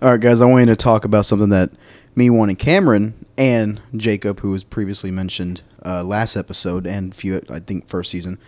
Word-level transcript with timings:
All 0.00 0.10
right, 0.10 0.20
guys, 0.20 0.40
I 0.40 0.46
wanted 0.46 0.66
to 0.66 0.76
talk 0.76 1.04
about 1.04 1.26
something 1.26 1.48
that 1.50 1.70
me, 2.14 2.30
one, 2.30 2.48
and 2.48 2.58
Cameron, 2.58 3.14
and 3.36 3.80
Jacob, 3.96 4.40
who 4.40 4.50
was 4.50 4.62
previously 4.62 5.10
mentioned 5.10 5.62
uh, 5.84 6.04
last 6.04 6.36
episode 6.36 6.86
and 6.86 7.14
few, 7.14 7.40
I 7.50 7.58
think, 7.60 7.88
first 7.88 8.10
season, 8.10 8.38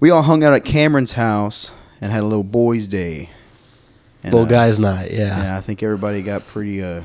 we 0.00 0.10
all 0.10 0.22
hung 0.22 0.42
out 0.42 0.52
at 0.52 0.64
Cameron's 0.64 1.12
house 1.12 1.70
and 2.00 2.10
had 2.10 2.22
a 2.22 2.26
little 2.26 2.44
boys' 2.44 2.88
day. 2.88 3.30
And, 4.24 4.32
Little 4.34 4.46
uh, 4.48 4.50
guys' 4.50 4.80
night. 4.80 5.12
Yeah. 5.12 5.40
Yeah, 5.44 5.56
I 5.56 5.60
think 5.60 5.82
everybody 5.84 6.22
got 6.22 6.44
pretty, 6.48 6.82
uh, 6.82 7.04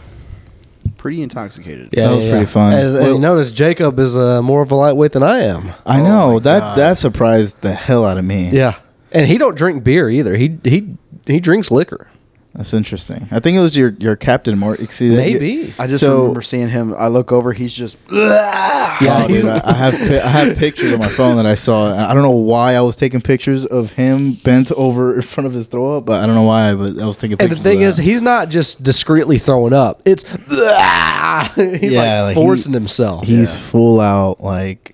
pretty 0.98 1.22
intoxicated. 1.22 1.90
Yeah, 1.92 2.08
That 2.08 2.16
was 2.16 2.24
yeah, 2.26 2.32
pretty 2.32 2.46
yeah. 2.46 2.52
fun. 2.52 2.74
And, 2.74 2.88
and 2.88 2.96
Well- 2.96 3.14
you 3.14 3.20
notice 3.20 3.52
Jacob 3.52 4.00
is 4.00 4.18
uh, 4.18 4.42
more 4.42 4.64
of 4.64 4.72
a 4.72 4.76
lightweight 4.76 5.12
than 5.12 5.22
I 5.22 5.44
am. 5.44 5.74
I 5.86 6.00
Oh 6.00 6.04
know 6.04 6.34
my 6.34 6.40
that 6.40 6.60
God. 6.60 6.78
that 6.80 6.98
surprised 6.98 7.62
the 7.62 7.74
hell 7.74 8.04
out 8.04 8.18
of 8.18 8.26
me. 8.26 8.50
Yeah, 8.50 8.80
and 9.12 9.28
he 9.28 9.38
don't 9.38 9.56
drink 9.56 9.84
beer 9.84 10.10
either. 10.10 10.36
He 10.36 10.58
he 10.64 10.98
he 11.28 11.40
drinks 11.40 11.70
liquor. 11.70 12.08
That's 12.54 12.74
interesting. 12.74 13.30
I 13.32 13.40
think 13.40 13.58
it 13.58 13.62
was 13.62 13.78
your 13.78 13.96
your 14.00 14.18
Captain 14.18 14.58
Morgan. 14.60 14.88
See, 14.90 15.08
that- 15.10 15.16
Maybe. 15.16 15.74
I 15.80 15.88
just 15.88 16.02
So- 16.02 16.20
remember 16.20 16.42
seeing 16.42 16.68
him. 16.70 16.94
I 16.98 17.08
look 17.08 17.32
over, 17.32 17.54
he's 17.54 17.74
just. 17.74 17.98
Yeah, 18.12 19.26
dude, 19.28 19.46
I, 19.46 19.62
I 19.64 19.74
have 19.74 19.94
pi- 19.94 20.20
I 20.20 20.28
have 20.28 20.58
pictures 20.58 20.94
on 20.94 21.00
my 21.00 21.08
phone 21.08 21.38
that 21.38 21.46
I 21.46 21.56
saw. 21.56 21.92
and 21.92 22.02
I 22.02 22.14
don't 22.14 22.24
know 22.24 22.30
why 22.32 22.74
I 22.76 22.82
was 22.82 22.96
taking 22.96 23.22
pictures 23.22 23.66
of 23.66 23.92
him 23.94 24.34
bent 24.34 24.72
over 24.74 25.16
in 25.16 25.22
front 25.22 25.48
of 25.48 25.54
his 25.54 25.68
throw 25.68 25.98
up, 25.98 26.06
but 26.06 26.22
I 26.22 26.26
don't 26.26 26.36
know 26.36 26.44
why. 26.44 26.76
But 26.76 27.00
I 27.00 27.06
was 27.06 27.18
taking 27.18 27.38
And 27.40 27.50
pictures. 27.50 27.64
the 27.64 27.70
thing 27.70 27.84
of 27.84 27.90
is, 27.90 27.98
he's 27.98 28.22
not 28.22 28.50
just 28.50 28.84
discreetly 28.84 29.38
throwing 29.40 29.74
up. 29.74 30.02
It's 30.06 30.24
he's 31.56 31.94
Yeah, 31.94 32.22
like 32.22 32.22
like 32.24 32.38
he- 32.38 32.42
forcing 32.44 32.74
himself. 32.74 33.26
he's 33.26 33.54
Yeah. 33.54 33.60
full 33.62 34.00
out 34.02 34.42
like 34.42 34.94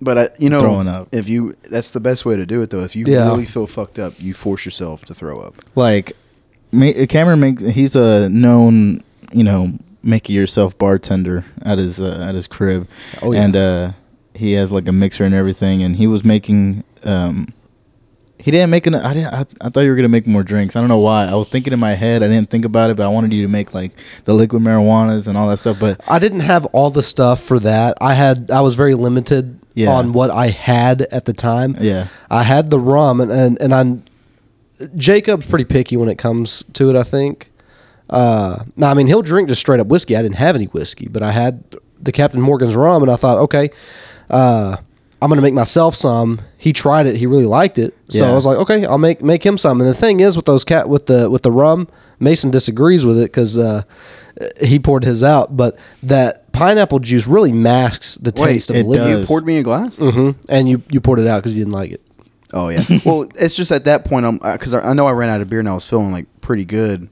But 0.00 0.18
I, 0.18 0.28
you 0.38 0.48
know, 0.48 0.60
Throwing 0.60 0.88
up. 0.88 1.08
If 1.12 1.28
you, 1.28 1.54
that's 1.70 1.90
the 1.90 2.00
best 2.00 2.24
way 2.24 2.34
to 2.36 2.46
do 2.46 2.62
it, 2.62 2.70
though. 2.70 2.80
If 2.80 2.96
you 2.96 3.04
Yeah. 3.06 3.28
really 3.28 3.44
feel 3.46 3.66
fucked 3.66 3.98
up, 3.98 4.14
you 4.18 4.32
force 4.32 4.64
yourself 4.64 5.04
to 5.04 5.14
throw 5.14 5.38
up. 5.40 5.56
like 5.76 6.12
ma- 6.12 6.16
Cameron 7.08 7.40
makes. 7.40 7.62
He's 7.62 7.96
a 7.96 8.28
known 8.28 9.02
you 9.32 9.44
know 9.44 9.72
make 10.02 10.30
it 10.30 10.32
yourself 10.32 10.76
bartender 10.78 11.44
at 11.62 11.78
his 11.78 12.00
uh, 12.00 12.24
at 12.28 12.34
his 12.34 12.46
crib. 12.46 12.88
Oh, 13.22 13.32
yeah. 13.32 13.42
and 13.44 13.56
uh, 13.56 13.92
he 14.34 14.52
has 14.54 14.72
like 14.72 14.88
a 14.88 14.92
mixer 14.92 15.24
and 15.24 15.34
everything, 15.34 15.82
and 15.82 15.96
he 15.96 16.06
was 16.06 16.24
making. 16.24 16.84
Um, 17.04 17.52
he 18.38 18.50
didn't 18.50 18.70
make 18.70 18.86
an. 18.86 18.94
I 18.94 19.12
didn't. 19.12 19.34
I, 19.34 19.44
I 19.60 19.68
thought 19.68 19.80
you 19.80 19.90
were 19.90 19.96
gonna 19.96 20.08
make 20.08 20.26
more 20.26 20.42
drinks. 20.42 20.74
I 20.74 20.80
don't 20.80 20.88
know 20.88 20.98
why. 20.98 21.26
I 21.26 21.34
was 21.34 21.48
thinking 21.48 21.72
in 21.74 21.78
my 21.80 21.90
head. 21.92 22.22
I 22.22 22.28
didn't 22.28 22.48
think 22.50 22.64
about 22.64 22.88
it, 22.90 22.96
but 22.96 23.04
I 23.04 23.08
wanted 23.08 23.32
you 23.34 23.42
to 23.42 23.48
make 23.48 23.74
like 23.74 23.92
the 24.24 24.32
liquid 24.32 24.62
marijuanas 24.62 25.28
and 25.28 25.36
all 25.36 25.48
that 25.48 25.58
stuff. 25.58 25.78
But 25.78 26.00
I 26.08 26.18
didn't 26.18 26.40
have 26.40 26.64
all 26.66 26.88
the 26.90 27.02
stuff 27.02 27.42
for 27.42 27.58
that. 27.58 27.98
I 28.00 28.14
had 28.14 28.50
I 28.50 28.62
was 28.62 28.76
very 28.76 28.94
limited 28.94 29.60
Yeah. 29.74 29.90
on 29.90 30.14
what 30.14 30.30
I 30.30 30.48
had 30.48 31.02
at 31.12 31.26
the 31.26 31.34
time. 31.34 31.76
Yeah. 31.80 32.06
I 32.30 32.44
had 32.44 32.70
the 32.70 32.78
rum 32.78 33.20
and 33.20 33.30
and, 33.30 33.60
and 33.60 33.74
I 33.74 33.98
Jacob's 34.96 35.46
pretty 35.46 35.64
picky 35.64 35.96
when 35.96 36.08
it 36.08 36.18
comes 36.18 36.62
to 36.74 36.90
it, 36.90 36.96
I 36.96 37.02
think. 37.02 37.50
Uh 38.08 38.64
no, 38.76 38.88
I 38.88 38.94
mean 38.94 39.06
he'll 39.06 39.22
drink 39.22 39.48
just 39.48 39.60
straight 39.60 39.78
up 39.80 39.86
whiskey. 39.86 40.16
I 40.16 40.22
didn't 40.22 40.36
have 40.36 40.56
any 40.56 40.66
whiskey, 40.66 41.08
but 41.08 41.22
I 41.22 41.30
had 41.30 41.62
the 42.00 42.12
Captain 42.12 42.40
Morgan's 42.40 42.74
rum 42.74 43.02
and 43.02 43.10
I 43.10 43.16
thought, 43.16 43.38
okay, 43.38 43.70
uh 44.28 44.76
I'm 45.22 45.28
gonna 45.28 45.42
make 45.42 45.54
myself 45.54 45.94
some. 45.94 46.40
He 46.56 46.72
tried 46.72 47.06
it, 47.06 47.14
he 47.16 47.26
really 47.26 47.44
liked 47.46 47.78
it. 47.78 47.94
So 48.08 48.24
Yeah. 48.24 48.32
I 48.32 48.34
was 48.34 48.46
like, 48.46 48.56
okay, 48.58 48.84
I'll 48.86 48.98
make 48.98 49.22
make 49.22 49.44
him 49.44 49.56
some. 49.56 49.80
And 49.80 49.88
the 49.88 49.94
thing 49.94 50.20
is 50.20 50.34
with 50.36 50.46
those 50.46 50.64
cat 50.64 50.88
with 50.88 51.06
the 51.06 51.30
with 51.30 51.42
the 51.42 51.52
rum, 51.52 51.86
Mason 52.18 52.50
disagrees 52.50 53.04
with 53.06 53.18
it 53.18 53.24
because 53.30 53.56
uh, 53.58 53.82
he 54.62 54.78
poured 54.78 55.04
his 55.04 55.22
out, 55.22 55.56
but 55.56 55.78
that 56.02 56.50
pineapple 56.52 56.98
juice 56.98 57.26
really 57.26 57.52
masks 57.52 58.16
the 58.16 58.32
Wait, 58.36 58.54
taste 58.54 58.70
of 58.70 58.76
it 58.76 58.86
liquor. 58.86 59.20
You 59.20 59.26
poured 59.26 59.46
me 59.46 59.58
a 59.58 59.62
glass. 59.62 59.98
hmm 59.98 60.30
And 60.48 60.68
you 60.68 60.82
you 60.90 61.00
poured 61.00 61.18
it 61.20 61.26
out 61.28 61.38
because 61.40 61.54
you 61.54 61.60
didn't 61.60 61.74
like 61.74 61.92
it. 61.92 62.00
Oh 62.52 62.68
yeah. 62.68 62.82
well, 63.04 63.28
it's 63.36 63.54
just 63.54 63.70
at 63.72 63.84
that 63.84 64.04
point 64.04 64.26
I'm 64.26 64.38
uh, 64.42 64.52
because 64.52 64.74
I, 64.74 64.90
I 64.90 64.92
know 64.92 65.06
I 65.06 65.12
ran 65.12 65.28
out 65.30 65.40
of 65.40 65.48
beer 65.48 65.60
and 65.60 65.68
I 65.68 65.74
was 65.74 65.84
feeling 65.84 66.12
like 66.12 66.26
pretty 66.40 66.64
good. 66.64 67.08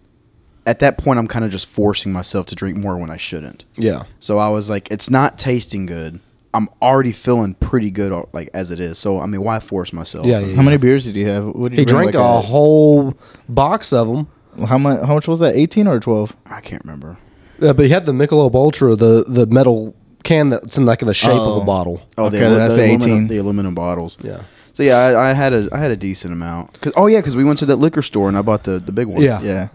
At 0.66 0.80
that 0.80 0.98
point, 0.98 1.18
I'm 1.18 1.26
kind 1.26 1.46
of 1.46 1.50
just 1.50 1.66
forcing 1.66 2.12
myself 2.12 2.44
to 2.46 2.54
drink 2.54 2.76
more 2.76 2.98
when 2.98 3.08
I 3.08 3.16
shouldn't. 3.16 3.64
Yeah. 3.76 4.02
So 4.20 4.36
I 4.36 4.50
was 4.50 4.68
like, 4.68 4.90
it's 4.90 5.08
not 5.08 5.38
tasting 5.38 5.86
good. 5.86 6.20
I'm 6.52 6.68
already 6.82 7.12
feeling 7.12 7.54
pretty 7.54 7.90
good, 7.90 8.12
al- 8.12 8.28
like 8.34 8.50
as 8.52 8.70
it 8.70 8.78
is. 8.78 8.98
So 8.98 9.18
I 9.20 9.24
mean, 9.26 9.42
why 9.42 9.60
force 9.60 9.92
myself? 9.94 10.26
Yeah, 10.26 10.40
yeah. 10.40 10.56
how 10.56 10.62
many 10.62 10.76
beers 10.76 11.04
did 11.06 11.16
you 11.16 11.26
have? 11.28 11.44
What 11.46 11.70
did 11.70 11.72
He 11.72 11.80
you 11.80 11.86
bring, 11.86 12.10
drank 12.10 12.14
like 12.14 12.14
a 12.16 12.40
whole 12.40 13.14
box 13.48 13.92
of 13.94 14.08
them. 14.08 14.28
How 14.66 14.76
much? 14.76 15.00
How 15.06 15.14
much 15.14 15.26
was 15.28 15.40
that? 15.40 15.54
Eighteen 15.56 15.86
or 15.86 16.00
twelve? 16.00 16.36
I 16.46 16.60
can't 16.60 16.84
remember. 16.84 17.16
Yeah, 17.60 17.72
but 17.72 17.86
he 17.86 17.90
had 17.90 18.04
the 18.06 18.12
Michelob 18.12 18.54
Ultra, 18.54 18.94
the 18.96 19.24
the 19.26 19.46
metal 19.46 19.94
can 20.24 20.50
that's 20.50 20.76
in 20.76 20.84
like 20.84 20.98
the 20.98 21.14
shape 21.14 21.30
of 21.30 21.38
Oh. 21.38 21.60
a 21.62 21.64
bottle. 21.64 22.02
Oh, 22.18 22.26
Okay, 22.26 22.40
the, 22.40 22.48
that's 22.50 22.74
the, 22.74 22.80
the 22.82 22.88
aluminum, 22.88 23.10
18. 23.16 23.26
the 23.28 23.36
aluminum 23.38 23.74
bottles. 23.74 24.18
Yeah. 24.20 24.42
So 24.78 24.84
yeah, 24.84 24.94
I, 24.94 25.30
I 25.30 25.32
had 25.32 25.52
a 25.52 25.68
I 25.72 25.78
had 25.78 25.90
a 25.90 25.96
decent 25.96 26.32
amount. 26.32 26.80
Cause, 26.80 26.92
oh 26.96 27.08
yeah, 27.08 27.18
because 27.18 27.34
we 27.34 27.42
went 27.42 27.58
to 27.58 27.66
that 27.66 27.78
liquor 27.78 28.00
store 28.00 28.28
and 28.28 28.38
I 28.38 28.42
bought 28.42 28.62
the 28.62 28.78
the 28.78 28.92
big 28.92 29.08
one. 29.08 29.20
Yeah. 29.20 29.42
Yeah. 29.42 29.68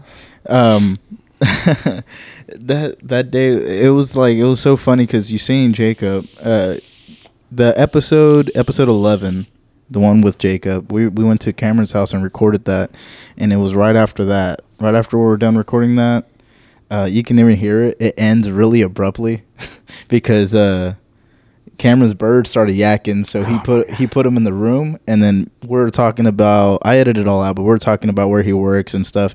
Um, 0.48 0.98
that 1.40 2.96
that 3.02 3.30
day 3.30 3.48
it 3.84 3.90
was 3.90 4.16
like 4.16 4.38
it 4.38 4.44
was 4.44 4.60
so 4.60 4.78
funny 4.78 5.04
because 5.04 5.30
you 5.30 5.36
seen 5.36 5.74
Jacob. 5.74 6.26
Uh, 6.42 6.76
the 7.52 7.74
episode 7.76 8.50
episode 8.54 8.88
eleven, 8.88 9.46
the 9.90 10.00
one 10.00 10.22
with 10.22 10.38
Jacob. 10.38 10.90
We 10.90 11.08
we 11.08 11.22
went 11.22 11.42
to 11.42 11.52
Cameron's 11.52 11.92
house 11.92 12.14
and 12.14 12.24
recorded 12.24 12.64
that, 12.64 12.90
and 13.36 13.52
it 13.52 13.56
was 13.56 13.74
right 13.74 13.96
after 13.96 14.24
that. 14.24 14.62
Right 14.80 14.94
after 14.94 15.18
we 15.18 15.24
were 15.24 15.36
done 15.36 15.58
recording 15.58 15.96
that, 15.96 16.24
uh, 16.90 17.06
you 17.10 17.22
can 17.22 17.38
even 17.38 17.56
hear 17.56 17.82
it. 17.82 17.98
It 18.00 18.14
ends 18.16 18.50
really 18.50 18.80
abruptly 18.80 19.42
because 20.08 20.54
uh, 20.54 20.94
Cameron's 21.78 22.14
bird 22.14 22.46
started 22.46 22.76
yakking, 22.76 23.26
so 23.26 23.44
he 23.44 23.58
put 23.60 23.90
he 23.90 24.06
put 24.06 24.24
him 24.26 24.36
in 24.36 24.44
the 24.44 24.52
room, 24.52 24.98
and 25.06 25.22
then 25.22 25.50
we're 25.64 25.90
talking 25.90 26.26
about. 26.26 26.80
I 26.84 26.96
edited 26.98 27.22
it 27.22 27.28
all 27.28 27.42
out, 27.42 27.56
but 27.56 27.62
we're 27.62 27.78
talking 27.78 28.10
about 28.10 28.28
where 28.28 28.42
he 28.42 28.52
works 28.52 28.94
and 28.94 29.06
stuff, 29.06 29.34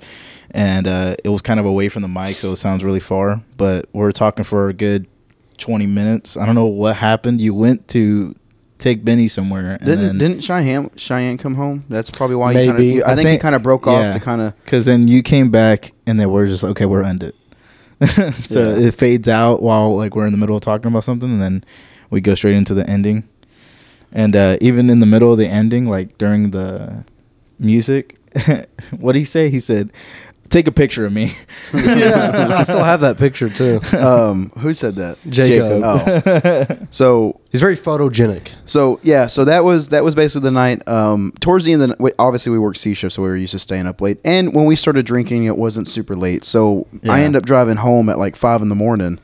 and 0.51 0.87
uh, 0.87 1.15
it 1.23 1.29
was 1.29 1.41
kind 1.41 1.59
of 1.59 1.65
away 1.65 1.89
from 1.89 2.01
the 2.01 2.07
mic, 2.07 2.35
so 2.35 2.51
it 2.51 2.57
sounds 2.57 2.83
really 2.83 2.99
far. 2.99 3.41
But 3.57 3.87
we're 3.93 4.11
talking 4.11 4.43
for 4.43 4.69
a 4.69 4.73
good 4.73 5.07
twenty 5.57 5.85
minutes. 5.87 6.37
I 6.37 6.45
don't 6.45 6.55
know 6.55 6.65
what 6.65 6.95
happened. 6.97 7.41
You 7.41 7.53
went 7.53 7.87
to 7.89 8.35
take 8.77 9.03
Benny 9.03 9.27
somewhere, 9.27 9.71
and 9.71 9.85
Didn't 9.85 10.05
then, 10.05 10.17
didn't 10.17 10.41
Cheyenne 10.41 10.89
Cheyenne 10.95 11.37
come 11.37 11.55
home? 11.55 11.83
That's 11.89 12.09
probably 12.09 12.37
why. 12.37 12.53
Maybe. 12.53 12.85
You 12.85 12.91
kinda, 12.93 13.07
I, 13.07 13.11
I 13.11 13.15
think, 13.15 13.25
think- 13.27 13.39
he 13.39 13.41
kind 13.41 13.55
of 13.55 13.61
broke 13.63 13.85
off 13.87 14.01
yeah. 14.01 14.13
to 14.13 14.19
kind 14.19 14.41
of. 14.41 14.55
Because 14.63 14.85
then 14.85 15.07
you 15.07 15.21
came 15.21 15.51
back 15.51 15.91
and 16.07 16.19
then 16.19 16.29
we're 16.31 16.47
just 16.47 16.63
okay, 16.63 16.85
we're 16.85 17.03
end 17.03 17.23
it. 17.23 17.35
so 18.35 18.69
Yeah. 18.77 18.87
it 18.87 18.93
fades 18.95 19.27
out 19.27 19.61
while 19.61 19.93
like 19.97 20.15
we're 20.15 20.25
in 20.25 20.31
the 20.31 20.37
middle 20.37 20.55
of 20.55 20.61
talking 20.61 20.89
about 20.89 21.03
something, 21.03 21.29
and 21.29 21.41
then 21.41 21.65
we 22.09 22.21
go 22.21 22.35
straight 22.35 22.55
into 22.55 22.73
the 22.73 22.87
ending. 22.89 23.27
And 24.11 24.35
uh, 24.35 24.57
even 24.61 24.89
in 24.89 24.99
the 24.99 25.05
middle 25.05 25.31
of 25.31 25.37
the 25.37 25.47
ending, 25.47 25.87
like 25.87 26.17
during 26.17 26.51
the 26.51 27.05
music, 27.59 28.17
what 28.97 29.13
did 29.13 29.19
he 29.19 29.25
say? 29.25 29.49
He 29.49 29.59
said, 29.59 29.91
"Take 30.49 30.67
a 30.67 30.71
picture 30.71 31.05
of 31.05 31.13
me." 31.13 31.33
yeah, 31.75 32.47
I 32.57 32.63
still 32.63 32.83
have 32.83 33.01
that 33.01 33.17
picture 33.19 33.49
too. 33.49 33.79
Um, 33.95 34.49
who 34.59 34.73
said 34.73 34.95
that? 34.95 35.17
Jacob. 35.29 35.81
Oh, 35.83 36.87
so 36.89 37.39
He's 37.51 37.61
very 37.61 37.75
photogenic. 37.75 38.49
So 38.65 38.99
yeah, 39.03 39.27
so 39.27 39.45
that 39.45 39.63
was 39.63 39.89
that 39.89 40.03
was 40.03 40.15
basically 40.15 40.45
the 40.45 40.51
night. 40.51 40.87
Um, 40.87 41.31
towards 41.39 41.65
the 41.65 41.73
end, 41.73 41.81
of 41.83 41.89
the, 41.89 42.03
night- 42.03 42.13
obviously 42.17 42.51
we 42.51 42.57
worked 42.59 42.77
C 42.79 42.95
shift, 42.95 43.13
so 43.13 43.21
we 43.21 43.29
were 43.29 43.37
used 43.37 43.51
to 43.51 43.59
staying 43.59 43.85
up 43.85 44.01
late. 44.01 44.19
And 44.25 44.55
when 44.55 44.65
we 44.65 44.75
started 44.75 45.05
drinking, 45.05 45.43
it 45.43 45.57
wasn't 45.57 45.87
super 45.87 46.15
late. 46.15 46.43
So 46.45 46.87
I 47.03 47.19
Yeah. 47.19 47.25
end 47.25 47.35
up 47.35 47.45
driving 47.45 47.77
home 47.77 48.09
at 48.09 48.17
like 48.17 48.35
five 48.35 48.61
in 48.63 48.69
the 48.69 48.75
morning. 48.75 49.19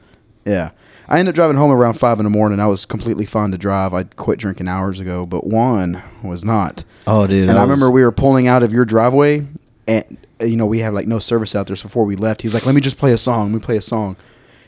Yeah, 0.46 0.72
I 1.08 1.20
ended 1.20 1.34
up 1.34 1.36
driving 1.36 1.58
home 1.58 1.72
around 1.72 1.94
five 1.94 2.20
in 2.20 2.24
the 2.24 2.30
morning. 2.30 2.60
I 2.60 2.68
was 2.68 2.86
completely 2.86 3.26
fine 3.26 3.52
to 3.52 3.58
drive. 3.58 3.94
I 3.94 4.04
quit 4.04 4.40
drinking 4.40 4.68
hours 4.68 5.00
ago, 5.00 5.26
but 5.26 5.46
Juan 5.46 6.02
was 6.24 6.44
not. 6.44 6.84
Oh, 7.08 7.28
dude! 7.28 7.50
and 7.50 7.58
I 7.58 7.62
remember 7.62 7.92
we 7.92 8.04
were 8.04 8.12
pulling 8.12 8.48
out 8.48 8.64
of 8.64 8.74
your 8.74 8.86
driveway, 8.86 9.46
and 9.88 10.18
uh, 10.42 10.46
you 10.46 10.56
know 10.56 10.66
we 10.66 10.80
had 10.80 10.94
like 10.94 11.08
no 11.08 11.20
service 11.20 11.56
out 11.56 11.68
there. 11.68 11.76
So 11.76 11.84
before 11.84 12.06
we 12.06 12.16
left, 12.16 12.42
he's 12.42 12.54
like, 12.54 12.66
"Let 12.66 12.74
me 12.74 12.82
just 12.82 12.98
play 12.98 13.12
a 13.12 13.18
song." 13.18 13.54
We 13.54 13.60
play 13.60 13.78
a 13.78 13.82
song, 13.82 14.18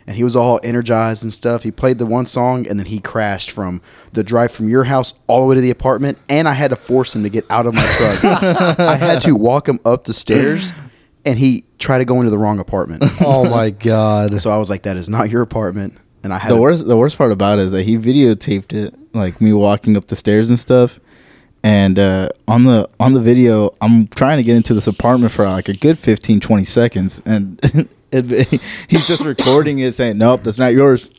and 0.06 0.16
he 0.16 0.24
was 0.24 0.36
all 0.36 0.60
energized 0.62 1.24
and 1.24 1.34
stuff. 1.34 1.64
He 1.64 1.72
played 1.72 1.98
the 1.98 2.06
one 2.06 2.28
song, 2.28 2.68
and 2.68 2.78
then 2.80 2.86
he 2.86 3.00
crashed 3.00 3.50
from 3.50 3.82
the 4.14 4.24
drive 4.24 4.52
from 4.52 4.70
your 4.70 4.84
house 4.84 5.16
all 5.26 5.42
the 5.42 5.48
way 5.48 5.56
to 5.56 5.62
the 5.62 5.72
apartment, 5.72 6.20
and 6.30 6.48
I 6.48 6.54
had 6.54 6.70
to 6.70 6.76
force 6.76 7.16
him 7.16 7.24
to 7.24 7.30
get 7.30 7.46
out 7.50 7.66
of 7.66 7.74
my 7.74 7.82
truck. 7.98 8.24
I 8.80 8.96
had 8.96 9.22
to 9.22 9.36
walk 9.36 9.68
him 9.68 9.80
up 9.84 10.04
the 10.04 10.14
stairs, 10.14 10.72
and 11.26 11.40
he 11.40 11.66
tried 11.80 12.00
to 12.00 12.06
go 12.06 12.18
into 12.20 12.30
the 12.30 12.38
wrong 12.38 12.60
apartment. 12.60 13.02
Oh 13.22 13.50
my 13.50 13.72
god. 13.72 14.40
so 14.40 14.52
I 14.52 14.58
was 14.58 14.70
like, 14.70 14.84
"That 14.84 14.98
is 14.98 15.10
not 15.10 15.32
your 15.32 15.42
apartment," 15.42 15.98
and 16.24 16.34
I 16.34 16.40
had 16.40 16.52
the 16.52 16.58
worst. 16.58 16.88
The 16.88 16.98
worst 16.98 17.18
part 17.18 17.32
about 17.32 17.60
it 17.60 17.66
is 17.66 17.72
that 17.72 17.84
he 17.84 17.98
videotaped 17.98 18.74
it, 18.74 18.96
like 19.14 19.40
me 19.42 19.54
walking 19.54 19.98
up 19.98 20.08
the 20.08 20.16
stairs 20.16 20.50
and 20.50 20.60
stuff. 20.60 21.00
And 21.64 21.98
uh, 22.00 22.30
on 22.48 22.66
the 22.66 22.90
on 23.00 23.14
the 23.14 23.20
video, 23.20 23.72
I'm 23.82 24.08
trying 24.08 24.38
to 24.38 24.44
get 24.44 24.56
into 24.56 24.74
this 24.74 24.88
apartment 24.88 25.32
for 25.32 25.46
like 25.46 25.70
a 25.70 25.74
good 25.74 25.98
15, 25.98 26.40
20 26.40 26.64
seconds, 26.64 27.22
and 27.26 27.60
it, 28.12 28.62
he's 28.88 29.08
just 29.08 29.26
recording 29.26 29.80
it, 29.80 29.94
saying, 29.94 30.18
"Nope, 30.18 30.44
that's 30.44 30.60
not 30.60 30.74
yours." 30.74 31.10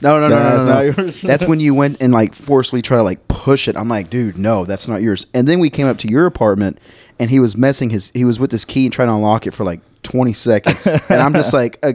No, 0.00 0.20
no, 0.20 0.28
no, 0.28 0.36
That's 0.36 0.58
no, 0.58 0.64
no, 0.64 0.66
not 0.66 0.74
no. 0.96 1.02
yours. 1.02 1.22
That's 1.22 1.44
when 1.46 1.58
you 1.58 1.74
went 1.74 2.00
and 2.00 2.12
like 2.12 2.32
forcefully 2.32 2.82
try 2.82 2.98
to 2.98 3.02
like 3.02 3.26
push 3.26 3.66
it. 3.66 3.76
I'm 3.76 3.88
like, 3.88 4.10
dude, 4.10 4.38
no, 4.38 4.64
that's 4.64 4.86
not 4.86 5.02
yours. 5.02 5.26
And 5.34 5.48
then 5.48 5.58
we 5.58 5.70
came 5.70 5.88
up 5.88 5.98
to 5.98 6.08
your 6.08 6.26
apartment, 6.26 6.78
and 7.18 7.30
he 7.30 7.40
was 7.40 7.56
messing 7.56 7.90
his. 7.90 8.12
He 8.14 8.24
was 8.24 8.38
with 8.38 8.52
his 8.52 8.64
key 8.64 8.84
and 8.84 8.92
trying 8.92 9.08
to 9.08 9.14
unlock 9.14 9.48
it 9.48 9.54
for 9.54 9.64
like 9.64 9.80
20 10.04 10.32
seconds, 10.34 10.86
and 10.86 11.20
I'm 11.20 11.32
just 11.32 11.52
like, 11.52 11.78
uh, 11.82 11.94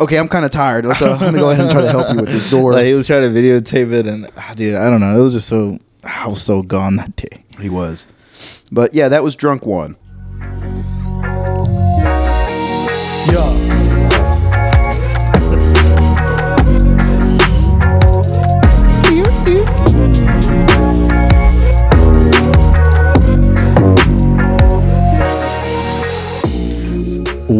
okay, 0.00 0.18
I'm 0.18 0.28
kind 0.28 0.44
of 0.44 0.50
tired. 0.50 0.86
Let's 0.86 1.02
uh, 1.02 1.16
let 1.20 1.32
me 1.32 1.40
go 1.40 1.50
ahead 1.50 1.60
and 1.60 1.70
try 1.70 1.82
to 1.82 1.90
help 1.90 2.10
you 2.14 2.20
with 2.20 2.30
this 2.30 2.50
door. 2.50 2.72
Like 2.72 2.86
he 2.86 2.94
was 2.94 3.06
trying 3.06 3.22
to 3.22 3.28
videotape 3.28 3.92
it, 3.92 4.06
and 4.06 4.30
ah, 4.36 4.52
dude, 4.54 4.76
I 4.76 4.90
don't 4.90 5.00
know. 5.00 5.18
It 5.18 5.22
was 5.22 5.34
just 5.34 5.48
so 5.48 5.78
I 6.04 6.28
was 6.28 6.42
so 6.42 6.62
gone 6.62 6.96
that 6.96 7.16
day. 7.16 7.44
he 7.60 7.68
was, 7.68 8.06
but 8.70 8.94
yeah, 8.94 9.08
that 9.08 9.22
was 9.22 9.36
drunk 9.36 9.66
one. 9.66 9.96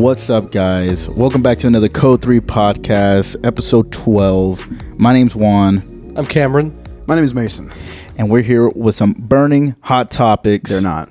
What's 0.09 0.31
up, 0.31 0.53
guys? 0.53 1.07
Welcome 1.07 1.43
back 1.43 1.59
to 1.59 1.67
another 1.67 1.91
Code 1.91 2.23
3 2.23 2.41
podcast, 2.41 3.37
episode 3.47 3.93
12. 3.93 4.99
My 4.99 5.13
name's 5.13 5.37
Juan, 5.37 5.83
I'm 6.17 6.25
Cameron. 6.25 6.75
My 7.07 7.15
name 7.15 7.25
is 7.25 7.35
Mason. 7.35 7.71
and 8.17 8.31
we're 8.31 8.41
here 8.41 8.71
with 8.71 8.95
some 8.95 9.13
burning 9.13 9.77
hot 9.83 10.11
topics. 10.11 10.71
They're 10.71 10.81
not. 10.81 11.11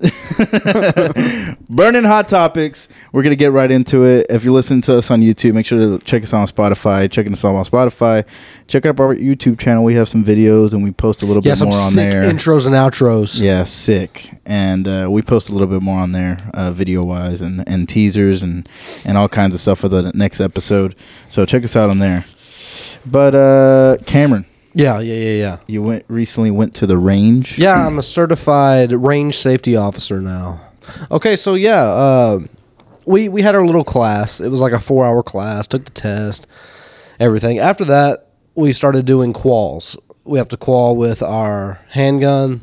burning 1.68 2.04
hot 2.04 2.28
topics. 2.28 2.88
We're 3.12 3.22
gonna 3.22 3.36
get 3.36 3.52
right 3.52 3.70
into 3.70 4.04
it. 4.04 4.26
If 4.30 4.44
you're 4.44 4.54
listening 4.54 4.80
to 4.82 4.98
us 4.98 5.10
on 5.10 5.20
YouTube, 5.20 5.54
make 5.54 5.66
sure 5.66 5.78
to 5.78 6.04
check 6.04 6.22
us 6.22 6.32
out 6.32 6.40
on 6.40 6.46
Spotify. 6.46 7.10
Checking 7.10 7.32
us 7.32 7.44
out 7.44 7.54
on 7.54 7.64
Spotify. 7.64 8.24
Check 8.66 8.86
out 8.86 8.98
our 9.00 9.14
YouTube 9.14 9.58
channel. 9.58 9.84
We 9.84 9.94
have 9.94 10.08
some 10.08 10.24
videos 10.24 10.72
and 10.72 10.82
we 10.82 10.90
post 10.92 11.22
a 11.22 11.26
little 11.26 11.42
Yeah, 11.44 11.54
bit 11.54 11.64
more 11.64 11.72
on 11.74 11.94
there. 11.94 12.22
intros 12.22 12.66
and 12.66 12.74
outros. 12.74 13.40
Yeah, 13.40 13.64
sick. 13.64 14.30
And 14.46 14.86
uh, 14.88 15.08
we 15.10 15.22
post 15.22 15.50
a 15.50 15.52
little 15.52 15.68
bit 15.68 15.82
more 15.82 15.98
on 16.00 16.12
there, 16.12 16.36
uh, 16.54 16.70
video 16.72 17.02
wise, 17.04 17.40
and, 17.42 17.66
and 17.68 17.88
teasers 17.88 18.42
and 18.42 18.68
and 19.04 19.18
all 19.18 19.28
kinds 19.28 19.54
of 19.54 19.60
stuff 19.60 19.80
for 19.80 19.88
the 19.88 20.12
next 20.14 20.40
episode. 20.40 20.94
So 21.28 21.44
check 21.44 21.64
us 21.64 21.76
out 21.76 21.90
on 21.90 21.98
there. 21.98 22.24
But 23.06 23.34
uh, 23.34 23.96
Cameron, 24.06 24.44
Yeah, 24.72 25.00
yeah, 25.00 25.14
yeah, 25.14 25.36
yeah. 25.36 25.56
you 25.66 25.82
went 25.82 26.04
recently 26.08 26.50
went 26.50 26.74
to 26.76 26.86
the 26.86 26.96
range. 26.96 27.58
Yeah, 27.58 27.86
I'm 27.86 27.98
a 27.98 28.02
certified 28.02 28.92
range 28.92 29.36
safety 29.36 29.76
officer 29.76 30.20
now. 30.20 30.60
Okay, 31.10 31.36
so 31.36 31.54
yeah, 31.54 31.82
uh, 31.82 32.40
we 33.06 33.28
we 33.28 33.42
had 33.42 33.54
our 33.54 33.64
little 33.66 33.84
class. 33.84 34.40
It 34.40 34.48
was 34.48 34.60
like 34.60 34.72
a 34.72 34.80
four 34.80 35.04
hour 35.04 35.22
class. 35.22 35.66
Took 35.66 35.84
the 35.84 35.90
test, 35.90 36.46
everything. 37.18 37.58
After 37.58 37.84
that, 37.86 38.28
we 38.54 38.72
started 38.72 39.06
doing 39.06 39.32
quals. 39.32 39.96
We 40.24 40.38
have 40.38 40.48
to 40.48 40.56
qual 40.56 40.94
with 40.96 41.22
our 41.22 41.80
handgun, 41.88 42.60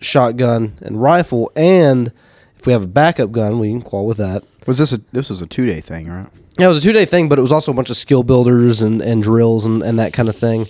shotgun, 0.00 0.76
and 0.80 1.02
rifle, 1.02 1.50
and 1.56 2.12
if 2.58 2.66
we 2.66 2.72
have 2.72 2.82
a 2.82 2.88
backup 2.88 3.32
gun, 3.32 3.58
we 3.58 3.70
can 3.70 3.82
qual 3.82 4.06
with 4.06 4.18
that. 4.18 4.44
Was 4.66 4.78
this 4.78 4.92
a 4.92 5.00
this 5.12 5.28
was 5.28 5.40
a 5.40 5.46
two 5.46 5.66
day 5.66 5.80
thing, 5.80 6.08
right? 6.08 6.28
Yeah, 6.58 6.66
it 6.66 6.68
was 6.68 6.78
a 6.78 6.82
two 6.82 6.92
day 6.92 7.06
thing, 7.06 7.28
but 7.28 7.38
it 7.38 7.42
was 7.42 7.52
also 7.52 7.72
a 7.72 7.74
bunch 7.74 7.90
of 7.90 7.96
skill 7.96 8.22
builders 8.22 8.82
and, 8.82 9.00
and 9.00 9.22
drills 9.22 9.64
and, 9.64 9.82
and 9.82 9.98
that 9.98 10.12
kind 10.12 10.28
of 10.28 10.36
thing. 10.36 10.66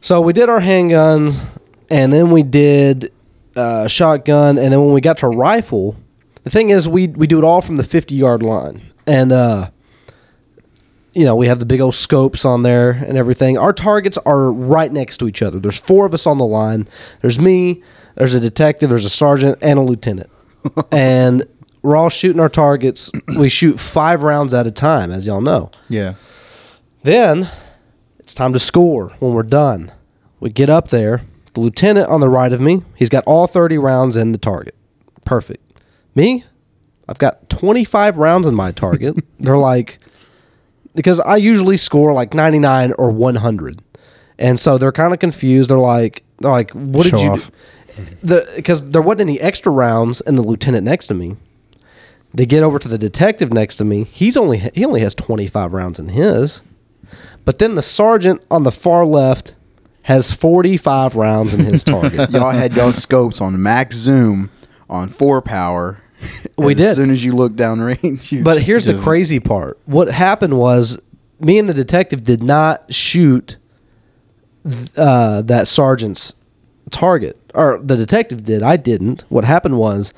So 0.00 0.20
we 0.20 0.32
did 0.32 0.48
our 0.48 0.60
handgun, 0.60 1.32
and 1.90 2.12
then 2.12 2.30
we 2.30 2.42
did 2.42 3.12
uh, 3.56 3.88
shotgun, 3.88 4.58
and 4.58 4.72
then 4.72 4.80
when 4.84 4.92
we 4.92 5.00
got 5.00 5.18
to 5.18 5.28
rifle, 5.28 5.96
the 6.44 6.50
thing 6.50 6.70
is 6.70 6.88
we 6.88 7.08
we 7.08 7.26
do 7.26 7.38
it 7.38 7.44
all 7.44 7.60
from 7.60 7.76
the 7.76 7.82
fifty 7.82 8.14
yard 8.14 8.42
line, 8.42 8.82
and 9.06 9.32
uh, 9.32 9.70
you 11.12 11.24
know 11.24 11.34
we 11.34 11.48
have 11.48 11.58
the 11.58 11.66
big 11.66 11.80
old 11.80 11.94
scopes 11.94 12.44
on 12.44 12.62
there 12.62 12.92
and 12.92 13.18
everything. 13.18 13.58
Our 13.58 13.72
targets 13.72 14.16
are 14.18 14.52
right 14.52 14.92
next 14.92 15.16
to 15.18 15.28
each 15.28 15.42
other. 15.42 15.58
There's 15.58 15.78
four 15.78 16.06
of 16.06 16.14
us 16.14 16.26
on 16.26 16.38
the 16.38 16.46
line. 16.46 16.88
There's 17.20 17.38
me. 17.38 17.82
There's 18.14 18.34
a 18.34 18.40
detective. 18.40 18.88
There's 18.90 19.04
a 19.04 19.10
sergeant 19.10 19.58
and 19.60 19.78
a 19.78 19.82
lieutenant, 19.82 20.30
and 20.92 21.44
we're 21.82 21.96
all 21.96 22.08
shooting 22.08 22.40
our 22.40 22.48
targets. 22.48 23.10
We 23.36 23.48
shoot 23.48 23.78
five 23.80 24.22
rounds 24.22 24.54
at 24.54 24.66
a 24.66 24.70
time, 24.70 25.10
as 25.10 25.26
y'all 25.26 25.40
know. 25.40 25.70
Yeah. 25.88 26.14
Then 27.02 27.50
it's 28.28 28.34
time 28.34 28.52
to 28.52 28.58
score 28.58 29.08
when 29.20 29.32
we're 29.32 29.42
done. 29.42 29.90
We 30.38 30.50
get 30.50 30.68
up 30.68 30.88
there. 30.88 31.22
The 31.54 31.60
lieutenant 31.60 32.10
on 32.10 32.20
the 32.20 32.28
right 32.28 32.52
of 32.52 32.60
me, 32.60 32.82
he's 32.94 33.08
got 33.08 33.24
all 33.24 33.46
30 33.46 33.78
rounds 33.78 34.18
in 34.18 34.32
the 34.32 34.38
target. 34.38 34.74
Perfect. 35.24 35.64
Me, 36.14 36.44
I've 37.08 37.16
got 37.16 37.48
25 37.48 38.18
rounds 38.18 38.46
in 38.46 38.54
my 38.54 38.70
target. 38.70 39.16
They're 39.40 39.56
like, 39.56 39.96
because 40.94 41.20
I 41.20 41.36
usually 41.36 41.78
score 41.78 42.12
like 42.12 42.34
99 42.34 42.92
or 42.98 43.10
100. 43.10 43.80
And 44.38 44.60
so 44.60 44.76
they're 44.76 44.92
kind 44.92 45.14
of 45.14 45.20
confused. 45.20 45.70
They're 45.70 45.78
like, 45.78 46.22
they're 46.38 46.50
like, 46.50 46.72
what 46.72 47.04
did 47.04 47.18
Show 47.18 47.24
you 47.24 47.30
off. 47.30 47.50
do? 47.96 48.02
The 48.24 48.52
because 48.56 48.90
there 48.90 49.00
wasn't 49.00 49.22
any 49.22 49.40
extra 49.40 49.72
rounds 49.72 50.20
in 50.20 50.34
the 50.34 50.42
lieutenant 50.42 50.84
next 50.84 51.06
to 51.06 51.14
me. 51.14 51.36
They 52.34 52.44
get 52.44 52.62
over 52.62 52.78
to 52.78 52.88
the 52.88 52.98
detective 52.98 53.54
next 53.54 53.76
to 53.76 53.86
me. 53.86 54.04
He's 54.04 54.36
only 54.36 54.58
he 54.58 54.84
only 54.84 55.00
has 55.00 55.14
25 55.14 55.72
rounds 55.72 55.98
in 55.98 56.08
his. 56.08 56.62
But 57.44 57.58
then 57.58 57.74
the 57.74 57.82
sergeant 57.82 58.42
on 58.50 58.62
the 58.62 58.72
far 58.72 59.04
left 59.04 59.54
has 60.02 60.32
45 60.32 61.14
rounds 61.16 61.54
in 61.54 61.60
his 61.64 61.84
target. 61.84 62.30
Y'all 62.30 62.50
had 62.50 62.74
y'all 62.74 62.92
scopes 62.92 63.40
on 63.40 63.60
max 63.62 63.96
zoom 63.96 64.50
on 64.88 65.08
four 65.08 65.40
power. 65.42 66.02
We 66.56 66.74
did. 66.74 66.86
As 66.86 66.96
soon 66.96 67.10
as 67.10 67.24
you 67.24 67.34
look 67.34 67.54
down 67.54 67.80
range, 67.80 68.32
you 68.32 68.42
But 68.42 68.60
here's 68.62 68.84
the 68.84 68.94
crazy 68.94 69.38
part. 69.38 69.78
What 69.86 70.08
happened 70.08 70.58
was 70.58 70.98
me 71.40 71.58
and 71.58 71.68
the 71.68 71.74
detective 71.74 72.22
did 72.22 72.42
not 72.42 72.92
shoot 72.92 73.56
uh, 74.96 75.42
that 75.42 75.68
sergeant's 75.68 76.34
target. 76.90 77.36
Or 77.54 77.78
the 77.82 77.96
detective 77.96 78.44
did. 78.44 78.62
I 78.62 78.76
didn't. 78.76 79.24
What 79.28 79.44
happened 79.44 79.78
was 79.78 80.12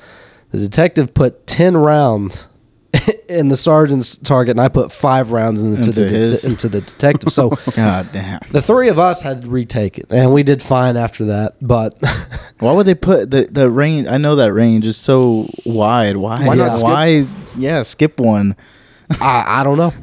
the 0.51 0.57
detective 0.57 1.13
put 1.13 1.47
10 1.47 1.77
rounds 1.77 2.47
in 3.29 3.47
the 3.47 3.55
sergeant's 3.55 4.17
target 4.17 4.51
and 4.51 4.59
I 4.61 4.67
put 4.67 4.91
5 4.91 5.31
rounds 5.31 5.61
into, 5.61 5.77
Into 5.77 5.91
the 5.91 6.01
det- 6.03 6.11
his. 6.11 6.43
into 6.45 6.67
the 6.67 6.81
detective. 6.81 7.31
So 7.31 7.49
God 7.75 8.09
damn. 8.11 8.39
the 8.51 8.61
three 8.61 8.89
of 8.89 8.99
us 8.99 9.21
had 9.21 9.43
to 9.43 9.49
retake 9.49 9.97
it 9.97 10.07
and 10.09 10.33
we 10.33 10.43
did 10.43 10.61
fine 10.61 10.97
after 10.97 11.25
that, 11.25 11.55
but 11.61 11.95
Why 12.59 12.73
would 12.73 12.85
they 12.85 12.95
put 12.95 13.31
the 13.31 13.47
the 13.49 13.71
range? 13.71 14.07
I 14.07 14.17
know 14.17 14.35
that 14.35 14.53
range 14.53 14.85
is 14.85 14.97
so 14.97 15.49
wide. 15.65 16.17
Why? 16.17 16.45
Why 16.45 16.55
not 16.55 16.73
skip- 16.73 16.83
Why? 16.83 17.25
Yeah, 17.57 17.81
skip 17.83 18.19
one. 18.19 18.55
I, 19.19 19.59
I 19.59 19.63
don't 19.63 19.77
know. 19.77 19.93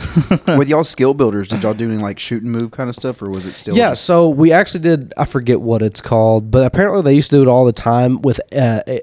with 0.58 0.68
y'all 0.68 0.84
skill 0.84 1.14
builders, 1.14 1.48
did 1.48 1.62
y'all 1.62 1.72
do 1.74 1.88
any 1.90 2.02
like 2.02 2.18
shoot 2.18 2.42
and 2.42 2.50
move 2.52 2.72
kind 2.72 2.88
of 2.90 2.94
stuff, 2.96 3.22
or 3.22 3.28
was 3.30 3.46
it 3.46 3.54
still? 3.54 3.76
Yeah, 3.76 3.90
just- 3.90 4.04
so 4.04 4.28
we 4.28 4.50
actually 4.52 4.80
did. 4.80 5.14
I 5.16 5.24
forget 5.24 5.60
what 5.60 5.82
it's 5.82 6.00
called, 6.00 6.50
but 6.50 6.66
apparently 6.66 7.02
they 7.02 7.14
used 7.14 7.30
to 7.30 7.36
do 7.36 7.42
it 7.42 7.48
all 7.48 7.64
the 7.64 7.72
time 7.72 8.20
with 8.22 8.40
uh, 8.54 8.82
eh, 8.86 8.98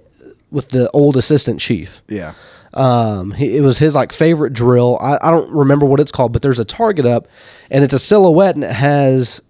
with 0.51 0.69
the 0.69 0.91
old 0.91 1.15
assistant 1.17 1.59
chief. 1.61 2.01
yeah. 2.09 2.33
Um, 2.75 3.31
he, 3.31 3.57
it 3.57 3.61
was 3.61 3.79
his 3.79 3.95
like 3.95 4.11
favorite 4.11 4.53
drill. 4.53 4.97
I, 5.01 5.17
I 5.21 5.31
don't 5.31 5.49
remember 5.51 5.85
what 5.85 5.99
it's 5.99 6.11
called, 6.11 6.33
but 6.33 6.41
there's 6.41 6.59
a 6.59 6.65
target 6.65 7.05
up, 7.05 7.27
and 7.71 7.83
it's 7.83 7.93
a 7.93 7.99
silhouette, 7.99 8.55
and 8.55 8.63
it 8.63 8.71
has 8.71 9.41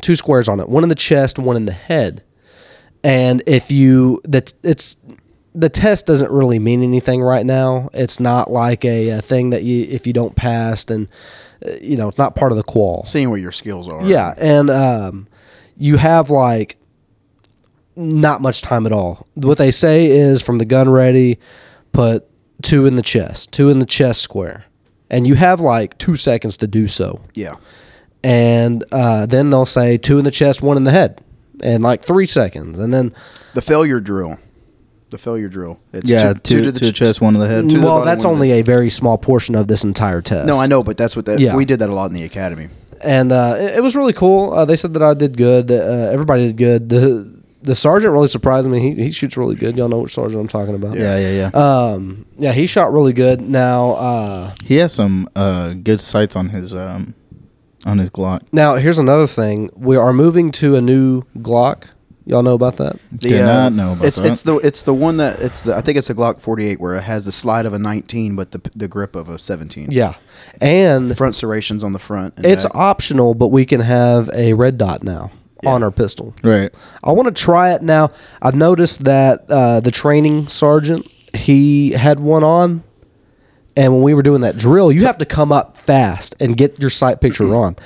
two 0.00 0.16
squares 0.16 0.48
on 0.48 0.58
it, 0.60 0.68
one 0.68 0.82
in 0.82 0.88
the 0.88 0.94
chest, 0.94 1.38
one 1.38 1.56
in 1.56 1.64
the 1.64 1.72
head. 1.72 2.24
And 3.04 3.42
if 3.46 3.70
you 3.70 4.20
that 4.24 4.52
it's 4.62 4.96
the 5.54 5.68
test 5.68 6.06
doesn't 6.06 6.30
really 6.30 6.58
mean 6.58 6.82
anything 6.82 7.22
right 7.22 7.44
now. 7.44 7.90
It's 7.92 8.18
not 8.18 8.50
like 8.50 8.84
a, 8.84 9.10
a 9.10 9.22
thing 9.22 9.50
that 9.50 9.62
you 9.62 9.86
if 9.88 10.06
you 10.06 10.12
don't 10.12 10.34
pass, 10.34 10.84
then 10.84 11.08
uh, 11.66 11.72
you 11.80 11.96
know 11.96 12.08
it's 12.08 12.18
not 12.18 12.36
part 12.36 12.52
of 12.52 12.56
the 12.56 12.64
qual. 12.64 13.04
Seeing 13.04 13.30
where 13.30 13.38
your 13.38 13.52
skills 13.52 13.88
are. 13.88 14.04
Yeah, 14.04 14.34
and 14.38 14.70
um, 14.70 15.28
you 15.76 15.96
have 15.96 16.30
like 16.30 16.76
not 17.96 18.40
much 18.40 18.62
time 18.62 18.86
at 18.86 18.92
all. 18.92 19.26
What 19.34 19.58
they 19.58 19.70
say 19.70 20.06
is 20.06 20.42
from 20.42 20.58
the 20.58 20.64
gun 20.64 20.88
ready, 20.88 21.38
put 21.92 22.26
two 22.62 22.86
in 22.86 22.96
the 22.96 23.02
chest, 23.02 23.52
two 23.52 23.68
in 23.70 23.78
the 23.78 23.86
chest 23.86 24.22
square, 24.22 24.64
and 25.10 25.26
you 25.26 25.34
have 25.34 25.60
like 25.60 25.98
two 25.98 26.16
seconds 26.16 26.56
to 26.58 26.66
do 26.66 26.86
so. 26.88 27.20
Yeah. 27.34 27.56
And 28.24 28.84
uh, 28.92 29.26
then 29.26 29.50
they'll 29.50 29.64
say 29.66 29.98
two 29.98 30.18
in 30.18 30.24
the 30.24 30.30
chest, 30.30 30.62
one 30.62 30.76
in 30.76 30.84
the 30.84 30.92
head, 30.92 31.20
and 31.60 31.82
like 31.82 32.02
three 32.02 32.26
seconds, 32.26 32.78
and 32.78 32.92
then 32.94 33.12
The 33.54 33.62
failure 33.62 34.00
drill. 34.00 34.38
The 35.10 35.18
failure 35.18 35.48
drill. 35.48 35.78
It's 35.92 36.08
Yeah, 36.08 36.32
two, 36.32 36.38
two, 36.40 36.62
to 36.62 36.72
the 36.72 36.78
to 36.78 36.84
the 36.86 36.92
ch- 36.92 36.96
chest, 36.96 37.20
one 37.20 37.34
to 37.34 37.40
the 37.40 37.48
head. 37.48 37.68
to 37.68 37.76
the 37.76 37.82
well, 37.84 37.96
bottom, 37.96 38.06
that's 38.06 38.24
only 38.24 38.52
a 38.52 38.62
very 38.62 38.88
small 38.90 39.18
portion 39.18 39.54
of 39.54 39.66
this 39.68 39.84
entire 39.84 40.22
test. 40.22 40.46
No, 40.46 40.56
I 40.58 40.66
know, 40.66 40.82
but 40.82 40.96
that's 40.96 41.14
what 41.16 41.26
that. 41.26 41.38
Yeah. 41.40 41.54
We 41.56 41.64
did 41.64 41.80
that 41.80 41.90
a 41.90 41.94
lot 41.94 42.06
in 42.06 42.14
the 42.14 42.22
academy. 42.24 42.68
and 43.04 43.30
uh, 43.32 43.56
it, 43.58 43.76
it 43.78 43.82
was 43.82 43.94
really 43.96 44.12
cool. 44.14 44.52
Uh, 44.54 44.64
they 44.64 44.76
said 44.76 44.94
that 44.94 45.02
I 45.02 45.12
did 45.14 45.36
good. 45.36 45.70
Uh, 45.70 45.74
everybody 46.12 46.46
did 46.46 46.56
good. 46.56 46.88
The 46.88 47.41
the 47.62 47.74
sergeant 47.74 48.12
really 48.12 48.26
surprised 48.26 48.68
me. 48.68 48.80
He, 48.80 48.94
he 48.94 49.10
shoots 49.10 49.36
really 49.36 49.54
good. 49.54 49.76
Y'all 49.78 49.88
know 49.88 49.98
which 50.00 50.14
sergeant 50.14 50.40
I'm 50.40 50.48
talking 50.48 50.74
about. 50.74 50.96
Yeah, 50.96 51.16
yeah, 51.18 51.50
yeah. 51.52 51.58
Um, 51.58 52.26
yeah, 52.36 52.52
he 52.52 52.66
shot 52.66 52.92
really 52.92 53.12
good. 53.12 53.40
Now, 53.40 53.92
uh, 53.92 54.54
he 54.64 54.76
has 54.76 54.92
some 54.92 55.28
uh, 55.36 55.74
good 55.74 56.00
sights 56.00 56.36
on 56.36 56.48
his 56.50 56.74
um, 56.74 57.14
on 57.86 57.98
his 57.98 58.10
Glock. 58.10 58.42
now 58.52 58.76
here's 58.76 58.98
another 58.98 59.26
thing. 59.26 59.70
We 59.74 59.96
are 59.96 60.12
moving 60.12 60.50
to 60.52 60.76
a 60.76 60.80
new 60.80 61.22
Glock. 61.38 61.84
Y'all 62.24 62.44
know 62.44 62.54
about 62.54 62.76
that? 62.76 63.00
Did 63.14 63.44
not 63.44 63.72
know 63.72 63.94
about 63.94 64.04
it's, 64.04 64.16
that. 64.18 64.32
It's 64.32 64.42
the 64.42 64.56
it's 64.58 64.82
the 64.84 64.94
one 64.94 65.16
that 65.16 65.40
it's 65.40 65.62
the 65.62 65.76
I 65.76 65.80
think 65.80 65.98
it's 65.98 66.08
a 66.08 66.14
Glock 66.14 66.40
48 66.40 66.78
where 66.78 66.94
it 66.94 67.02
has 67.02 67.24
the 67.24 67.32
slide 67.32 67.66
of 67.66 67.72
a 67.72 67.78
19 67.80 68.36
but 68.36 68.52
the 68.52 68.60
the 68.76 68.86
grip 68.86 69.16
of 69.16 69.28
a 69.28 69.38
17. 69.38 69.88
Yeah, 69.90 70.14
and 70.60 71.16
Front 71.16 71.34
serrations 71.34 71.82
on 71.82 71.92
the 71.92 71.98
front. 71.98 72.36
and 72.36 72.46
it's 72.46 72.64
back. 72.64 72.74
optional, 72.76 73.34
but 73.34 73.48
we 73.48 73.64
can 73.64 73.80
have 73.80 74.30
a 74.34 74.52
red 74.52 74.78
dot 74.78 75.02
now 75.02 75.32
on 75.64 75.82
our 75.82 75.90
pistol. 75.90 76.34
Right. 76.42 76.72
I 77.04 77.12
want 77.12 77.26
to 77.34 77.42
try 77.42 77.72
it 77.74 77.82
now. 77.82 78.10
I've 78.40 78.54
noticed 78.54 79.04
that 79.04 79.44
uh, 79.48 79.80
the 79.80 79.90
training 79.90 80.48
sergeant 80.48 81.06
he 81.34 81.92
had 81.92 82.20
one 82.20 82.44
on, 82.44 82.82
and 83.76 83.92
when 83.94 84.02
we 84.02 84.12
were 84.14 84.22
doing 84.22 84.42
that 84.42 84.56
drill, 84.56 84.92
you 84.92 85.04
have 85.06 85.18
to 85.18 85.24
come 85.24 85.50
up 85.52 85.76
fast 85.78 86.34
and 86.40 86.56
get 86.56 86.78
your 86.80 86.90
sight 86.90 87.20
picture 87.20 87.54
on. 87.56 87.76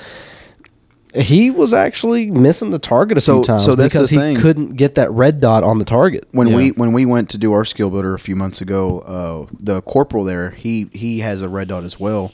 He 1.15 1.51
was 1.51 1.73
actually 1.73 2.31
missing 2.31 2.71
the 2.71 2.79
target 2.79 3.17
a 3.17 3.21
So- 3.23 3.37
few 3.37 3.45
times 3.45 3.65
so 3.65 3.75
that's 3.75 3.95
because 3.95 4.11
the 4.11 4.17
he 4.17 4.21
thing. 4.21 4.37
couldn't 4.37 4.77
get 4.77 4.97
that 4.97 5.11
red 5.13 5.41
dot 5.41 5.65
on 5.65 5.79
the 5.79 5.85
target. 5.87 6.27
when 6.33 6.49
Yeah. 6.49 6.57
we 6.57 6.71
when 6.73 6.93
we 6.93 7.07
went 7.07 7.31
to 7.31 7.39
do 7.39 7.53
our 7.55 7.65
skill 7.65 7.89
builder 7.89 8.13
a 8.15 8.19
few 8.19 8.37
months 8.37 8.61
ago, 8.61 8.99
uh, 9.01 9.55
the 9.59 9.81
corporal 9.83 10.25
there 10.25 10.51
he 10.51 10.89
he 10.93 11.21
has 11.21 11.41
a 11.41 11.49
red 11.49 11.69
dot 11.69 11.85
as 11.85 11.99
well, 11.99 12.33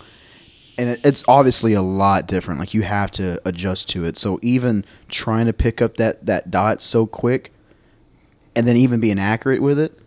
and 0.78 0.98
it's 1.04 1.22
obviously 1.28 1.74
a 1.74 1.82
lot 1.82 2.26
different. 2.26 2.58
Like 2.60 2.72
you 2.74 2.82
have 2.82 3.10
to 3.12 3.40
adjust 3.46 3.88
to 3.90 4.04
it. 4.04 4.16
So 4.16 4.38
even 4.42 4.84
trying 5.08 5.46
to 5.46 5.52
pick 5.52 5.82
up 5.82 5.96
that 5.98 6.24
that 6.26 6.50
dot 6.50 6.80
so 6.82 7.06
quick, 7.06 7.52
and 8.56 8.66
then 8.66 8.76
even 8.76 9.00
being 9.00 9.18
accurate 9.18 9.62
with 9.62 9.78
it, 9.78 9.98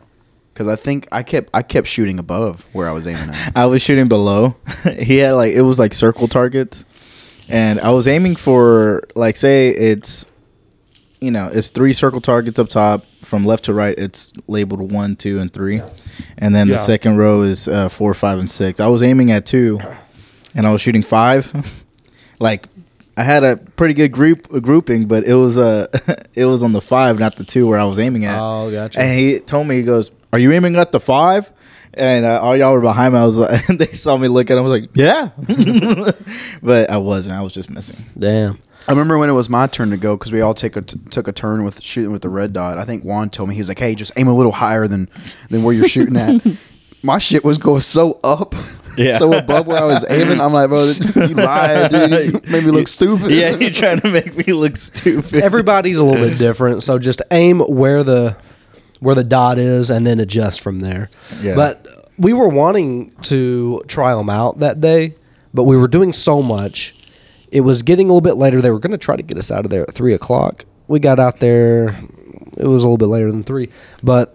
because 0.53 0.67
I 0.67 0.75
think 0.75 1.07
I 1.11 1.23
kept 1.23 1.49
I 1.53 1.61
kept 1.61 1.87
shooting 1.87 2.19
above 2.19 2.65
where 2.73 2.87
I 2.89 2.91
was 2.91 3.05
aiming 3.07 3.29
at. 3.33 3.51
I 3.55 3.65
was 3.67 3.81
shooting 3.81 4.07
below. 4.07 4.55
he 4.99 5.17
had 5.17 5.31
like 5.33 5.53
it 5.53 5.61
was 5.61 5.77
like 5.79 5.93
circle 5.93 6.27
targets, 6.27 6.83
and 7.49 7.79
I 7.79 7.91
was 7.91 8.07
aiming 8.07 8.35
for 8.35 9.03
like 9.15 9.35
say 9.35 9.69
it's, 9.69 10.25
you 11.21 11.31
know, 11.31 11.49
it's 11.51 11.69
three 11.69 11.93
circle 11.93 12.21
targets 12.21 12.57
up 12.59 12.69
top 12.69 13.05
from 13.21 13.45
left 13.45 13.65
to 13.65 13.73
right. 13.73 13.97
It's 13.97 14.31
labeled 14.47 14.91
one, 14.91 15.15
two, 15.15 15.39
and 15.39 15.51
three, 15.53 15.81
and 16.37 16.55
then 16.55 16.67
Yeah. 16.67 16.73
the 16.75 16.79
second 16.79 17.17
row 17.17 17.41
is 17.43 17.67
uh, 17.67 17.89
four, 17.89 18.13
five, 18.13 18.39
and 18.39 18.49
six. 18.49 18.79
I 18.79 18.87
was 18.87 19.01
aiming 19.03 19.31
at 19.31 19.45
two, 19.45 19.79
and 20.55 20.65
I 20.65 20.71
was 20.71 20.81
shooting 20.81 21.03
five. 21.03 21.53
like 22.39 22.67
I 23.17 23.23
had 23.23 23.43
a 23.43 23.57
pretty 23.57 23.93
good 23.93 24.11
group 24.11 24.47
grouping, 24.49 25.05
but 25.07 25.23
it 25.25 25.35
was 25.35 25.57
uh 25.57 25.87
it 26.33 26.45
was 26.45 26.63
on 26.63 26.73
the 26.73 26.81
five, 26.81 27.19
not 27.19 27.35
the 27.35 27.43
two 27.43 27.67
where 27.67 27.77
I 27.79 27.85
was 27.85 27.99
aiming 27.99 28.25
at. 28.25 28.39
Oh, 28.41 28.71
gotcha. 28.71 28.99
And 28.99 29.19
he 29.19 29.39
told 29.39 29.67
me, 29.67 29.75
he 29.75 29.83
goes, 29.83 30.11
"Are 30.33 30.39
you 30.39 30.51
aiming 30.51 30.75
at 30.75 30.91
the 30.91 30.99
five? 30.99 31.51
And 31.97 32.25
uh, 32.25 32.41
all 32.41 32.57
y'all 32.57 32.73
were 32.73 32.81
behind 32.81 33.13
me. 33.13 33.21
I 33.21 33.25
was 33.25 33.37
like, 33.37 33.65
they 33.77 33.93
saw 33.93 34.17
me 34.17 34.27
look 34.27 34.51
at 34.51 34.57
him. 34.57 34.65
I 34.65 34.67
was 34.67 34.81
like, 34.81 34.89
"Yeah," 34.93 35.29
but 36.61 36.89
I 36.89 36.97
wasn't. 36.97 37.35
I 37.35 37.41
was 37.41 37.53
just 37.53 37.69
missing. 37.69 38.05
Damn. 38.17 38.59
I 38.87 38.91
remember 38.91 39.17
when 39.17 39.29
it 39.29 39.33
was 39.33 39.49
my 39.49 39.65
turn 39.65 39.89
to 39.91 39.97
go 39.97 40.15
because 40.15 40.31
we 40.31 40.41
all 40.41 40.53
take 40.53 40.75
a 40.75 40.81
t- 40.81 40.99
took 41.09 41.27
a 41.27 41.31
turn 41.31 41.63
with 41.63 41.81
shooting 41.81 42.11
with 42.11 42.21
the 42.21 42.29
red 42.29 42.53
dot. 42.53 42.77
I 42.77 42.85
think 42.85 43.03
Juan 43.03 43.29
told 43.29 43.49
me 43.49 43.55
he 43.55 43.61
was 43.61 43.69
like, 43.69 43.79
"Hey, 43.79 43.95
just 43.95 44.11
aim 44.17 44.27
a 44.27 44.35
little 44.35 44.51
higher 44.51 44.87
than 44.87 45.09
than 45.49 45.63
where 45.63 45.73
you're 45.73 45.87
shooting 45.87 46.17
at." 46.17 46.45
my 47.01 47.17
shit 47.19 47.43
was 47.45 47.57
going 47.57 47.81
so 47.81 48.19
up, 48.23 48.55
Yeah. 48.97 49.19
so 49.19 49.33
above 49.33 49.67
where 49.67 49.77
I 49.77 49.85
was 49.85 50.05
aiming. 50.09 50.39
I'm 50.39 50.53
like, 50.53 50.69
bro, 50.69 50.83
you 51.27 51.33
lied, 51.35 51.91
dude. 51.91 52.11
You 52.11 52.51
made 52.51 52.63
me 52.63 52.71
look 52.71 52.87
stupid. 52.87 53.31
Yeah, 53.31 53.55
you're 53.55 53.71
trying 53.71 53.99
to 54.01 54.09
make 54.09 54.35
me 54.47 54.53
look 54.53 54.77
stupid. 54.77 55.35
Everybody's 55.43 55.97
a 55.97 56.03
little 56.03 56.27
bit 56.27 56.37
different, 56.37 56.83
so 56.83 56.97
just 56.99 57.21
aim 57.31 57.59
where 57.59 58.03
the 58.03 58.37
where 58.99 59.15
the 59.15 59.23
dot 59.23 59.57
is, 59.57 59.89
and 59.89 60.05
then 60.07 60.19
adjust 60.19 60.61
from 60.61 60.79
there. 60.79 61.09
Yeah. 61.41 61.55
But 61.55 61.87
we 62.17 62.33
were 62.33 62.47
wanting 62.47 63.11
to 63.23 63.83
try 63.87 64.15
them 64.15 64.29
out 64.29 64.59
that 64.59 64.79
day, 64.81 65.15
but 65.53 65.63
we 65.63 65.77
were 65.77 65.87
doing 65.87 66.11
so 66.11 66.41
much. 66.41 66.95
It 67.51 67.61
was 67.61 67.83
getting 67.83 68.07
a 68.07 68.09
little 68.09 68.21
bit 68.21 68.35
later. 68.35 68.61
They 68.61 68.71
were 68.71 68.79
going 68.79 68.91
to 68.91 68.97
try 68.97 69.15
to 69.15 69.23
get 69.23 69.37
us 69.37 69.51
out 69.51 69.65
of 69.65 69.71
there 69.71 69.83
at 69.83 69.93
three 69.93 70.13
o'clock. 70.13 70.65
We 70.87 70.99
got 70.99 71.19
out 71.19 71.39
there. 71.39 71.89
It 72.57 72.65
was 72.65 72.83
a 72.83 72.87
little 72.87 72.97
bit 72.97 73.07
later 73.07 73.31
than 73.31 73.43
three, 73.43 73.69
but 74.01 74.34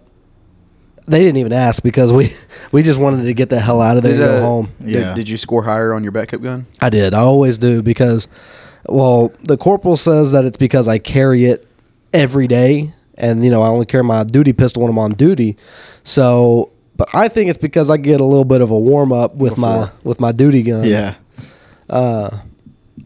they 1.11 1.19
didn't 1.19 1.37
even 1.37 1.53
ask 1.53 1.83
because 1.83 2.11
we 2.13 2.31
we 2.71 2.83
just 2.83 2.99
wanted 2.99 3.23
to 3.23 3.33
get 3.33 3.49
the 3.49 3.59
hell 3.59 3.81
out 3.81 3.97
of 3.97 4.03
there 4.03 4.13
Did, 4.13 4.21
and 4.21 4.29
go 4.31 4.37
uh, 4.37 4.41
home. 4.41 4.71
Yeah. 4.79 5.13
did 5.13 5.27
you 5.29 5.37
score 5.37 5.63
higher 5.63 5.93
on 5.93 6.03
your 6.03 6.11
backup 6.11 6.41
gun? 6.41 6.65
I 6.79 6.89
did. 6.89 7.13
I 7.13 7.19
always 7.19 7.57
do 7.57 7.81
because, 7.81 8.27
well, 8.87 9.31
the 9.43 9.57
corporal 9.57 9.97
says 9.97 10.31
that 10.31 10.45
it's 10.45 10.57
because 10.57 10.87
I 10.87 10.97
carry 10.97 11.45
it 11.45 11.67
every 12.13 12.47
day, 12.47 12.93
and 13.15 13.43
you 13.43 13.51
know 13.51 13.61
I 13.61 13.67
only 13.67 13.85
carry 13.85 14.03
my 14.03 14.23
duty 14.23 14.53
pistol 14.53 14.83
when 14.83 14.91
I'm 14.91 14.99
on 14.99 15.13
duty. 15.13 15.57
So, 16.03 16.71
but 16.95 17.09
I 17.13 17.27
think 17.27 17.49
it's 17.49 17.57
because 17.57 17.89
I 17.89 17.97
get 17.97 18.21
a 18.21 18.25
little 18.25 18.45
bit 18.45 18.61
of 18.61 18.71
a 18.71 18.77
warm 18.77 19.11
up 19.11 19.35
with 19.35 19.57
my 19.57 19.91
with 20.03 20.19
my 20.19 20.31
duty 20.31 20.63
gun. 20.63 20.85
yeah, 20.85 21.15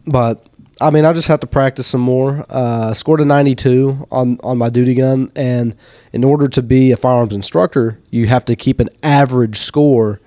But 0.06 0.46
I 0.80 0.90
mean, 0.90 1.04
I 1.06 1.12
just 1.14 1.28
have 1.28 1.40
to 1.40 1.46
practice 1.46 1.86
some 1.86 2.02
more. 2.02 2.44
Uh, 2.50 2.92
scored 2.92 3.20
a 3.20 3.24
92 3.24 4.06
on 4.10 4.38
on 4.42 4.58
my 4.58 4.68
duty 4.68 4.94
gun, 4.94 5.30
and 5.34 5.74
in 6.12 6.22
order 6.24 6.48
to 6.48 6.62
be 6.62 6.92
a 6.92 6.96
firearms 6.96 7.32
instructor, 7.34 7.98
you 8.10 8.26
have 8.26 8.44
to 8.46 8.56
keep 8.56 8.78
an 8.80 8.90
average 9.02 9.58
score 9.58 10.20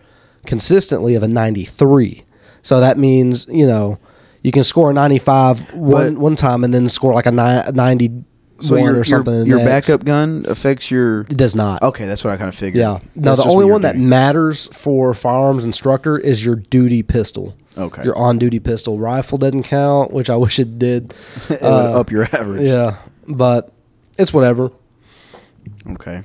consistently 0.46 1.16
of 1.16 1.22
a 1.24 1.28
93. 1.28 2.24
So 2.62 2.80
that 2.80 2.98
means 2.98 3.46
you 3.50 3.68
know 3.68 4.00
you 4.42 4.52
can 4.52 4.64
score 4.64 4.90
a 4.90 4.94
95 4.94 5.74
one 5.76 6.14
But- 6.16 6.20
one 6.20 6.36
time 6.36 6.64
and 6.64 6.74
then 6.74 6.90
score 6.90 7.14
like 7.14 7.26
a 7.28 7.32
ni- 7.32 7.72
91 7.74 8.26
So 8.62 8.76
your 8.76 9.00
or 9.00 9.04
something. 9.04 9.46
your, 9.46 9.60
your 9.60 9.66
backup 9.68 10.04
gun 10.04 10.46
affects 10.48 10.90
your. 10.90 11.22
it 11.22 11.38
does 11.38 11.56
not. 11.56 11.82
Okay, 11.84 12.06
that's 12.08 12.24
what 12.24 12.32
I 12.34 12.38
kind 12.38 12.50
of 12.50 12.56
figured. 12.56 12.82
Yeah. 12.82 13.00
No, 13.16 13.32
That's 13.36 13.44
the 13.44 13.50
only 13.50 13.66
one 13.66 13.82
that 13.84 13.98
matters 13.98 14.68
for 14.76 15.14
firearms 15.14 15.64
instructor 15.64 16.18
is 16.18 16.44
your 16.46 16.56
duty 16.56 17.04
pistol. 17.04 17.56
Okay. 17.78 18.04
Your 18.04 18.18
on 18.18 18.38
duty 18.40 18.60
pistol. 18.60 18.98
Rifle 19.00 19.38
doesn't 19.38 19.64
count, 19.64 20.12
which 20.12 20.30
I 20.30 20.36
wish 20.36 20.60
it 20.60 20.80
did. 20.80 21.14
it 21.50 21.62
would 21.62 21.64
Uh, 21.64 22.00
up 22.00 22.12
your 22.12 22.24
average. 22.36 22.62
Yeah, 22.62 22.98
but 23.28 23.72
it's 24.18 24.34
whatever. 24.34 24.72
Okay. 25.92 26.24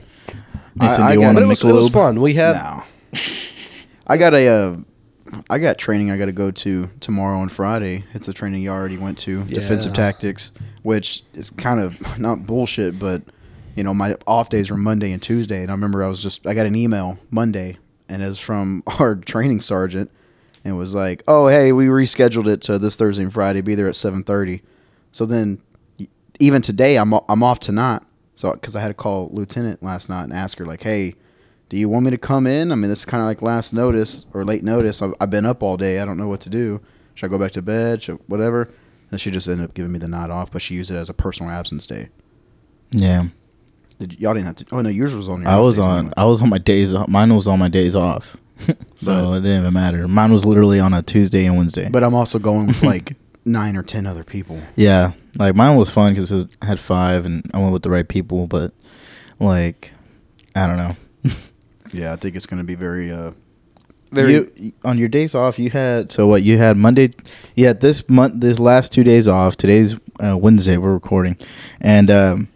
Mason, 0.75 1.05
I- 1.05 1.13
do 1.13 1.15
you 1.15 1.23
I 1.23 1.27
want 1.27 1.37
But 1.37 1.43
a 1.43 1.47
it 1.47 1.49
was, 1.49 1.65
it 1.65 1.73
was 1.73 1.89
fun. 1.91 2.21
We 2.21 2.35
had 2.35 2.57
No. 2.57 2.83
I 4.07 4.17
got 4.17 4.35
a, 4.35 4.49
uh, 4.49 4.77
I 5.49 5.59
got 5.59 5.79
training 5.79 6.11
I 6.11 6.17
got 6.19 6.27
to 6.27 6.33
go 6.33 6.51
to 6.51 6.91
tomorrow 7.01 7.41
and 7.41 7.51
Friday. 7.51 8.05
It's 8.15 8.29
a 8.29 8.33
training 8.33 8.63
you 8.63 8.71
already 8.71 8.97
went 8.99 9.19
to, 9.19 9.45
defensive 9.45 9.93
tactics, 9.93 10.53
which 10.83 11.23
is 11.35 11.51
kind 11.51 11.81
of 11.81 12.19
not 12.19 12.47
bullshit, 12.47 12.99
but 12.99 13.23
you 13.77 13.83
know 13.85 13.95
my 13.95 14.17
off 14.27 14.49
days 14.49 14.71
are 14.71 14.77
Monday 14.77 15.13
and 15.13 15.23
Tuesday, 15.23 15.63
and 15.63 15.71
I 15.71 15.75
remember 15.75 16.05
I 16.05 16.09
was 16.09 16.23
just 16.23 16.47
I 16.47 16.55
got 16.55 16.67
an 16.67 16.77
email 16.77 17.19
Monday, 17.31 17.79
and 18.09 18.23
it 18.23 18.29
was 18.29 18.39
from 18.41 18.83
our 18.99 19.15
training 19.17 19.61
sergeant, 19.61 20.11
and 20.65 20.75
it 20.75 20.77
was 20.77 20.95
like, 20.95 21.23
oh 21.29 21.49
hey, 21.49 21.73
we 21.73 21.87
rescheduled 21.87 22.47
it 22.47 22.63
to 22.63 22.79
this 22.79 22.97
Thursday 22.97 23.23
and 23.23 23.33
Friday, 23.33 23.61
be 23.61 23.75
there 23.75 23.89
at 23.89 23.97
seven 23.97 24.25
thirty. 24.25 24.63
So 25.13 25.27
then, 25.27 25.61
even 26.41 26.63
today, 26.63 26.97
I'm 26.97 27.13
I'm 27.29 27.43
off 27.43 27.61
tonight, 27.61 28.03
so 28.35 28.53
because 28.53 28.75
I 28.75 28.81
had 28.81 28.89
to 28.89 28.95
call 28.95 29.29
lieutenant 29.33 29.83
last 29.83 30.09
night 30.09 30.25
and 30.25 30.33
ask 30.33 30.59
her 30.59 30.67
like, 30.67 30.83
hey 30.83 31.15
do 31.69 31.81
you 31.81 31.89
want 31.89 32.05
me 32.05 32.11
to 32.11 32.19
come 32.19 32.47
in? 32.47 32.71
I 32.71 32.75
mean, 32.75 32.91
it's 32.91 33.05
kind 33.05 33.21
of 33.21 33.27
like 33.27 33.43
last 33.43 33.73
notice 33.73 34.27
or 34.33 34.45
late 34.45 34.63
notice. 34.63 35.03
I've, 35.03 35.15
I've 35.21 35.31
been 35.31 35.47
up 35.47 35.63
all 35.63 35.77
day. 35.77 35.99
I 35.99 36.05
don't 36.05 36.17
know 36.17 36.29
what 36.29 36.41
to 36.43 36.51
do. 36.51 36.81
Should 37.15 37.27
I 37.27 37.31
go 37.31 37.39
back 37.39 37.53
to 37.53 37.63
bed? 37.63 38.03
Should, 38.03 38.21
whatever. 38.27 38.71
And 39.11 39.21
she 39.21 39.31
just 39.31 39.49
ended 39.49 39.65
up 39.65 39.75
giving 39.75 39.93
me 39.93 39.99
the 39.99 40.09
night 40.09 40.31
off, 40.31 40.51
but 40.53 40.63
she 40.63 40.75
used 40.75 40.91
it 40.91 40.97
as 40.97 41.09
a 41.09 41.15
personal 41.15 41.51
absence 41.51 41.87
day. 41.87 42.11
Yeah, 42.93 43.27
Did 43.99 44.21
y'all 44.21 44.35
didn't 44.35 44.47
have 44.47 44.57
to? 44.57 44.67
Oh 44.71 44.83
no, 44.83 44.89
yours 44.89 45.17
was 45.17 45.29
on. 45.29 45.43
Your 45.43 45.51
I 45.51 45.59
was 45.59 45.77
days, 45.77 45.85
on. 45.85 46.15
I 46.17 46.25
was 46.25 46.41
on 46.41 46.49
my 46.49 46.59
days. 46.59 46.95
off. 46.95 47.09
Mine 47.09 47.35
was 47.35 47.49
on 47.49 47.59
my 47.59 47.69
days 47.69 47.97
off, 47.97 48.37
so 48.95 49.31
But- 49.31 49.33
it 49.39 49.41
didn't 49.43 49.61
even 49.63 49.75
matter. 49.75 50.07
Mine 50.09 50.33
was 50.33 50.45
literally 50.45 50.81
on 50.81 50.95
a 50.95 51.03
Tuesday 51.03 51.45
and 51.47 51.57
Wednesday. 51.57 51.89
But 51.91 52.03
I'm 52.05 52.15
also 52.15 52.39
going 52.39 52.67
with 52.69 52.83
like 52.83 53.17
nine 53.45 53.77
or 53.77 53.83
ten 53.83 54.07
other 54.07 54.25
people. 54.25 54.61
Yeah, 54.77 55.13
like 55.39 55.55
mine 55.55 55.77
was 55.77 55.91
fun 55.91 56.15
because 56.15 56.33
I 56.33 56.67
had 56.67 56.81
five, 56.81 57.25
and 57.27 57.49
I 57.53 57.59
went 57.59 57.73
with 57.73 57.83
the 57.83 57.91
right 57.91 58.09
people. 58.09 58.47
But 58.47 58.73
like, 59.41 59.93
I 60.55 60.67
don't 60.67 60.77
know. 60.77 60.97
Yeah, 61.93 62.13
I 62.13 62.17
think 62.17 62.35
it's 62.35 62.47
going 62.47 62.59
to 62.59 62.67
be 62.67 62.75
very, 62.75 63.13
uh, 63.13 63.31
very. 64.11 64.33
you, 64.33 64.73
on 64.85 64.99
your 64.99 65.07
days 65.09 65.33
off, 65.33 65.61
you 65.61 65.71
had 65.71 66.11
so 66.11 66.27
what? 66.27 66.43
You 66.43 66.59
had 66.59 66.77
Monday. 66.77 67.11
You 67.55 67.67
had 67.67 67.81
this 67.83 68.09
month, 68.09 68.41
this 68.41 68.59
last 68.59 68.93
two 68.93 69.05
days 69.05 69.29
off. 69.29 69.57
Today's 69.57 69.97
uh, 70.19 70.37
Wednesday. 70.37 70.77
We're 70.77 70.93
recording, 70.93 71.37
and 71.81 72.11
um, 72.11 72.49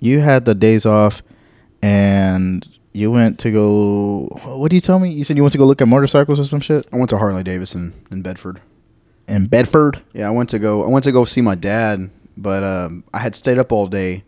you 0.00 0.18
had 0.22 0.44
the 0.44 0.56
days 0.56 0.86
off, 0.86 1.22
and 1.82 2.66
you 2.92 3.10
went 3.10 3.38
to 3.40 3.50
go. 3.50 4.26
What 4.44 4.70
do 4.70 4.76
you 4.76 4.80
tell 4.80 4.98
me? 4.98 5.10
You 5.10 5.24
said 5.24 5.36
you 5.36 5.42
went 5.42 5.52
to 5.52 5.58
go 5.58 5.64
look 5.66 5.80
at 5.82 5.88
motorcycles 5.88 6.40
or 6.40 6.44
some 6.44 6.60
shit 6.60 6.86
I 6.92 6.96
went 6.96 7.10
to 7.10 7.18
Harley 7.18 7.42
Davidson 7.42 7.92
in 8.10 8.22
Bedford. 8.22 8.60
in 9.26 9.46
Bedford. 9.46 10.00
Yeah, 10.12 10.28
I 10.28 10.30
went 10.30 10.50
to 10.50 10.58
go. 10.58 10.84
I 10.84 10.88
went 10.88 11.04
to 11.04 11.12
go 11.12 11.24
see 11.24 11.40
my 11.42 11.54
dad, 11.54 12.10
but 12.36 12.62
um, 12.64 13.04
I 13.12 13.18
had 13.18 13.36
stayed 13.36 13.58
up 13.58 13.72
all 13.72 13.86
day, 13.86 14.24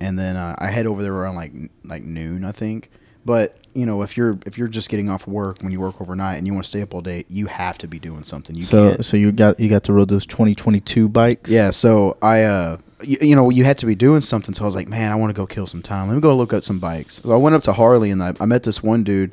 and 0.00 0.18
then 0.18 0.36
uh, 0.36 0.56
I 0.58 0.70
head 0.70 0.86
over 0.86 1.02
there 1.02 1.14
around 1.14 1.36
like 1.36 1.52
like 1.84 2.02
noon, 2.02 2.44
I 2.44 2.52
think. 2.52 2.90
But 3.24 3.56
you 3.74 3.86
know, 3.86 4.02
if 4.02 4.16
you're 4.16 4.38
if 4.46 4.56
you're 4.56 4.68
just 4.68 4.88
getting 4.88 5.10
off 5.10 5.26
work 5.26 5.60
when 5.60 5.72
you 5.72 5.80
work 5.80 6.00
overnight 6.00 6.38
and 6.38 6.46
you 6.46 6.52
want 6.52 6.64
to 6.64 6.68
stay 6.68 6.82
up 6.82 6.94
all 6.94 7.00
day, 7.00 7.24
you 7.28 7.46
have 7.46 7.76
to 7.78 7.88
be 7.88 7.98
doing 7.98 8.24
something. 8.24 8.54
You 8.54 8.62
so 8.62 8.90
can't. 8.90 9.04
so 9.04 9.16
you 9.16 9.32
got 9.32 9.58
you 9.58 9.68
got 9.68 9.84
to 9.84 9.92
ride 9.92 10.08
those 10.08 10.26
2022 10.26 11.08
bikes. 11.08 11.50
Yeah, 11.50 11.70
so 11.70 12.16
I, 12.22 12.42
uh, 12.42 12.78
you, 13.02 13.18
you 13.20 13.36
know, 13.36 13.50
you 13.50 13.64
had 13.64 13.78
to 13.78 13.86
be 13.86 13.94
doing 13.94 14.20
something. 14.20 14.54
So 14.54 14.64
I 14.64 14.66
was 14.66 14.76
like, 14.76 14.88
man, 14.88 15.10
I 15.10 15.16
want 15.16 15.30
to 15.30 15.34
go 15.34 15.46
kill 15.46 15.66
some 15.66 15.82
time. 15.82 16.08
Let 16.08 16.14
me 16.14 16.20
go 16.20 16.34
look 16.34 16.52
at 16.52 16.64
some 16.64 16.78
bikes. 16.78 17.14
So 17.16 17.32
I 17.32 17.36
went 17.36 17.56
up 17.56 17.62
to 17.64 17.72
Harley 17.72 18.10
and 18.10 18.22
I, 18.22 18.34
I 18.40 18.46
met 18.46 18.62
this 18.62 18.82
one 18.82 19.02
dude. 19.02 19.32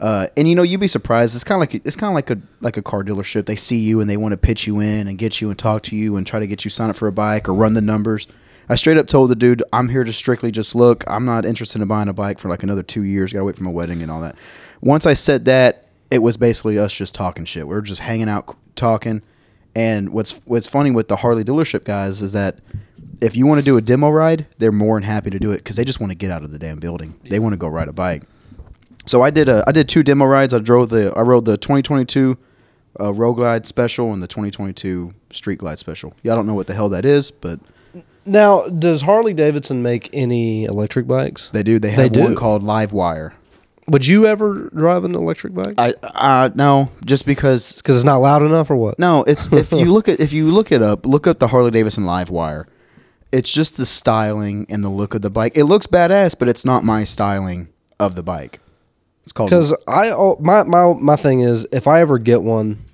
Uh, 0.00 0.26
and 0.36 0.48
you 0.48 0.56
know, 0.56 0.62
you'd 0.62 0.80
be 0.80 0.88
surprised. 0.88 1.34
It's 1.34 1.44
kind 1.44 1.56
of 1.56 1.60
like 1.60 1.86
it's 1.86 1.96
kind 1.96 2.10
of 2.10 2.14
like 2.14 2.30
a 2.30 2.40
like 2.60 2.76
a 2.76 2.82
car 2.82 3.04
dealership. 3.04 3.46
They 3.46 3.56
see 3.56 3.78
you 3.78 4.00
and 4.00 4.10
they 4.10 4.16
want 4.16 4.32
to 4.32 4.38
pitch 4.38 4.66
you 4.66 4.80
in 4.80 5.06
and 5.06 5.16
get 5.16 5.40
you 5.40 5.50
and 5.50 5.58
talk 5.58 5.82
to 5.84 5.96
you 5.96 6.16
and 6.16 6.26
try 6.26 6.40
to 6.40 6.46
get 6.46 6.64
you 6.64 6.70
sign 6.70 6.90
up 6.90 6.96
for 6.96 7.06
a 7.06 7.12
bike 7.12 7.48
or 7.48 7.54
run 7.54 7.74
the 7.74 7.80
numbers. 7.80 8.26
I 8.72 8.74
straight 8.74 8.96
up 8.96 9.06
told 9.06 9.28
the 9.28 9.36
dude, 9.36 9.62
I'm 9.70 9.90
here 9.90 10.02
to 10.02 10.14
strictly 10.14 10.50
just 10.50 10.74
look. 10.74 11.04
I'm 11.06 11.26
not 11.26 11.44
interested 11.44 11.82
in 11.82 11.88
buying 11.88 12.08
a 12.08 12.14
bike 12.14 12.38
for 12.38 12.48
like 12.48 12.62
another 12.62 12.82
two 12.82 13.02
years. 13.02 13.30
Got 13.30 13.40
to 13.40 13.44
wait 13.44 13.56
for 13.56 13.64
my 13.64 13.70
wedding 13.70 14.00
and 14.00 14.10
all 14.10 14.22
that. 14.22 14.34
Once 14.80 15.04
I 15.04 15.12
said 15.12 15.44
that, 15.44 15.88
it 16.10 16.20
was 16.20 16.38
basically 16.38 16.78
us 16.78 16.94
just 16.94 17.14
talking 17.14 17.44
shit. 17.44 17.68
We 17.68 17.74
were 17.74 17.82
just 17.82 18.00
hanging 18.00 18.30
out, 18.30 18.56
talking. 18.74 19.20
And 19.74 20.08
what's 20.14 20.40
what's 20.46 20.66
funny 20.66 20.90
with 20.90 21.08
the 21.08 21.16
Harley 21.16 21.44
dealership 21.44 21.84
guys 21.84 22.22
is 22.22 22.32
that 22.32 22.60
if 23.20 23.36
you 23.36 23.46
want 23.46 23.58
to 23.58 23.64
do 23.64 23.76
a 23.76 23.82
demo 23.82 24.08
ride, 24.08 24.46
they're 24.56 24.72
more 24.72 24.98
than 24.98 25.02
happy 25.02 25.28
to 25.28 25.38
do 25.38 25.52
it 25.52 25.58
because 25.58 25.76
they 25.76 25.84
just 25.84 26.00
want 26.00 26.10
to 26.10 26.16
get 26.16 26.30
out 26.30 26.42
of 26.42 26.50
the 26.50 26.58
damn 26.58 26.80
building. 26.80 27.20
They 27.24 27.40
want 27.40 27.52
to 27.52 27.58
go 27.58 27.68
ride 27.68 27.88
a 27.88 27.92
bike. 27.92 28.22
So 29.04 29.20
I 29.20 29.28
did 29.28 29.50
a 29.50 29.62
I 29.66 29.72
did 29.72 29.86
two 29.86 30.02
demo 30.02 30.24
rides. 30.24 30.54
I 30.54 30.60
drove 30.60 30.88
the 30.88 31.12
I 31.14 31.20
rode 31.20 31.44
the 31.44 31.58
2022 31.58 32.38
uh, 32.98 33.12
Road 33.12 33.34
Glide 33.34 33.66
Special 33.66 34.14
and 34.14 34.22
the 34.22 34.26
2022 34.26 35.12
Street 35.30 35.58
Glide 35.58 35.78
Special. 35.78 36.14
Y'all 36.22 36.36
don't 36.36 36.46
know 36.46 36.54
what 36.54 36.68
the 36.68 36.74
hell 36.74 36.88
that 36.88 37.04
is, 37.04 37.30
but 37.30 37.60
now. 38.24 38.66
Does 38.66 39.02
Harley 39.02 39.34
Davidson 39.34 39.82
make 39.82 40.10
any 40.12 40.64
electric 40.64 41.06
bikes? 41.06 41.48
they 41.48 41.62
do. 41.62 41.78
They 41.78 41.94
They 41.94 42.02
have 42.04 42.16
one 42.16 42.30
do. 42.32 42.36
called 42.36 42.62
Live 42.62 42.92
Wire. 42.92 43.34
Would 43.88 44.06
you 44.06 44.26
ever 44.26 44.70
drive 44.74 45.04
an 45.04 45.14
electric 45.14 45.54
bike? 45.54 45.74
I 45.78 45.94
uh 46.14 46.50
no, 46.54 46.90
just 47.04 47.26
because 47.26 47.72
Because 47.74 47.96
it's 47.96 48.04
not 48.04 48.18
loud 48.18 48.42
enough, 48.42 48.70
or 48.70 48.76
what? 48.76 48.98
No, 48.98 49.24
it's 49.24 49.52
if 49.52 49.72
you 49.72 49.92
look 49.92 50.08
at 50.08 50.20
if 50.20 50.32
you 50.32 50.50
look 50.50 50.70
it 50.70 50.82
up, 50.82 51.04
look 51.04 51.26
up 51.26 51.38
the 51.40 51.48
Harley 51.48 51.70
Davidson 51.72 52.04
Live 52.04 52.30
Wire. 52.30 52.68
It's 53.32 53.50
just 53.52 53.78
the 53.78 53.86
styling 53.86 54.66
and 54.68 54.84
the 54.84 54.90
look 54.90 55.14
of 55.14 55.22
the 55.22 55.30
bike. 55.30 55.56
It 55.56 55.64
looks 55.64 55.86
badass, 55.86 56.38
but 56.38 56.48
it's 56.48 56.64
not 56.64 56.84
my 56.84 57.02
styling 57.04 57.68
of 57.98 58.14
the 58.14 58.22
bike. 58.22 58.60
It's 59.22 59.32
called 59.32 59.48
Because 59.50 59.74
I 59.88 60.10
oh, 60.10 60.36
my 60.38 60.64
my 60.64 60.92
my 60.94 61.16
thing 61.16 61.40
is, 61.40 61.66
if 61.72 61.86
I 61.86 62.00
ever 62.00 62.18
get 62.18 62.42
one, 62.42 62.84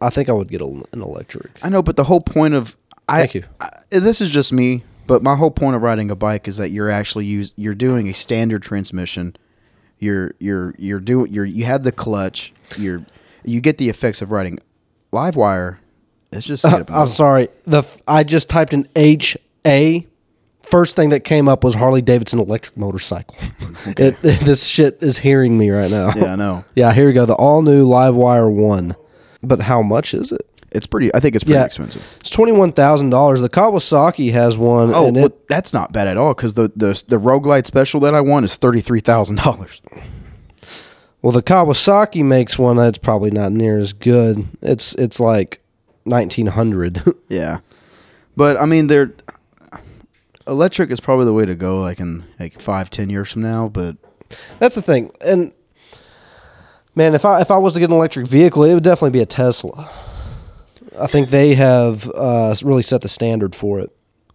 I 0.00 0.08
think 0.10 0.28
I 0.28 0.32
would 0.32 0.48
get 0.48 0.62
a, 0.62 0.64
an 0.64 1.02
electric. 1.02 1.50
I 1.62 1.68
know, 1.68 1.82
but 1.82 1.96
the 1.96 2.04
whole 2.04 2.20
point 2.22 2.54
of 2.54 2.76
I, 3.08 3.20
Thank 3.20 3.34
you. 3.36 3.44
I- 3.60 3.70
this 3.90 4.20
is 4.20 4.30
just 4.30 4.52
me, 4.52 4.84
but 5.06 5.22
my 5.22 5.34
whole 5.36 5.50
point 5.50 5.76
of 5.76 5.82
riding 5.82 6.10
a 6.10 6.16
bike 6.16 6.46
is 6.48 6.56
that 6.58 6.70
you're 6.70 6.90
actually 6.90 7.24
use 7.26 7.52
you're 7.56 7.74
doing 7.74 8.08
a 8.08 8.14
standard 8.14 8.62
transmission. 8.62 9.34
You're 9.98 10.34
you're 10.38 10.74
you're 10.78 11.00
doing 11.00 11.32
you're 11.32 11.44
you 11.44 11.64
have 11.64 11.82
the 11.84 11.92
clutch. 11.92 12.52
You're 12.76 13.04
you 13.44 13.60
get 13.60 13.78
the 13.78 13.88
effects 13.88 14.20
of 14.22 14.30
riding 14.30 14.58
live 15.12 15.36
wire. 15.36 15.80
It's 16.30 16.46
just 16.46 16.64
uh, 16.64 16.84
a 16.88 16.92
I'm 16.92 17.08
sorry. 17.08 17.48
The 17.64 17.78
f- 17.78 18.02
I 18.06 18.22
just 18.24 18.48
typed 18.50 18.72
in 18.74 18.86
H 18.94 19.36
A. 19.66 20.06
First 20.64 20.96
thing 20.96 21.08
that 21.08 21.24
came 21.24 21.48
up 21.48 21.64
was 21.64 21.74
Harley 21.74 22.02
Davidson 22.02 22.38
electric 22.38 22.76
motorcycle. 22.76 23.36
It, 23.96 24.20
this 24.20 24.66
shit 24.66 24.98
is 25.02 25.16
hearing 25.18 25.56
me 25.56 25.70
right 25.70 25.90
now. 25.90 26.12
yeah, 26.14 26.32
I 26.32 26.36
know. 26.36 26.64
Yeah, 26.74 26.92
here 26.92 27.06
we 27.06 27.12
go. 27.14 27.24
The 27.24 27.34
all 27.34 27.62
new 27.62 27.86
Livewire 27.86 28.52
One. 28.52 28.94
But 29.42 29.60
how 29.60 29.80
much 29.82 30.12
is 30.14 30.30
it? 30.32 30.42
It's 30.70 30.86
pretty. 30.86 31.14
I 31.14 31.20
think 31.20 31.34
it's 31.34 31.44
pretty 31.44 31.58
Yeah, 31.58 31.64
expensive. 31.64 32.16
It's 32.20 32.30
twenty 32.30 32.52
one 32.52 32.72
thousand 32.72 33.10
dollars. 33.10 33.40
The 33.40 33.48
Kawasaki 33.48 34.32
has 34.32 34.58
one. 34.58 34.92
Oh, 34.94 35.06
and 35.08 35.16
well, 35.16 35.26
it, 35.26 35.48
that's 35.48 35.72
not 35.72 35.92
bad 35.92 36.08
at 36.08 36.16
all 36.18 36.34
because 36.34 36.54
the 36.54 36.70
the 36.76 37.02
the 37.08 37.18
Road 37.18 37.40
Glide 37.40 37.66
special 37.66 38.00
that 38.00 38.14
I 38.14 38.20
won 38.20 38.44
is 38.44 38.56
thirty 38.56 38.80
three 38.80 39.00
thousand 39.00 39.36
dollars. 39.36 39.80
well, 41.22 41.32
the 41.32 41.42
Kawasaki 41.42 42.22
makes 42.24 42.58
one 42.58 42.76
that's 42.76 42.98
probably 42.98 43.30
not 43.30 43.50
near 43.52 43.78
as 43.78 43.92
good. 43.94 44.46
It's 44.60 44.94
it's 44.96 45.18
like 45.18 45.60
nineteen 46.04 46.46
hundred. 46.48 47.02
Yeah, 47.30 47.60
but 48.36 48.56
I 48.60 48.64
mean, 48.66 48.86
they're 48.88 49.12
electric 50.46 50.90
is 50.90 51.00
probably 51.00 51.24
the 51.26 51.32
way 51.34 51.44
to 51.44 51.54
go. 51.54 51.80
Like 51.80 52.00
in 52.00 52.24
like 52.38 52.60
five, 52.60 52.90
ten 52.90 53.10
years 53.10 53.32
from 53.32 53.42
now. 53.42 53.68
But 53.68 53.96
That's 54.58 54.74
the 54.74 54.82
thing. 54.82 55.10
And 55.20 55.52
man, 56.94 57.14
if 57.14 57.24
I 57.24 57.40
if 57.40 57.50
I 57.50 57.58
was 57.58 57.74
to 57.74 57.80
get 57.80 57.90
an 57.90 57.96
electric 57.96 58.26
vehicle, 58.26 58.64
it 58.64 58.74
would 58.74 58.82
definitely 58.84 59.10
be 59.18 59.22
a 59.22 59.26
Tesla. 59.26 59.90
I 61.00 61.06
think 61.06 61.30
they 61.30 61.54
have 61.54 62.10
uh, 62.14 62.54
really 62.62 62.82
set 62.82 63.00
the 63.02 63.08
standard 63.08 63.54
for 63.54 63.80
it, 63.80 63.90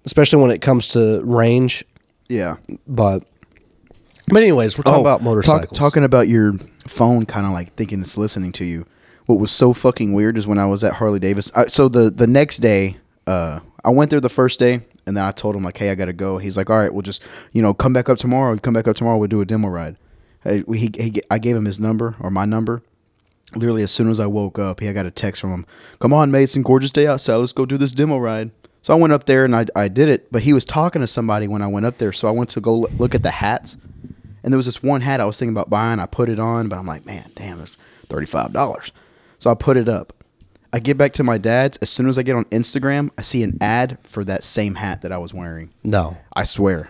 especially 0.06 0.42
when 0.42 0.52
it 0.52 0.62
comes 0.62 0.90
to 0.90 1.22
range. 1.24 1.84
yeah, 2.30 2.56
But 2.88 3.24
but 4.28 4.42
anyways, 4.42 4.78
we're 4.78 4.84
talking 4.84 5.02
about 5.02 5.22
motorcycles. 5.22 5.68
Oh, 5.72 5.76
talking 5.76 6.04
about 6.04 6.28
your 6.28 6.54
phone, 6.88 7.26
kind 7.26 7.46
of 7.46 7.52
like 7.52 7.74
thinking 7.76 8.02
it's 8.02 8.18
listening 8.18 8.52
to 8.54 8.66
you. 8.66 8.86
What 9.26 9.40
was 9.40 9.52
so 9.52 9.74
fucking 9.74 10.14
weird 10.14 10.38
is 10.38 10.48
when 10.48 10.58
I 10.58 10.66
was 10.66 10.84
at 10.84 10.94
Harley 10.94 11.20
Davis. 11.20 11.52
I, 11.56 11.68
so 11.68 11.88
the 11.88 12.10
the 12.10 12.28
next 12.28 12.58
day, 12.58 12.98
uh, 13.28 13.60
I 13.84 13.90
went 13.90 14.10
there 14.10 14.20
the 14.20 14.30
first 14.30 14.60
day, 14.60 14.82
and 15.06 15.16
then 15.18 15.24
I 15.24 15.32
told 15.32 15.56
him 15.56 15.64
like, 15.64 15.78
"Hey, 15.78 15.90
I 15.92 15.96
gotta 15.96 16.14
go." 16.14 16.38
He's 16.38 16.58
like, 16.58 16.70
"All 16.70 16.78
right, 16.78 16.94
we'll 16.94 17.02
just 17.02 17.22
you 17.52 17.62
know 17.62 17.74
come 17.74 17.94
back 17.94 18.10
up 18.10 18.18
tomorrow. 18.18 18.58
Come 18.58 18.74
back 18.74 18.88
up 18.88 18.96
tomorrow. 18.96 19.18
We'll 19.18 19.28
do 19.28 19.42
a 19.42 19.46
demo 19.46 19.68
ride." 19.68 19.98
Hey, 20.44 20.64
he, 20.74 20.90
he 20.98 21.22
I 21.32 21.40
gave 21.40 21.56
him 21.56 21.66
his 21.66 21.80
number 21.80 22.16
or 22.20 22.30
my 22.30 22.46
number. 22.46 22.82
Literally, 23.56 23.84
as 23.84 23.92
soon 23.92 24.10
as 24.10 24.20
I 24.20 24.26
woke 24.26 24.60
up, 24.60 24.80
he 24.80 24.88
I 24.90 24.94
got 24.94 25.06
a 25.06 25.12
text 25.12 25.42
from 25.42 25.52
him. 25.52 25.66
Come 26.00 26.14
on, 26.14 26.32
mate, 26.32 26.44
it's 26.44 26.56
a 26.56 26.62
gorgeous 26.62 26.92
day 26.92 27.08
outside. 27.08 27.36
Let's 27.36 27.52
go 27.52 27.66
do 27.66 27.78
this 27.78 27.92
demo 27.92 28.18
ride. 28.18 28.52
So 28.82 28.94
I 28.94 28.98
went 28.98 29.14
up 29.14 29.26
there 29.26 29.46
and 29.46 29.56
I, 29.56 29.66
I 29.76 29.88
did 29.88 30.10
it, 30.10 30.30
but 30.32 30.42
he 30.44 30.52
was 30.52 30.66
talking 30.66 31.00
to 31.02 31.08
somebody 31.08 31.48
when 31.48 31.62
I 31.62 31.68
went 31.68 31.86
up 31.86 32.00
there. 32.00 32.12
So 32.12 32.28
I 32.28 32.32
went 32.32 32.50
to 32.52 32.62
go 32.62 32.80
look 32.98 33.16
at 33.16 33.24
the 33.24 33.32
hats, 33.32 33.78
and 34.44 34.52
there 34.52 34.58
was 34.58 34.66
this 34.66 34.84
one 34.84 35.02
hat 35.02 35.22
I 35.22 35.26
was 35.26 35.40
thinking 35.40 35.54
about 35.56 35.70
buying. 35.70 36.00
I 36.00 36.06
put 36.06 36.28
it 36.30 36.40
on, 36.40 36.68
but 36.68 36.78
I'm 36.78 36.86
like, 36.86 37.06
man, 37.06 37.32
damn, 37.36 37.62
it's 37.62 37.78
thirty 38.08 38.26
five 38.26 38.52
dollars. 38.52 38.92
So 39.40 39.50
I 39.50 39.56
put 39.56 39.78
it 39.78 39.88
up. 39.88 40.14
I 40.74 40.80
get 40.80 40.98
back 40.98 41.14
to 41.14 41.24
my 41.24 41.38
dad's. 41.38 41.78
As 41.78 41.90
soon 41.90 42.10
as 42.10 42.18
I 42.18 42.24
get 42.24 42.36
on 42.36 42.46
Instagram, 42.46 43.12
I 43.18 43.22
see 43.22 43.44
an 43.44 43.58
ad 43.62 44.00
for 44.04 44.26
that 44.26 44.44
same 44.44 44.76
hat 44.76 45.02
that 45.04 45.12
I 45.12 45.18
was 45.18 45.34
wearing. 45.34 45.72
no. 45.84 46.18
I 46.36 46.44
swear, 46.44 46.90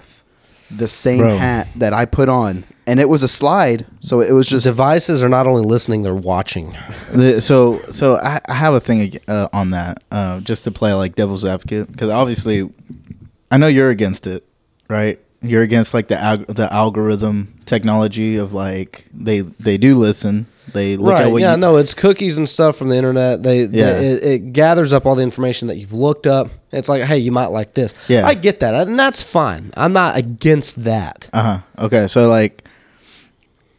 the 0.78 0.88
same 0.88 1.20
Bro. 1.20 1.38
hat 1.38 1.68
that 1.76 1.94
I 1.94 2.06
put 2.06 2.30
on, 2.30 2.66
and 2.88 3.00
it 3.00 3.10
was 3.10 3.24
a 3.24 3.28
slide. 3.28 3.86
So 4.02 4.22
it 4.22 4.32
was 4.32 4.48
just 4.48 4.66
Devices 4.66 5.24
are 5.24 5.30
not 5.30 5.48
only 5.48 5.64
listening; 5.66 6.04
they're 6.04 6.14
watching. 6.14 6.76
The, 7.12 7.42
so 7.42 7.80
so 7.92 8.18
I, 8.18 8.42
I 8.48 8.54
have 8.54 8.74
a 8.74 8.80
thing 8.80 9.18
uh, 9.28 9.48
on 9.54 9.72
that 9.72 10.04
uh, 10.12 10.40
just 10.42 10.64
to 10.66 10.72
play 10.72 10.94
like 10.94 11.16
devil's 11.16 11.46
advocate 11.46 11.92
because 11.92 12.10
obviously 12.10 12.70
I 13.52 13.58
know 13.58 13.68
you're 13.68 13.90
against 13.90 14.26
it, 14.28 14.44
right? 14.88 15.20
You're 15.42 15.62
against 15.62 15.94
like 15.94 16.08
the 16.08 16.16
alg- 16.16 16.48
the 16.48 16.72
algorithm 16.74 17.60
technology 17.66 18.38
of 18.38 18.54
like 18.54 19.08
they 19.14 19.42
they 19.42 19.78
do 19.78 19.96
listen, 19.96 20.48
they 20.72 20.96
look 20.98 21.12
right? 21.14 21.24
at 21.26 21.32
what 21.32 21.42
yeah, 21.42 21.52
you, 21.54 21.58
no, 21.60 21.78
it's 21.78 21.94
cookies 21.94 22.38
and 22.38 22.48
stuff 22.48 22.78
from 22.78 22.90
the 22.90 22.96
internet. 22.96 23.44
They, 23.44 23.66
they- 23.66 23.80
Yeah. 23.80 24.00
it, 24.00 24.24
it 24.24 24.54
gathers 24.54 24.94
up 24.94 25.06
all 25.06 25.16
the 25.16 25.24
information 25.24 25.68
that 25.68 25.78
you've 25.78 25.94
looked 25.94 26.26
up. 26.28 26.50
It's 26.72 26.90
like, 26.90 27.04
hey, 27.04 27.18
you 27.18 27.32
might 27.32 27.52
like 27.52 27.74
this. 27.74 27.94
Yeah. 28.08 28.26
I 28.26 28.34
get 28.34 28.60
that, 28.62 28.74
and 28.88 28.98
that's 28.98 29.22
fine. 29.22 29.72
I'm 29.76 29.94
not 29.94 30.18
against 30.18 30.84
that. 30.86 31.30
Uh 31.34 31.42
huh. 31.44 31.86
Okay, 31.86 32.08
so 32.08 32.28
like, 32.30 32.64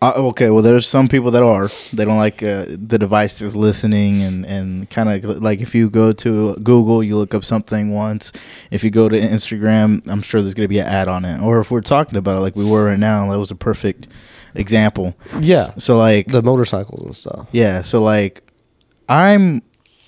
uh, 0.02 0.12
okay, 0.16 0.50
well, 0.50 0.62
there's 0.62 0.86
some 0.86 1.08
people 1.08 1.30
that 1.30 1.42
are 1.42 1.66
they 1.94 2.04
don't 2.04 2.18
like 2.18 2.42
uh, 2.42 2.66
the 2.68 2.98
device 2.98 3.40
is 3.40 3.56
listening 3.56 4.20
and 4.22 4.44
and 4.44 4.90
kind 4.90 5.08
of 5.24 5.42
like 5.42 5.60
if 5.60 5.74
you 5.74 5.88
go 5.88 6.12
to 6.12 6.54
Google, 6.56 7.02
you 7.02 7.16
look 7.16 7.34
up 7.34 7.44
something 7.44 7.90
once. 7.94 8.30
If 8.70 8.84
you 8.84 8.90
go 8.90 9.08
to 9.08 9.18
Instagram, 9.18 10.02
I'm 10.10 10.20
sure 10.20 10.42
there's 10.42 10.52
gonna 10.54 10.68
be 10.68 10.78
an 10.80 10.86
ad 10.86 11.08
on 11.08 11.24
it. 11.24 11.40
Or 11.40 11.60
if 11.60 11.70
we're 11.70 11.80
talking 11.80 12.18
about 12.18 12.36
it 12.36 12.40
like 12.40 12.54
we 12.54 12.68
were 12.68 12.84
right 12.84 12.98
now, 12.98 13.30
that 13.30 13.38
was 13.38 13.50
a 13.50 13.54
perfect 13.56 14.06
example. 14.54 15.14
Yeah. 15.40 15.74
So 15.78 15.96
like, 15.98 16.28
The 16.28 16.42
motorcycles 16.42 17.02
and 17.04 17.14
stuff. 17.16 17.48
yeah. 17.52 17.82
So 17.82 18.02
like, 18.02 18.42
I'm 19.08 19.62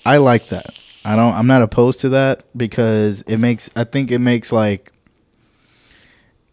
I 0.05 0.17
like 0.17 0.47
that. 0.49 0.77
I 1.05 1.15
don't. 1.15 1.33
I'm 1.33 1.47
not 1.47 1.61
opposed 1.61 2.01
to 2.01 2.09
that 2.09 2.43
because 2.57 3.21
it 3.23 3.37
makes. 3.37 3.69
I 3.75 3.83
think 3.83 4.11
it 4.11 4.19
makes 4.19 4.51
like. 4.51 4.91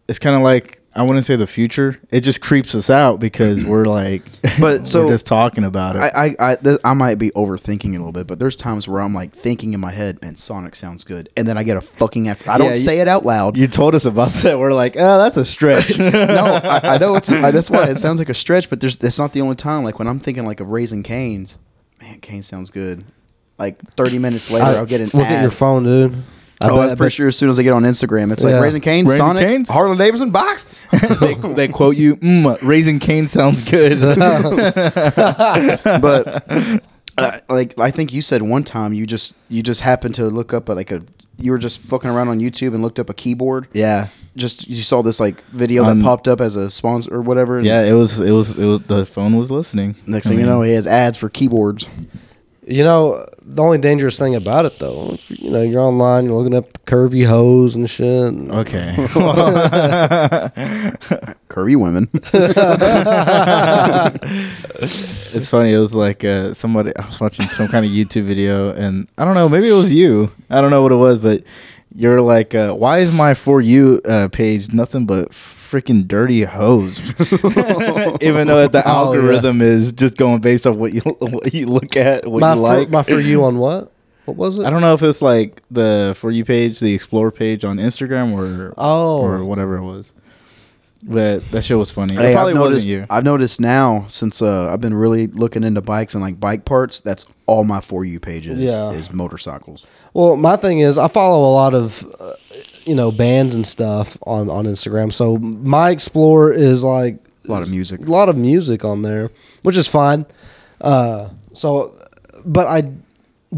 It's 0.07 0.19
kind 0.19 0.35
of 0.35 0.41
like 0.43 0.81
I 0.97 1.03
wouldn't 1.03 1.25
say 1.25 1.35
the 1.35 1.45
future. 1.45 1.99
It 2.09 2.21
just 2.21 2.39
creeps 2.41 2.73
us 2.73 2.89
out 2.89 3.19
because 3.19 3.65
we're 3.65 3.83
like, 4.01 4.23
But 4.59 4.87
so- 4.87 5.05
we're 5.05 5.11
just 5.11 5.25
talking 5.27 5.63
about 5.65 5.95
it. 5.97 5.99
I 5.99 6.09
I 6.27 6.35
I, 6.51 6.55
th- 6.55 6.79
I 6.85 6.93
might 6.93 7.15
be 7.15 7.31
overthinking 7.31 7.89
a 7.89 7.97
little 7.97 8.11
bit, 8.13 8.27
but 8.27 8.39
there's 8.39 8.55
times 8.55 8.87
where 8.87 9.01
I'm 9.01 9.13
like 9.13 9.33
thinking 9.33 9.73
in 9.73 9.79
my 9.81 9.91
head, 9.91 10.21
"Man, 10.21 10.35
Sonic 10.37 10.73
sounds 10.75 11.03
good," 11.03 11.27
and 11.35 11.47
then 11.47 11.57
I 11.57 11.63
get 11.63 11.75
a 11.75 11.81
fucking. 11.81 12.29
F- 12.29 12.47
I 12.47 12.57
don't 12.57 12.69
you- 12.69 12.75
say 12.75 12.99
it 12.99 13.07
out 13.09 13.25
loud. 13.25 13.57
you 13.57 13.67
told 13.67 13.93
us 13.93 14.05
about 14.05 14.29
that. 14.43 14.57
We're 14.57 14.71
like, 14.73 14.95
oh, 14.97 15.17
that's 15.19 15.35
a 15.37 15.45
stretch. 15.45 15.99
no, 15.99 16.59
I, 16.63 16.95
I 16.95 16.97
know 16.97 17.15
it's 17.15 17.29
I, 17.29 17.51
that's 17.51 17.69
why 17.69 17.89
it 17.89 17.97
sounds 17.97 18.19
like 18.19 18.29
a 18.29 18.33
stretch, 18.33 18.69
but 18.69 18.79
there's 18.79 18.95
it's 19.03 19.19
not 19.19 19.33
the 19.33 19.41
only 19.41 19.55
time. 19.57 19.83
Like 19.83 19.99
when 19.99 20.07
I'm 20.07 20.19
thinking 20.19 20.45
like 20.45 20.59
of 20.61 20.69
Raising 20.69 21.03
Cane's, 21.03 21.57
man, 22.01 22.21
cane 22.21 22.41
sounds 22.41 22.69
good. 22.69 23.03
Like 23.57 23.79
30 23.95 24.19
minutes 24.19 24.49
later, 24.51 24.65
I- 24.65 24.75
I'll 24.75 24.85
get 24.85 25.01
an 25.01 25.09
look 25.13 25.25
ad. 25.25 25.31
at 25.33 25.41
your 25.41 25.51
phone, 25.51 25.83
dude. 25.83 26.23
I 26.65 26.69
oh, 26.71 26.81
bet- 26.81 26.91
I'm 26.91 26.97
pretty 26.97 27.13
sure 27.15 27.27
as 27.27 27.37
soon 27.37 27.49
as 27.49 27.57
they 27.57 27.63
get 27.63 27.73
on 27.73 27.83
Instagram, 27.83 28.31
it's 28.31 28.43
like 28.43 28.61
Raising 28.61 28.81
Cane's, 28.81 29.09
Raising 29.09 29.25
Sonic, 29.25 29.47
Cane's? 29.47 29.69
Harley 29.69 29.97
Davidson 29.97 30.31
box. 30.31 30.65
they, 31.19 31.33
they 31.33 31.67
quote 31.67 31.95
you, 31.95 32.15
mm, 32.17 32.57
raising 32.61 32.99
cane 32.99 33.27
sounds 33.27 33.69
good. 33.69 33.99
but 36.01 36.81
uh, 37.17 37.39
like 37.49 37.79
I 37.79 37.91
think 37.91 38.13
you 38.13 38.21
said 38.21 38.41
one 38.41 38.63
time, 38.63 38.93
you 38.93 39.05
just 39.05 39.35
you 39.49 39.63
just 39.63 39.81
happened 39.81 40.15
to 40.15 40.25
look 40.25 40.53
up 40.53 40.69
at 40.69 40.75
like 40.75 40.91
a 40.91 41.01
you 41.37 41.51
were 41.51 41.57
just 41.57 41.79
fucking 41.79 42.09
around 42.09 42.29
on 42.29 42.39
YouTube 42.39 42.73
and 42.73 42.81
looked 42.81 42.99
up 42.99 43.09
a 43.09 43.13
keyboard. 43.13 43.67
yeah, 43.73 44.07
Just 44.35 44.67
you 44.69 44.81
saw 44.83 45.01
this 45.01 45.19
like 45.19 45.43
video 45.47 45.83
Um, 45.83 45.99
that 45.99 46.03
popped 46.05 46.27
up 46.27 46.39
as 46.41 46.55
a 46.55 46.69
sponsor 46.71 47.13
or 47.13 47.21
whatever. 47.21 47.59
yeah. 47.59 47.83
It 47.83 47.93
was, 47.93 48.21
it 48.21 48.31
was, 48.31 48.57
it 48.57 48.65
was. 48.65 48.79
The 48.81 49.05
phone 49.05 49.37
was 49.37 49.51
listening. 49.51 49.95
Next 50.05 50.27
I 50.27 50.29
thing 50.29 50.39
you 50.39 50.45
know, 50.45 50.61
he 50.61 50.73
has 50.73 50.87
ads 50.87 51.17
for 51.17 51.29
keyboards. 51.29 51.87
You 52.67 52.83
know, 52.83 53.23
the 53.43 53.61
only 53.61 53.77
dangerous 53.77 54.17
thing 54.17 54.33
about 54.33 54.65
it, 54.65 54.79
though, 54.79 55.11
if, 55.13 55.29
you 55.39 55.51
know, 55.51 55.61
you're 55.61 55.81
online, 55.81 56.25
you're 56.25 56.33
looking 56.33 56.55
up 56.55 56.65
curvy 56.85 57.23
hoes 57.25 57.75
and 57.75 57.87
shit. 57.87 58.07
and- 58.33 58.51
Okay. 58.51 58.95
Curvy 61.47 61.75
women. 61.79 62.09
It's 65.35 65.49
funny. 65.49 65.73
It 65.73 65.77
was 65.79 65.93
like 65.93 66.23
uh, 66.23 66.53
somebody. 66.53 66.95
I 66.95 67.05
was 67.05 67.19
watching 67.19 67.47
some 67.49 67.67
kind 67.67 67.85
of 67.85 67.91
YouTube 67.91 68.23
video, 68.23 68.71
and 68.73 69.07
I 69.17 69.25
don't 69.25 69.35
know. 69.35 69.49
Maybe 69.49 69.69
it 69.69 69.73
was 69.73 69.91
you. 69.91 70.31
I 70.49 70.61
don't 70.61 70.71
know 70.71 70.81
what 70.81 70.91
it 70.91 70.95
was, 70.95 71.17
but 71.19 71.43
you're 71.95 72.21
like, 72.21 72.55
uh, 72.55 72.73
"Why 72.73 72.99
is 72.99 73.13
my 73.13 73.33
for 73.33 73.59
you 73.61 74.01
uh, 74.07 74.29
page 74.31 74.71
nothing 74.73 75.05
but 75.05 75.33
freaking 75.75 76.07
dirty 76.07 76.43
hoes?" 76.43 76.99
Even 78.21 78.47
though 78.47 78.67
the 78.67 78.83
Oh, 78.85 78.89
algorithm 78.89 79.61
is 79.61 79.91
just 79.91 80.17
going 80.17 80.39
based 80.41 80.65
off 80.67 80.75
what 80.77 80.93
you 80.93 81.01
what 81.19 81.53
you 81.53 81.67
look 81.67 81.95
at, 81.95 82.27
what 82.27 82.41
my, 82.41 82.51
you 82.51 82.55
for, 82.55 82.61
like. 82.61 82.89
my 82.89 83.03
for 83.03 83.19
you 83.19 83.43
on 83.43 83.57
what? 83.57 83.91
What 84.25 84.37
was 84.37 84.57
it? 84.59 84.65
I 84.65 84.69
don't 84.71 84.81
know 84.81 84.93
if 84.93 85.03
it's 85.03 85.21
like 85.21 85.61
the 85.69 86.15
for 86.17 86.31
you 86.31 86.43
page, 86.45 86.79
the 86.79 86.93
explore 86.93 87.31
page 87.31 87.63
on 87.63 87.77
Instagram, 87.77 88.33
or 88.33 88.73
Oh. 88.77 89.21
or 89.21 89.43
whatever 89.45 89.77
it 89.77 89.83
was. 89.83 90.05
But 91.07 91.51
that 91.51 91.63
shit 91.63 91.77
was 91.77 91.91
funny. 91.91 92.15
Hey, 92.15 92.31
it 92.31 92.33
probably 92.33 92.53
I've 92.53 92.59
wasn't 92.59 92.71
noticed, 92.73 92.87
you. 92.87 93.05
I've 93.11 93.23
noticed 93.23 93.61
now 93.61 94.05
since 94.09 94.41
uh, 94.41 94.73
I've 94.73 94.81
been 94.81 94.95
really 94.95 95.27
looking 95.27 95.63
into 95.63 95.79
bikes 95.83 96.15
and 96.15 96.23
like 96.23 96.39
bike 96.39 96.65
parts. 96.65 96.99
That's 96.99 97.25
all 97.45 97.63
my 97.63 97.79
for 97.79 98.03
you 98.03 98.19
pages 98.19 98.57
Yeah. 98.59 98.89
is 98.91 99.13
motorcycles. 99.13 99.85
Well, 100.15 100.35
my 100.35 100.55
thing 100.55 100.79
is, 100.79 100.97
I 100.97 101.07
follow 101.07 101.47
a 101.47 101.53
lot 101.53 101.75
of, 101.75 102.03
uh, 102.19 102.33
you 102.85 102.95
know, 102.95 103.11
bands 103.11 103.55
and 103.55 103.65
stuff 103.65 104.17
on 104.25 104.49
on 104.49 104.65
Instagram. 104.65 105.11
So 105.11 105.35
my 105.37 105.89
Explorer 105.91 106.53
is 106.53 106.83
like 106.83 107.17
A 107.47 107.51
lot 107.51 107.61
of 107.61 107.69
music. 107.69 108.01
a 108.01 108.11
lot 108.11 108.29
of 108.29 108.37
music 108.37 108.83
on 108.85 109.01
there, 109.01 109.31
which 109.63 109.77
is 109.77 109.87
fine. 109.87 110.25
Uh, 110.81 111.29
so, 111.53 111.93
but 112.45 112.67
I 112.67 112.91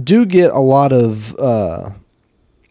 do 0.04 0.26
get 0.26 0.52
a 0.52 0.60
lot 0.60 0.94
of 0.94 1.36
uh, 1.40 1.90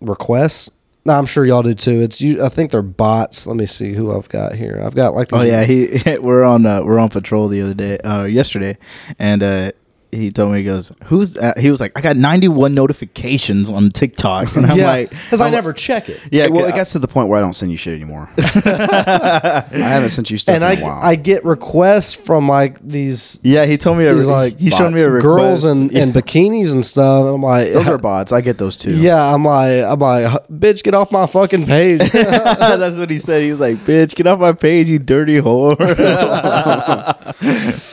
requests 0.01 0.71
No, 1.05 1.15
I'm 1.15 1.27
sure 1.27 1.45
y'all 1.45 1.63
do 1.63 1.75
too. 1.75 2.01
It's 2.03 2.21
you. 2.21 2.43
I 2.43 2.49
think 2.49 2.71
they're 2.71 2.83
bots. 2.83 3.47
Let 3.47 3.57
me 3.57 3.67
see 3.67 3.93
who 3.93 4.17
I've 4.17 4.29
got 4.29 4.55
here. 4.55 4.81
I've 4.85 4.95
got 4.95 5.15
like. 5.15 5.33
Oh 5.33 5.43
yeah, 5.43 5.65
he 5.65 6.01
we're 6.21 6.45
on 6.45 6.65
uh, 6.67 6.83
we're 6.85 6.99
on 6.99 7.09
patrol 7.11 7.49
the 7.49 7.63
other 7.63 7.75
day, 7.75 7.99
uh, 7.99 8.25
yesterday, 8.25 8.77
and 9.19 9.43
uh, 9.43 9.73
he 10.13 10.31
told 10.31 10.53
me 10.53 10.59
he 10.59 10.65
goes, 10.65 10.93
"Who's?" 11.07 11.35
That? 11.35 11.59
He 11.59 11.71
was 11.71 11.81
like, 11.81 11.93
"I 11.97 12.01
got 12.01 12.17
91 12.17 12.75
notifications 12.75 13.69
on 13.69 13.91
TikTok," 13.91 14.55
and 14.57 14.67
I'm 14.67 14.79
yeah, 14.79 14.87
like, 14.87 15.11
because 15.11 15.41
I 15.43 15.51
never 15.51 15.73
check 15.73 16.09
it. 16.09 16.21
Yeah, 16.31 16.49
well, 16.49 16.65
I- 16.65 16.69
it 16.69 16.75
gets 16.75 16.93
to 16.93 16.99
the 16.99 17.09
point 17.09 17.29
where 17.29 17.39
I 17.39 17.41
don't 17.43 17.55
send 17.55 17.71
you 17.73 17.77
shit 17.79 17.95
anymore. 17.95 18.29
I 18.39 19.65
haven't 19.73 20.11
sent 20.11 20.31
you 20.31 20.39
stuff 20.39 20.55
And 20.55 20.65
in 20.65 20.71
I 20.71 20.75
a 20.75 20.83
while. 20.83 20.99
I 21.03 21.17
get 21.17 21.45
requests 21.45 22.15
from 22.15 22.49
like 22.49 22.81
these 22.87 23.41
Yeah, 23.43 23.65
he 23.67 23.77
told 23.77 23.99
me. 23.99 24.07
A, 24.07 24.15
these 24.15 24.27
like 24.27 24.59
he 24.59 24.71
showed 24.71 24.93
me 24.93 25.01
a 25.03 25.05
bots, 25.07 25.15
request. 25.15 25.23
girls 25.23 25.65
in, 25.65 25.97
in 25.97 26.13
bikinis 26.13 26.73
and 26.73 26.85
stuff. 26.85 27.27
And 27.27 27.35
I'm 27.35 27.43
like, 27.43 27.73
Those 27.73 27.89
are 27.89 27.99
bots. 28.07 28.33
I 28.33 28.41
get 28.41 28.59
those 28.59 28.77
too. 28.77 28.97
yeah. 28.97 29.35
I'm 29.35 29.45
like, 29.45 29.83
I'm 29.85 29.99
like, 29.99 30.47
bitch, 30.49 30.83
get 30.83 30.95
off 30.95 31.11
my 31.13 31.27
fucking 31.27 31.67
page. 31.67 32.01
That's 32.11 32.97
what 32.97 33.11
he 33.11 33.19
said. 33.19 33.43
He 33.43 33.51
was 33.51 33.61
like, 33.61 33.77
"Bitch, 33.79 34.15
get 34.15 34.27
off 34.27 34.39
my 34.41 34.53
page, 34.53 34.89
you 34.89 34.99
dirty 34.99 35.41
whore." 35.41 35.77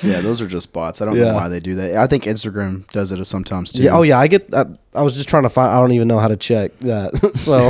yeah. 0.03 0.21
Those 0.21 0.41
are 0.41 0.47
just 0.47 0.71
bots. 0.73 1.01
I 1.01 1.05
don't 1.05 1.15
Yeah. 1.15 1.25
know 1.25 1.33
why 1.35 1.47
they 1.49 1.59
do 1.59 1.75
that. 1.75 1.95
I 1.97 2.02
think 2.07 2.23
Instagram 2.23 2.87
does 2.89 3.11
it 3.11 3.23
sometimes 3.25 3.71
too. 3.71 3.83
yeah. 3.83 3.95
Oh 3.95 4.01
yeah. 4.01 4.19
I 4.19 4.27
get. 4.27 4.53
I, 4.53 4.65
I 4.95 5.01
was 5.01 5.15
just 5.15 5.29
trying 5.29 5.43
to 5.43 5.49
find. 5.49 5.71
I 5.71 5.79
don't 5.79 5.91
even 5.91 6.07
know 6.07 6.19
how 6.19 6.27
to 6.27 6.37
check 6.37 6.77
that. 6.79 7.15
so 7.35 7.69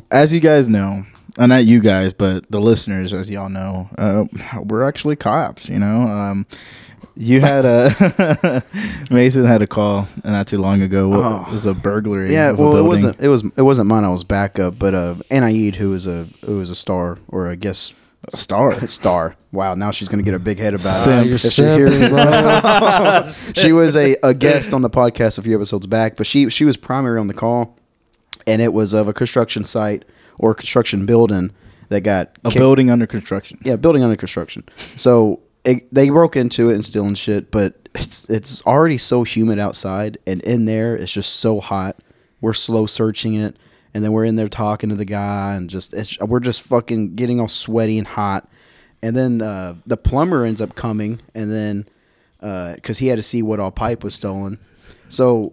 as 0.10 0.32
you 0.32 0.40
guys 0.40 0.68
know, 0.68 1.04
uh, 1.38 1.46
not 1.46 1.64
you 1.64 1.80
guys, 1.80 2.12
but 2.12 2.50
the 2.50 2.60
listeners, 2.60 3.12
as 3.14 3.30
y'all 3.30 3.48
know, 3.48 3.88
uh, 3.98 4.24
we're 4.62 4.84
actually 4.84 5.16
cops. 5.16 5.68
You 5.68 5.78
know, 5.78 6.02
um, 6.02 6.46
you 7.16 7.40
had 7.40 7.64
a 7.64 8.64
Mason 9.10 9.44
had 9.44 9.62
a 9.62 9.66
call 9.66 10.08
not 10.24 10.46
too 10.46 10.58
long 10.58 10.82
ago. 10.82 11.10
Oh. 11.12 11.44
It 11.48 11.52
was 11.52 11.66
a 11.66 11.74
burglary. 11.74 12.32
Yeah, 12.32 12.50
of 12.50 12.60
a 12.60 12.62
well, 12.62 12.76
it 12.76 12.82
wasn't. 12.82 13.20
It 13.20 13.28
was. 13.28 13.44
It 13.56 13.62
wasn't 13.62 13.88
mine. 13.88 14.04
I 14.04 14.08
was 14.08 14.24
backup, 14.24 14.78
but 14.78 14.94
uh, 14.94 15.16
Anaid, 15.30 15.74
who 15.74 15.90
was 15.90 16.06
a 16.06 16.26
who 16.44 16.58
was 16.58 16.70
a 16.70 16.76
star, 16.76 17.18
or 17.28 17.48
I 17.48 17.56
guess 17.56 17.94
a 18.32 18.36
star. 18.36 18.86
star. 18.88 19.36
Wow, 19.52 19.74
now 19.74 19.90
she's 19.90 20.08
gonna 20.08 20.22
get 20.22 20.34
a 20.34 20.38
big 20.38 20.58
head 20.58 20.74
about 20.74 20.82
Simp. 20.82 21.26
it. 21.26 21.32
If 21.32 21.40
she 21.40 21.62
hears 21.62 21.98
this. 22.00 22.10
bro. 22.10 23.62
she 23.62 23.72
was 23.72 23.96
a, 23.96 24.16
a 24.22 24.34
guest 24.34 24.72
on 24.74 24.82
the 24.82 24.90
podcast 24.90 25.38
a 25.38 25.42
few 25.42 25.54
episodes 25.56 25.86
back, 25.86 26.16
but 26.16 26.26
she 26.26 26.48
she 26.50 26.64
was 26.64 26.76
primary 26.76 27.18
on 27.18 27.26
the 27.26 27.34
call, 27.34 27.76
and 28.46 28.60
it 28.62 28.72
was 28.72 28.92
of 28.92 29.08
a 29.08 29.12
construction 29.12 29.64
site 29.64 30.04
or 30.38 30.54
construction 30.54 31.06
building 31.06 31.50
that 31.88 32.02
got 32.02 32.36
A 32.44 32.50
kicked- 32.50 32.58
building 32.60 32.90
under 32.90 33.06
construction. 33.06 33.58
yeah, 33.64 33.76
building 33.76 34.02
under 34.02 34.16
construction. 34.16 34.62
So 34.96 35.40
it, 35.64 35.92
they 35.92 36.10
broke 36.10 36.36
into 36.36 36.70
it 36.70 36.74
and 36.74 36.84
stealing 36.84 37.14
shit, 37.14 37.50
but 37.50 37.88
it's 37.94 38.28
it's 38.28 38.64
already 38.66 38.98
so 38.98 39.22
humid 39.24 39.58
outside, 39.58 40.18
and 40.26 40.42
in 40.42 40.66
there 40.66 40.94
it's 40.94 41.12
just 41.12 41.36
so 41.36 41.60
hot. 41.60 41.98
We're 42.40 42.52
slow 42.52 42.86
searching 42.86 43.34
it, 43.34 43.56
and 43.98 44.04
then 44.04 44.12
we're 44.12 44.26
in 44.26 44.36
there 44.36 44.46
talking 44.46 44.90
to 44.90 44.94
the 44.94 45.04
guy, 45.04 45.56
and 45.56 45.68
just 45.68 45.92
we're 46.20 46.38
just 46.38 46.62
fucking 46.62 47.16
getting 47.16 47.40
all 47.40 47.48
sweaty 47.48 47.98
and 47.98 48.06
hot. 48.06 48.48
And 49.02 49.16
then 49.16 49.42
uh, 49.42 49.74
the 49.86 49.96
plumber 49.96 50.44
ends 50.44 50.60
up 50.60 50.76
coming, 50.76 51.20
and 51.34 51.50
then 51.50 51.88
because 52.76 52.98
he 52.98 53.08
had 53.08 53.16
to 53.16 53.24
see 53.24 53.42
what 53.42 53.58
all 53.58 53.72
pipe 53.72 54.04
was 54.04 54.14
stolen, 54.14 54.60
so 55.08 55.52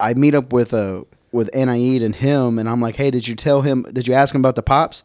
I 0.00 0.14
meet 0.14 0.34
up 0.34 0.52
with 0.52 0.74
uh 0.74 1.04
with 1.30 1.48
Anaid 1.52 2.02
and 2.04 2.16
him, 2.16 2.58
and 2.58 2.68
I'm 2.68 2.80
like, 2.80 2.96
hey, 2.96 3.12
did 3.12 3.28
you 3.28 3.36
tell 3.36 3.62
him? 3.62 3.86
Did 3.92 4.08
you 4.08 4.14
ask 4.14 4.34
him 4.34 4.40
about 4.40 4.56
the 4.56 4.64
pops? 4.64 5.04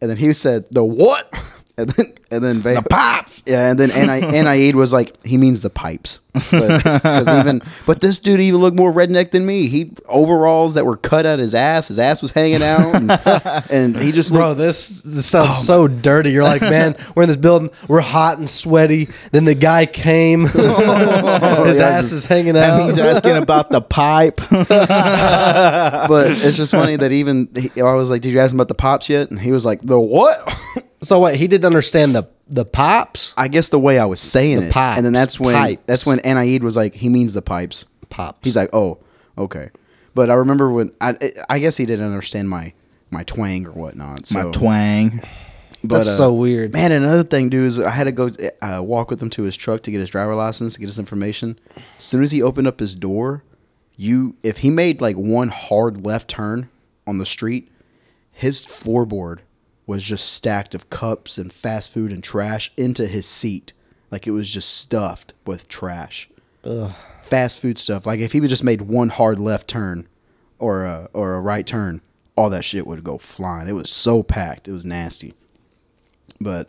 And 0.00 0.08
then 0.08 0.16
he 0.16 0.32
said, 0.32 0.64
the 0.70 0.82
what? 0.82 1.30
And 1.76 1.90
then 1.90 2.14
and 2.30 2.44
then 2.44 2.62
the 2.62 2.86
pops. 2.88 3.42
Yeah, 3.46 3.68
and 3.68 3.78
then 3.78 3.90
Anai- 3.90 4.20
Anaid 4.22 4.74
was 4.74 4.92
like, 4.92 5.24
he 5.24 5.36
means 5.36 5.60
the 5.60 5.70
pipes. 5.70 6.20
But, 6.50 6.84
even 7.28 7.62
but 7.86 8.00
this 8.00 8.18
dude 8.18 8.40
even 8.40 8.60
looked 8.60 8.76
more 8.76 8.92
redneck 8.92 9.30
than 9.30 9.46
me. 9.46 9.68
He 9.68 9.92
overalls 10.08 10.74
that 10.74 10.84
were 10.84 10.96
cut 10.96 11.26
out 11.26 11.38
his 11.38 11.54
ass. 11.54 11.88
His 11.88 11.98
ass 11.98 12.22
was 12.22 12.32
hanging 12.32 12.62
out, 12.62 12.94
and, 12.94 13.10
and 13.70 13.96
he 13.96 14.10
just 14.10 14.32
Bro, 14.32 14.54
this, 14.54 15.02
this 15.02 15.26
sounds 15.26 15.50
oh, 15.50 15.62
so 15.62 15.88
dirty. 15.88 16.32
You're 16.32 16.42
like, 16.42 16.62
man, 16.62 16.96
we're 17.14 17.22
in 17.22 17.28
this 17.28 17.36
building, 17.36 17.70
we're 17.86 18.00
hot 18.00 18.38
and 18.38 18.50
sweaty. 18.50 19.08
Then 19.30 19.44
the 19.44 19.54
guy 19.54 19.86
came, 19.86 20.46
oh, 20.54 21.64
his 21.66 21.78
yeah, 21.78 21.88
ass 21.88 22.10
is 22.10 22.26
hanging 22.26 22.50
And 22.50 22.58
out. 22.58 22.84
he's 22.90 22.98
asking 22.98 23.36
about 23.36 23.70
the 23.70 23.80
pipe. 23.80 24.40
but 24.48 24.68
it's 26.30 26.56
just 26.56 26.72
funny 26.72 26.96
that 26.96 27.12
even 27.12 27.48
he, 27.54 27.70
I 27.80 27.94
was 27.94 28.10
like, 28.10 28.22
did 28.22 28.32
you 28.32 28.40
ask 28.40 28.52
him 28.52 28.58
about 28.58 28.68
the 28.68 28.74
pops 28.74 29.08
yet? 29.08 29.30
And 29.30 29.38
he 29.38 29.52
was 29.52 29.64
like, 29.64 29.82
the 29.82 30.00
what? 30.00 30.36
So 31.04 31.18
what? 31.20 31.36
he 31.36 31.46
didn't 31.46 31.64
understand 31.64 32.14
the 32.14 32.28
the 32.48 32.64
pops. 32.64 33.34
I 33.36 33.48
guess 33.48 33.68
the 33.68 33.78
way 33.78 33.98
I 33.98 34.04
was 34.04 34.20
saying 34.20 34.60
The 34.60 34.66
it, 34.66 34.72
pipes, 34.72 34.96
and 34.96 35.06
then 35.06 35.12
that's 35.12 35.38
when 35.40 35.54
pipes. 35.54 35.82
that's 35.86 36.06
when 36.06 36.18
Anaid 36.20 36.60
was 36.60 36.76
like, 36.76 36.94
he 36.94 37.08
means 37.08 37.32
the 37.32 37.42
pipes. 37.42 37.86
Pops. 38.10 38.38
He's 38.42 38.56
like, 38.56 38.70
oh, 38.72 38.98
okay. 39.38 39.70
But 40.14 40.30
I 40.30 40.34
remember 40.34 40.70
when 40.70 40.92
I 41.00 41.16
I 41.48 41.58
guess 41.58 41.76
he 41.76 41.86
didn't 41.86 42.06
understand 42.06 42.48
my 42.48 42.72
my 43.10 43.22
twang 43.24 43.66
or 43.66 43.72
whatnot. 43.72 44.26
So. 44.26 44.42
My 44.44 44.50
twang. 44.50 45.22
But, 45.86 45.96
That's 45.96 46.16
so 46.16 46.32
weird. 46.32 46.72
Man, 46.72 46.92
another 46.92 47.24
thing, 47.24 47.50
dude, 47.50 47.66
is 47.66 47.78
I 47.78 47.90
had 47.90 48.04
to 48.04 48.12
go 48.12 48.30
uh, 48.62 48.80
walk 48.82 49.10
with 49.10 49.20
him 49.20 49.28
to 49.30 49.42
his 49.42 49.54
truck 49.54 49.82
to 49.82 49.90
get 49.90 50.00
his 50.00 50.08
driver 50.08 50.34
license, 50.34 50.74
to 50.74 50.80
get 50.80 50.86
his 50.86 50.98
information. 50.98 51.58
As 51.98 52.04
soon 52.04 52.22
as 52.22 52.30
he 52.30 52.40
opened 52.40 52.66
up 52.66 52.80
his 52.80 52.94
door, 52.94 53.44
you 53.94 54.34
if 54.42 54.58
he 54.58 54.70
made 54.70 55.02
like 55.02 55.16
one 55.16 55.48
hard 55.48 56.02
left 56.02 56.28
turn 56.28 56.70
on 57.06 57.18
the 57.18 57.26
street, 57.26 57.70
his 58.32 58.62
floorboard 58.62 59.40
was 59.86 60.02
just 60.02 60.32
stacked 60.32 60.74
of 60.74 60.90
cups 60.90 61.38
and 61.38 61.52
fast 61.52 61.92
food 61.92 62.12
and 62.12 62.22
trash 62.22 62.72
into 62.76 63.06
his 63.06 63.26
seat. 63.26 63.72
Like 64.10 64.26
it 64.26 64.30
was 64.32 64.50
just 64.50 64.70
stuffed 64.74 65.34
with 65.46 65.68
trash. 65.68 66.28
Fast 67.22 67.60
food 67.60 67.78
stuff. 67.78 68.06
Like 68.06 68.20
if 68.20 68.32
he 68.32 68.40
just 68.40 68.64
made 68.64 68.82
one 68.82 69.08
hard 69.08 69.38
left 69.38 69.68
turn 69.68 70.08
or 70.58 70.84
a, 70.84 71.08
or 71.12 71.34
a 71.34 71.40
right 71.40 71.66
turn, 71.66 72.00
all 72.36 72.50
that 72.50 72.64
shit 72.64 72.86
would 72.86 73.04
go 73.04 73.18
flying. 73.18 73.68
It 73.68 73.72
was 73.72 73.90
so 73.90 74.22
packed. 74.22 74.68
It 74.68 74.72
was 74.72 74.84
nasty. 74.84 75.34
But 76.40 76.68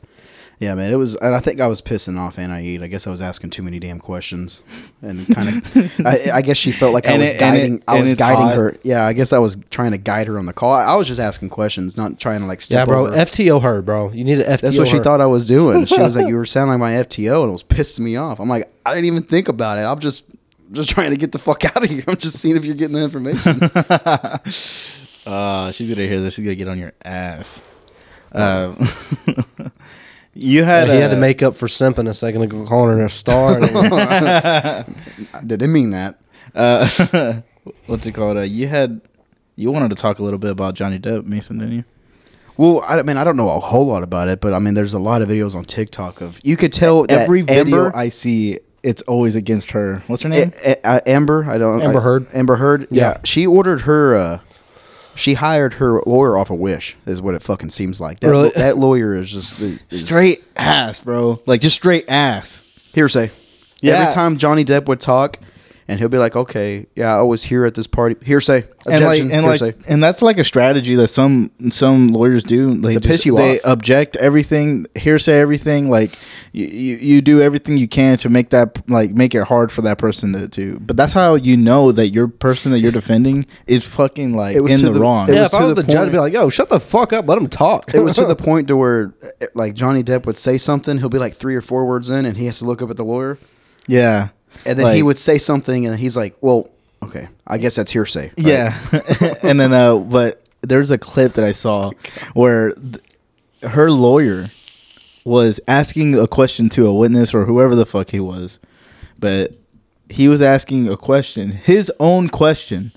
yeah, 0.60 0.74
man, 0.76 0.92
it 0.92 0.96
was. 0.96 1.16
And 1.16 1.36
I 1.36 1.40
think 1.40 1.60
I 1.60 1.68
was 1.68 1.82
pissing 1.82 2.18
off 2.18 2.38
Anaid. 2.38 2.82
I 2.82 2.88
guess 2.88 3.08
I 3.08 3.10
was 3.12 3.22
asking 3.22 3.50
too 3.50 3.62
many 3.64 3.80
damn 3.80 4.00
questions, 4.00 4.62
and 5.02 5.28
kind 5.34 5.48
of. 5.48 6.00
I, 6.06 6.30
I 6.36 6.42
guess 6.42 6.58
she 6.58 6.72
felt 6.72 6.94
like 6.94 7.08
I 7.08 7.18
was 7.18 7.34
it- 7.34 7.42
and 7.42 7.56
it- 7.58 7.60
guiding. 7.60 7.84
I 7.88 8.02
was 8.02 8.14
guiding 8.14 8.48
her. 8.56 8.78
Yeah, 8.84 9.06
I 9.06 9.14
guess 9.14 9.34
I 9.34 9.40
was 9.40 9.58
trying 9.70 9.92
to 9.92 9.98
guide 9.98 10.28
her 10.28 10.38
on 10.40 10.46
the 10.46 10.54
call. 10.54 10.72
I, 10.72 10.84
I 10.86 10.96
was 10.96 11.08
just 11.08 11.20
asking 11.20 11.50
questions, 11.50 11.98
not 11.98 12.20
trying 12.20 12.40
to 12.42 12.46
like. 12.46 12.62
Step 12.62 12.88
yeah, 12.88 12.94
bro. 12.94 13.08
over. 13.08 13.16
FTO 13.16 13.62
her, 13.62 13.82
bro. 13.82 14.12
You 14.12 14.24
need 14.24 14.36
to 14.36 14.44
FTO. 14.46 14.62
That's 14.62 14.78
what 14.78 14.88
she 14.88 15.00
thought 15.00 15.22
I 15.22 15.26
was 15.26 15.46
doing. 15.46 15.86
She 15.86 16.00
was 16.00 16.16
like, 16.16 16.28
"You 16.30 16.36
were 16.36 16.46
sounding 16.46 16.80
like 16.80 16.80
my 16.80 17.04
FTO," 17.04 17.42
and 17.42 17.50
it 17.50 17.54
was 17.54 17.64
pissing 17.64 18.00
me 18.00 18.16
off. 18.16 18.40
I'm 18.40 18.50
like, 18.50 18.72
I 18.86 18.94
didn't 18.94 19.06
even 19.06 19.24
think 19.24 19.48
about 19.50 19.78
it. 19.78 19.82
I'm 19.82 20.00
just, 20.00 20.24
just 20.72 20.90
trying 20.90 21.12
to 21.12 21.18
get 21.18 21.32
the 21.32 21.40
fuck 21.40 21.66
out 21.66 21.84
of 21.84 21.90
here. 21.90 22.04
I'm 22.08 22.16
just 22.18 22.40
seeing 22.40 22.56
if 22.56 22.64
you're 22.66 22.76
getting 22.76 22.96
the 22.96 23.04
information. 23.04 23.60
Uh, 25.26 25.72
she's 25.72 25.90
gonna 25.90 26.06
hear 26.08 26.20
this. 26.22 26.36
She's 26.36 26.46
gonna 26.46 26.54
get 26.54 26.68
on 26.68 26.78
your 26.78 26.94
ass. 27.04 27.60
Uh, 28.32 28.76
you 30.36 30.64
had 30.64 30.90
he 30.90 30.96
had 30.98 31.12
to 31.12 31.18
make 31.18 31.42
up 31.42 31.56
for 31.56 31.68
simping 31.68 32.08
a 32.10 32.14
second 32.14 32.42
ago, 32.44 32.66
calling 32.66 32.98
her 32.98 33.06
a 33.06 33.10
star. 33.10 33.58
Didn't 35.46 35.72
mean 35.72 35.90
that. 35.92 36.20
uh, 36.54 37.42
what's 37.88 38.06
it 38.06 38.12
called? 38.14 38.38
Uh, 38.38 38.42
you 38.42 38.68
had 38.68 39.02
you 39.56 39.72
wanted 39.72 39.90
to 39.90 39.96
talk 39.96 40.20
a 40.20 40.24
little 40.24 40.40
bit 40.40 40.52
about 40.52 40.76
Johnny 40.76 41.00
Depp, 41.00 41.26
Mason, 41.26 41.58
didn't 41.60 41.74
you? 41.74 41.84
Well, 42.58 42.84
I 42.88 43.02
mean, 43.04 43.18
I 43.18 43.24
don't 43.24 43.36
know 43.38 43.50
a 43.50 43.60
whole 43.60 43.86
lot 43.88 44.04
about 44.04 44.28
it, 44.30 44.40
but 44.40 44.54
I 44.54 44.60
mean, 44.60 44.74
there's 44.76 44.94
a 44.94 45.00
lot 45.00 45.22
of 45.22 45.28
videos 45.30 45.56
on 45.56 45.66
TikTok 45.66 46.22
of 46.22 46.40
you 46.44 46.56
could 46.56 46.72
tell 46.72 47.04
that 47.04 47.22
Every 47.24 47.42
video 47.42 47.66
Amber, 47.66 47.96
I 47.96 48.10
see, 48.10 48.60
it's 48.82 49.02
always 49.04 49.36
against 49.36 49.72
her. 49.72 50.04
What's 50.08 50.24
her 50.24 50.30
name? 50.30 50.54
A- 50.64 50.72
A- 50.72 50.88
uh, 50.88 51.00
Amber, 51.06 51.46
I 51.50 51.58
don't 51.58 51.82
Amber 51.82 52.00
I- 52.00 52.04
Heard. 52.04 52.28
Amber 52.34 52.56
Heard, 52.56 52.88
yeah. 52.92 53.04
Yeah. 53.12 53.18
she 53.26 53.46
ordered 53.46 53.82
her. 53.82 54.16
Uh, 54.16 54.40
she 55.16 55.34
hired 55.36 55.76
her 55.76 56.02
lawyer 56.06 56.38
off 56.38 56.50
a 56.50 56.56
Wish, 56.56 56.98
is 57.06 57.22
what 57.22 57.34
it 57.36 57.42
fucking 57.42 57.70
seems 57.70 58.00
like. 58.02 58.20
That, 58.20 58.30
Really? 58.30 58.50
that 58.56 58.78
lawyer 58.78 59.16
is 59.16 59.32
just 59.32 59.60
is 59.62 59.80
straight 59.90 60.44
ass, 60.56 61.02
bro. 61.02 61.42
Like 61.46 61.62
just 61.62 61.76
straight 61.76 62.06
ass. 62.08 62.62
hearsay. 62.94 63.32
Yeah. 63.82 63.96
Every 64.02 64.14
time 64.14 64.38
Johnny 64.38 64.64
Depp 64.66 64.86
would 64.88 65.00
talk, 65.00 65.40
and 65.88 66.00
he'll 66.00 66.10
be 66.10 66.18
like, 66.18 66.36
"Okay, 66.36 66.88
yeah, 66.96 67.16
I 67.18 67.22
was 67.22 67.44
here 67.44 67.66
at 67.66 67.76
this 67.76 67.86
party." 67.88 68.16
Hearsay, 68.26 68.64
and 68.88 69.04
like 69.06 69.20
objection, 69.22 69.32
and 69.32 69.46
hearsay. 69.46 69.66
like 69.68 69.78
and 69.88 70.04
that's 70.04 70.22
like 70.22 70.38
a 70.40 70.44
strategy 70.44 70.96
that 70.96 71.10
some 71.10 71.52
some 71.70 72.08
lawyers 72.10 72.44
do 72.44 72.74
they 72.76 72.94
To 72.96 73.02
piss 73.02 73.12
just- 73.12 73.26
you 73.26 73.36
they 73.38 73.60
off. 73.60 73.66
object 73.66 74.16
everything 74.16 74.86
hearsay 74.96 75.40
everything 75.40 75.90
like 75.90 76.12
you, 76.52 76.66
you 76.68 76.96
you 76.98 77.22
do 77.22 77.42
everything 77.42 77.78
you 77.78 77.88
can 77.88 78.18
to 78.18 78.30
make 78.30 78.50
that 78.50 78.82
like 78.90 79.12
make 79.12 79.36
it 79.36 79.44
hard 79.48 79.72
for 79.72 79.82
that 79.84 79.98
person 79.98 80.34
to, 80.34 80.48
to 80.50 80.80
but 80.80 80.98
that's 80.98 81.14
how 81.14 81.36
you 81.36 81.56
know 81.58 81.92
that 81.92 82.10
your 82.10 82.28
person 82.28 82.72
that 82.72 82.80
you're 82.80 82.92
defending 82.92 83.46
is 83.68 83.86
fucking 83.86 84.34
like 84.34 84.56
It 84.56 84.62
was 84.62 84.80
in 84.80 84.86
the, 84.86 84.92
the- 84.94 85.00
wrong 85.00 85.30
it 85.30 85.36
yeah, 85.36 85.44
was 85.44 85.54
if 85.54 85.60
I 85.60 85.64
was 85.66 85.74
the 85.76 85.82
the, 85.84 85.92
judge, 85.92 86.08
I'd 86.08 86.12
be 86.12 86.18
like, 86.20 86.34
"Yo, 86.34 86.50
shut 86.50 86.70
the 86.70 86.80
fuck 86.80 87.14
up, 87.14 87.28
let 87.28 87.38
him 87.38 87.48
talk." 87.48 87.94
it 87.94 88.00
was 88.00 88.16
to 88.16 88.26
the 88.26 88.36
point 88.48 88.68
to 88.70 88.76
where, 88.78 89.14
uh, 89.42 89.46
like 89.56 89.74
Johnny 89.76 90.04
Depp 90.04 90.26
would 90.26 90.38
say 90.38 90.58
something, 90.58 90.98
he'll 91.00 91.10
be 91.10 91.18
like 91.20 91.34
three 91.36 91.56
or 91.56 91.62
four 91.62 91.86
words 91.86 92.10
in, 92.10 92.26
and 92.26 92.38
he 92.38 92.46
has 92.48 92.60
to 92.60 92.66
look 92.66 92.82
up 92.82 92.90
at 92.90 92.98
the 92.98 93.04
lawyer, 93.06 93.38
yeah 93.88 94.30
and 94.66 94.80
then 94.80 94.96
he 94.96 95.04
would 95.04 95.20
say 95.20 95.38
something, 95.38 95.86
and 95.86 95.98
he's 96.00 96.16
like, 96.18 96.36
"Well, 96.42 96.70
okay, 97.04 97.28
I 97.48 97.58
guess 97.58 97.76
that's 97.76 97.92
hearsay." 97.92 98.30
right? 98.30 98.34
Yeah, 98.38 98.78
and 99.44 99.60
then 99.60 99.74
uh, 99.74 99.98
but 99.98 100.44
there's 100.62 100.92
a 100.92 100.98
clip 100.98 101.34
that 101.34 101.46
I 101.46 101.52
saw 101.52 101.92
where 102.34 102.74
th- 102.74 102.98
her 103.64 103.92
lawyer 103.92 104.52
was 105.24 105.60
asking 105.68 106.18
a 106.18 106.28
question 106.28 106.70
to 106.70 106.86
a 106.86 106.94
witness 106.94 107.34
or 107.34 107.46
whoever 107.46 107.76
the 107.76 107.86
fuck 107.86 108.12
he 108.12 108.20
was, 108.20 108.60
but 109.18 109.54
he 110.10 110.28
was 110.28 110.42
asking 110.42 110.88
a 110.88 110.98
question, 110.98 111.52
his 111.52 111.92
own 112.00 112.30
question, 112.30 112.92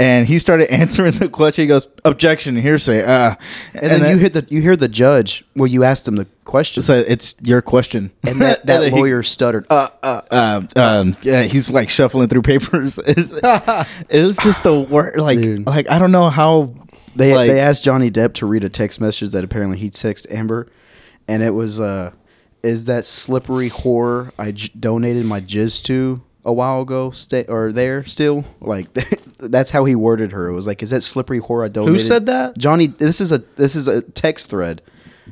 and 0.00 0.26
he 0.26 0.38
started 0.40 0.72
answering 0.72 1.12
the 1.12 1.28
question. 1.28 1.62
He 1.64 1.66
goes, 1.68 1.86
"Objection, 2.04 2.56
hearsay." 2.56 3.04
Uh, 3.04 3.36
And, 3.74 4.02
then, 4.02 4.10
you 4.10 4.18
hit 4.18 4.32
the 4.32 4.44
you 4.48 4.60
hear 4.62 4.74
the 4.76 4.88
judge 4.88 5.44
where 5.54 5.68
you 5.68 5.84
asked 5.84 6.08
him 6.08 6.16
the 6.16 6.26
question, 6.44 6.82
So 6.82 6.94
it's 6.94 7.34
your 7.42 7.62
question, 7.62 8.10
and 8.24 8.40
that, 8.40 8.66
that 8.66 8.80
then 8.80 8.92
he- 8.92 8.98
lawyer 8.98 9.22
stuttered. 9.22 9.66
Uh, 9.70 9.88
uh, 10.02 10.22
um, 10.32 10.68
um, 10.76 11.16
yeah, 11.22 11.42
he's 11.42 11.70
like 11.70 11.88
shuffling 11.88 12.28
through 12.28 12.42
papers. 12.42 12.98
It's, 13.06 13.40
it's 14.08 14.42
just 14.42 14.62
the 14.64 14.78
word, 14.80 15.16
like, 15.20 15.38
Dude. 15.38 15.66
like 15.66 15.88
I 15.90 15.98
don't 16.00 16.10
know 16.12 16.28
how 16.30 16.74
They 17.14 17.34
like, 17.34 17.48
they 17.50 17.60
asked 17.60 17.84
Johnny 17.84 18.10
Depp 18.10 18.34
to 18.34 18.46
read 18.46 18.64
a 18.64 18.68
text 18.68 19.00
message 19.00 19.30
that 19.30 19.44
apparently 19.44 19.78
he 19.78 19.90
texted 19.90 20.32
Amber, 20.32 20.66
and 21.28 21.42
it 21.42 21.50
was 21.54 21.78
uh, 21.78 22.10
"Is 22.62 22.86
that 22.86 23.04
slippery 23.04 23.68
whore 23.68 24.32
I 24.38 24.52
j- 24.52 24.70
donated 24.78 25.26
my 25.26 25.40
jizz 25.40 25.82
to 25.84 26.22
a 26.44 26.52
while 26.52 26.80
ago 26.82 27.10
stay 27.10 27.44
or 27.48 27.72
there 27.72 28.04
still?" 28.04 28.44
Like 28.60 28.88
that's 29.38 29.70
how 29.70 29.84
he 29.84 29.94
worded 29.94 30.32
her. 30.32 30.48
It 30.48 30.54
was 30.54 30.66
like, 30.66 30.82
"Is 30.82 30.90
that 30.90 31.02
slippery 31.02 31.40
whore 31.40 31.64
I 31.64 31.68
donated?" 31.68 32.00
said 32.00 32.26
that? 32.26 32.58
Johnny. 32.58 32.86
This 32.88 33.20
is 33.20 33.32
a 33.32 33.38
this 33.56 33.74
is 33.76 33.88
a 33.88 34.02
text 34.02 34.50
thread. 34.50 34.82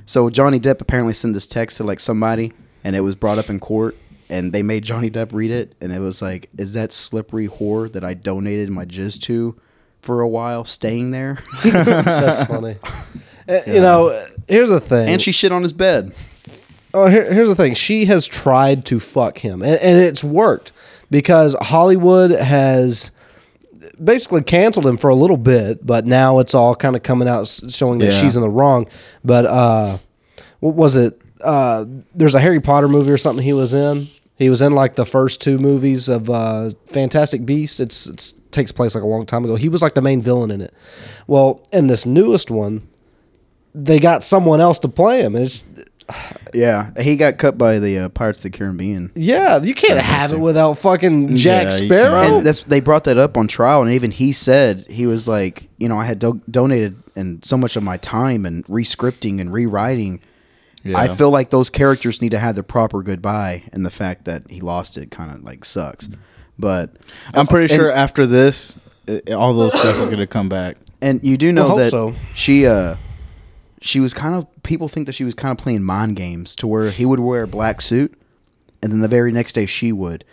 So 0.06 0.30
Johnny 0.30 0.58
Depp 0.60 0.80
apparently 0.80 1.12
sent 1.12 1.34
this 1.34 1.46
text 1.46 1.76
to 1.78 1.84
like 1.84 2.00
somebody, 2.00 2.52
and 2.84 2.94
it 2.96 3.00
was 3.00 3.14
brought 3.14 3.38
up 3.38 3.50
in 3.50 3.60
court. 3.60 3.96
And 4.30 4.52
they 4.52 4.62
made 4.62 4.84
Johnny 4.84 5.10
Depp 5.10 5.32
read 5.32 5.50
it, 5.50 5.74
and 5.80 5.90
it 5.92 6.00
was 6.00 6.20
like, 6.20 6.50
"Is 6.58 6.74
that 6.74 6.92
slippery 6.92 7.48
whore 7.48 7.90
that 7.92 8.04
I 8.04 8.12
donated 8.14 8.68
my 8.68 8.84
jizz 8.84 9.18
to 9.22 9.58
for 10.02 10.20
a 10.20 10.28
while, 10.28 10.64
staying 10.66 11.10
there?" 11.12 11.38
That's 11.64 12.44
funny. 12.44 12.76
Uh, 13.50 13.60
You 13.66 13.80
know, 13.80 14.22
here's 14.46 14.68
the 14.68 14.78
thing. 14.78 15.08
and 15.08 15.22
she 15.22 15.32
shit 15.32 15.52
on 15.52 15.62
his 15.62 15.72
bed. 15.72 16.12
Oh, 16.92 17.06
here, 17.06 17.32
here's 17.32 17.48
the 17.48 17.54
thing. 17.54 17.72
She 17.72 18.04
has 18.04 18.26
tried 18.26 18.84
to 18.84 19.00
fuck 19.00 19.38
him, 19.38 19.62
and, 19.62 19.80
and 19.80 19.98
it's 19.98 20.22
worked 20.22 20.72
because 21.10 21.54
Hollywood 21.60 22.30
has 22.30 23.10
basically 24.02 24.42
canceled 24.42 24.86
him 24.86 24.96
for 24.96 25.10
a 25.10 25.14
little 25.14 25.36
bit, 25.36 25.84
but 25.84 26.06
now 26.06 26.38
it's 26.38 26.54
all 26.54 26.74
kind 26.74 26.96
of 26.96 27.02
coming 27.02 27.28
out 27.28 27.46
showing 27.68 27.98
that 28.00 28.12
Yeah. 28.12 28.20
she's 28.20 28.36
in 28.36 28.42
the 28.42 28.50
wrong. 28.50 28.88
But 29.24 29.46
uh, 29.46 29.98
what 30.60 30.74
was 30.74 30.96
it? 30.96 31.20
Uh, 31.42 31.84
there's 32.14 32.34
a 32.34 32.40
Harry 32.40 32.60
Potter 32.60 32.88
movie 32.88 33.10
or 33.10 33.16
something 33.18 33.44
he 33.44 33.52
was 33.52 33.74
in. 33.74 34.08
He 34.36 34.50
was 34.50 34.62
in 34.62 34.72
like 34.72 34.94
the 34.94 35.06
first 35.06 35.40
two 35.40 35.58
movies 35.58 36.08
of 36.08 36.30
uh, 36.30 36.70
Fantastic 36.86 37.44
Beasts. 37.44 37.80
It's 37.80 38.06
it's 38.06 38.32
takes 38.50 38.72
place 38.72 38.94
like 38.94 39.04
a 39.04 39.06
long 39.06 39.26
time 39.26 39.44
ago. 39.44 39.56
He 39.56 39.68
was 39.68 39.82
like 39.82 39.94
the 39.94 40.02
main 40.02 40.22
villain 40.22 40.50
in 40.50 40.60
it. 40.60 40.72
Well, 41.26 41.60
in 41.72 41.86
this 41.88 42.06
newest 42.06 42.50
one, 42.50 42.88
they 43.74 43.98
got 43.98 44.24
someone 44.24 44.60
else 44.60 44.78
to 44.80 44.88
play 44.88 45.22
him. 45.22 45.36
It's 45.36 45.64
Yeah, 46.54 46.92
he 46.98 47.16
got 47.18 47.36
cut 47.36 47.58
by 47.58 47.78
the 47.78 47.98
uh, 47.98 48.08
Pirates 48.08 48.38
of 48.38 48.44
the 48.44 48.50
Caribbean. 48.58 49.12
Yeah, 49.14 49.62
you 49.62 49.74
can't 49.74 50.00
have 50.00 50.32
it 50.32 50.38
without 50.40 50.78
fucking 50.78 51.36
Jack 51.36 51.64
Yeah, 51.70 51.78
you 51.78 51.84
Sparrow. 51.86 52.36
And 52.38 52.46
that's 52.46 52.62
they 52.62 52.80
brought 52.80 53.04
that 53.04 53.18
up 53.18 53.36
on 53.36 53.48
trial, 53.48 53.82
and 53.82 53.92
even 53.92 54.12
he 54.12 54.32
said 54.32 54.86
he 54.88 55.06
was 55.06 55.28
like, 55.28 55.68
you 55.76 55.90
know, 55.90 55.98
I 55.98 56.06
had 56.06 56.18
do- 56.18 56.40
donated 56.50 56.96
and 57.14 57.44
so 57.44 57.58
much 57.58 57.76
of 57.76 57.82
my 57.82 57.98
time 57.98 58.46
and 58.46 58.64
rescripting 58.64 59.40
and 59.42 59.52
rewriting. 59.52 60.20
I 60.86 61.04
Yeah. 61.04 61.14
feel 61.14 61.28
like 61.30 61.50
those 61.50 61.68
characters 61.68 62.22
need 62.22 62.30
to 62.30 62.38
have 62.38 62.54
the 62.56 62.62
proper 62.62 63.02
goodbye, 63.02 63.64
and 63.74 63.84
the 63.84 63.90
fact 63.90 64.24
that 64.24 64.44
he 64.50 64.62
lost 64.62 64.96
it 64.96 65.10
kind 65.10 65.30
of 65.30 65.42
like 65.44 65.66
sucks. 65.66 66.08
But 66.58 66.96
I'm 67.34 67.46
pretty 67.46 67.70
and- 67.72 67.78
sure 67.78 67.92
after 67.92 68.26
this, 68.26 68.74
it, 69.06 69.32
all 69.34 69.52
those 69.52 69.78
stuff 69.78 70.00
is 70.02 70.08
gonna 70.08 70.26
come 70.26 70.48
back. 70.48 70.78
And 71.02 71.22
you 71.22 71.36
do 71.36 71.52
know 71.52 71.62
Well, 71.62 71.68
hope 71.70 71.78
that 71.80 71.90
so. 71.90 72.14
she 72.34 72.66
uh 72.66 72.96
she 73.80 74.00
was 74.00 74.14
kind 74.14 74.34
of 74.34 74.46
people 74.62 74.88
think 74.88 75.06
that 75.06 75.14
she 75.14 75.24
was 75.24 75.34
kind 75.34 75.52
of 75.52 75.58
playing 75.58 75.82
mind 75.82 76.16
games 76.16 76.56
to 76.56 76.66
where 76.66 76.90
he 76.90 77.04
would 77.04 77.20
wear 77.20 77.42
a 77.42 77.48
black 77.48 77.80
suit 77.80 78.14
and 78.82 78.92
then 78.92 79.00
the 79.00 79.08
very 79.08 79.32
next 79.32 79.52
day 79.52 79.66
she 79.66 79.92
would. 79.92 80.24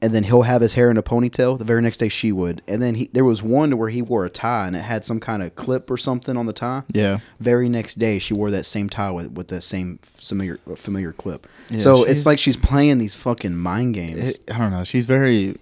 And 0.00 0.12
then 0.12 0.24
he'll 0.24 0.42
have 0.42 0.62
his 0.62 0.74
hair 0.74 0.90
in 0.90 0.96
a 0.96 1.02
ponytail. 1.02 1.56
The 1.58 1.64
very 1.64 1.80
next 1.80 1.98
day 1.98 2.08
she 2.08 2.32
would. 2.32 2.60
And 2.66 2.82
then 2.82 2.96
he 2.96 3.08
there 3.12 3.24
was 3.24 3.40
one 3.40 3.70
to 3.70 3.76
where 3.76 3.88
he 3.88 4.02
wore 4.02 4.24
a 4.24 4.30
tie 4.30 4.66
and 4.66 4.74
it 4.74 4.82
had 4.82 5.04
some 5.04 5.20
kind 5.20 5.44
of 5.44 5.54
clip 5.54 5.88
or 5.88 5.96
something 5.96 6.36
on 6.36 6.46
the 6.46 6.52
tie. 6.52 6.82
Yeah. 6.92 7.20
Very 7.38 7.68
next 7.68 8.00
day 8.00 8.18
she 8.18 8.34
wore 8.34 8.50
that 8.50 8.66
same 8.66 8.88
tie 8.88 9.12
with, 9.12 9.30
with 9.30 9.46
the 9.46 9.60
same 9.60 10.00
familiar 10.02 10.58
familiar 10.74 11.12
clip. 11.12 11.46
Yeah, 11.70 11.78
so 11.78 12.02
it's 12.02 12.26
like 12.26 12.40
she's 12.40 12.56
playing 12.56 12.98
these 12.98 13.14
fucking 13.14 13.54
mind 13.54 13.94
games. 13.94 14.18
It, 14.18 14.50
I 14.52 14.58
don't 14.58 14.72
know. 14.72 14.82
She's 14.82 15.06
very. 15.06 15.56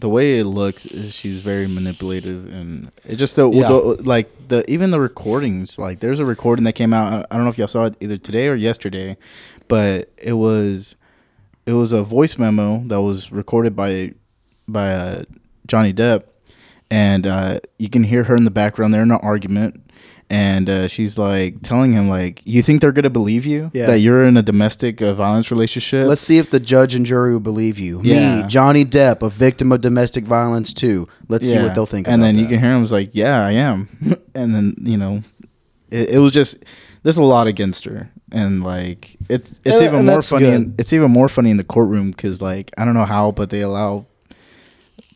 The 0.00 0.08
way 0.08 0.38
it 0.38 0.44
looks 0.44 0.86
is 0.86 1.14
she's 1.14 1.40
very 1.40 1.66
manipulative, 1.66 2.52
and 2.52 2.90
it 3.04 3.16
just 3.16 3.36
the, 3.36 3.50
Yeah. 3.50 3.68
the 3.68 3.78
like 4.04 4.28
the 4.48 4.68
even 4.70 4.90
the 4.90 5.00
recordings. 5.00 5.78
Like 5.78 6.00
there's 6.00 6.20
a 6.20 6.26
recording 6.26 6.64
that 6.64 6.74
came 6.74 6.92
out. 6.94 7.26
I 7.30 7.34
don't 7.36 7.44
know 7.44 7.50
if 7.50 7.58
y'all 7.58 7.68
saw 7.68 7.84
it 7.86 7.96
either 8.00 8.16
today 8.16 8.48
or 8.48 8.54
yesterday, 8.54 9.16
but 9.66 10.10
it 10.18 10.34
was 10.34 10.94
it 11.66 11.72
was 11.72 11.92
a 11.92 12.02
voice 12.02 12.38
memo 12.38 12.82
that 12.86 13.00
was 13.02 13.32
recorded 13.32 13.74
by 13.74 14.12
by 14.66 14.92
uh, 14.92 15.22
Johnny 15.66 15.92
Depp, 15.92 16.24
and 16.90 17.26
uh, 17.26 17.58
you 17.78 17.88
can 17.88 18.04
hear 18.04 18.24
her 18.24 18.36
in 18.36 18.44
the 18.44 18.50
background. 18.50 18.92
They're 18.94 19.02
in 19.02 19.10
an 19.10 19.18
argument, 19.22 19.87
and 20.30 20.68
uh, 20.68 20.88
she's 20.88 21.16
like 21.18 21.62
telling 21.62 21.92
him 21.92 22.08
like, 22.08 22.42
"You 22.44 22.62
think 22.62 22.80
they're 22.80 22.92
gonna 22.92 23.10
believe 23.10 23.46
you 23.46 23.70
Yeah. 23.72 23.86
that 23.86 24.00
you're 24.00 24.24
in 24.24 24.36
a 24.36 24.42
domestic 24.42 25.00
uh, 25.00 25.14
violence 25.14 25.50
relationship?" 25.50 26.06
Let's 26.06 26.20
see 26.20 26.38
if 26.38 26.50
the 26.50 26.60
judge 26.60 26.94
and 26.94 27.06
jury 27.06 27.32
will 27.32 27.40
believe 27.40 27.78
you. 27.78 28.00
Yeah. 28.02 28.42
Me, 28.42 28.48
Johnny 28.48 28.84
Depp, 28.84 29.22
a 29.22 29.30
victim 29.30 29.72
of 29.72 29.80
domestic 29.80 30.24
violence 30.24 30.72
too. 30.74 31.08
Let's 31.28 31.48
see 31.48 31.56
what 31.62 31.74
they'll 31.74 31.86
think. 31.86 32.06
About. 32.06 32.14
And 32.14 32.22
then 32.22 32.38
you 32.38 32.46
can 32.46 32.58
hear 32.58 32.70
him 32.74 32.82
was 32.82 32.92
like, 32.92 33.10
"Yeah, 33.12 33.44
I 33.44 33.52
am." 33.52 33.88
and 34.34 34.54
then 34.54 34.74
you 34.80 34.96
know, 34.98 35.22
it, 35.90 36.10
it 36.10 36.18
was 36.18 36.32
just 36.32 36.62
there's 37.02 37.16
a 37.16 37.22
lot 37.22 37.46
against 37.46 37.84
her, 37.84 38.10
and 38.30 38.62
like 38.62 39.16
it's 39.30 39.60
it's 39.64 39.76
And- 39.76 39.82
even 39.84 39.98
and 40.00 40.06
more 40.06 40.20
funny. 40.22 40.48
In, 40.48 40.74
it's 40.78 40.92
even 40.92 41.10
more 41.10 41.28
funny 41.28 41.50
in 41.50 41.56
the 41.56 41.64
courtroom 41.64 42.10
because 42.10 42.42
like 42.42 42.70
I 42.76 42.84
don't 42.84 42.94
know 42.94 43.06
how, 43.06 43.32
but 43.32 43.48
they 43.50 43.62
allow 43.62 44.06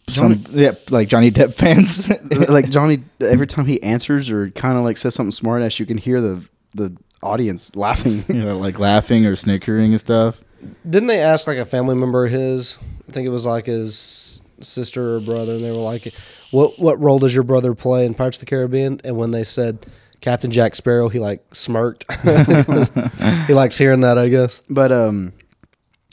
some 0.08 0.44
yeah 0.50 0.72
like 0.90 1.08
Johnny 1.08 1.30
Depp 1.30 1.54
fans. 1.54 2.08
like 2.48 2.68
Johnny, 2.68 3.04
every 3.20 3.46
time 3.46 3.66
he 3.66 3.82
answers 3.82 4.30
or 4.30 4.50
kind 4.50 4.76
of 4.76 4.84
like 4.84 4.96
says 4.96 5.14
something 5.14 5.32
smart 5.32 5.62
ass, 5.62 5.78
you 5.78 5.86
can 5.86 5.98
hear 5.98 6.20
the 6.20 6.46
the 6.74 6.96
audience 7.22 7.74
laughing. 7.76 8.24
you 8.28 8.42
know, 8.44 8.58
like 8.58 8.78
laughing 8.78 9.26
or 9.26 9.36
snickering 9.36 9.92
and 9.92 10.00
stuff. 10.00 10.40
Didn't 10.88 11.08
they 11.08 11.20
ask 11.20 11.46
like 11.46 11.58
a 11.58 11.64
family 11.64 11.94
member 11.94 12.24
of 12.24 12.32
his? 12.32 12.78
I 13.08 13.12
think 13.12 13.26
it 13.26 13.30
was 13.30 13.46
like 13.46 13.66
his 13.66 14.42
sister 14.60 15.16
or 15.16 15.20
brother, 15.20 15.54
and 15.54 15.64
they 15.64 15.70
were 15.70 15.76
like, 15.76 16.12
"What 16.50 16.78
what 16.78 17.00
role 17.00 17.18
does 17.18 17.34
your 17.34 17.44
brother 17.44 17.74
play 17.74 18.04
in 18.04 18.14
Pirates 18.14 18.38
of 18.38 18.40
the 18.40 18.46
Caribbean?" 18.46 19.00
And 19.04 19.16
when 19.16 19.32
they 19.32 19.42
said 19.44 19.86
Captain 20.20 20.50
Jack 20.50 20.74
Sparrow, 20.74 21.08
he 21.08 21.18
like 21.18 21.42
smirked. 21.54 22.04
he 22.22 23.54
likes 23.54 23.76
hearing 23.76 24.02
that, 24.02 24.18
I 24.18 24.28
guess. 24.28 24.62
But 24.70 24.92
um, 24.92 25.32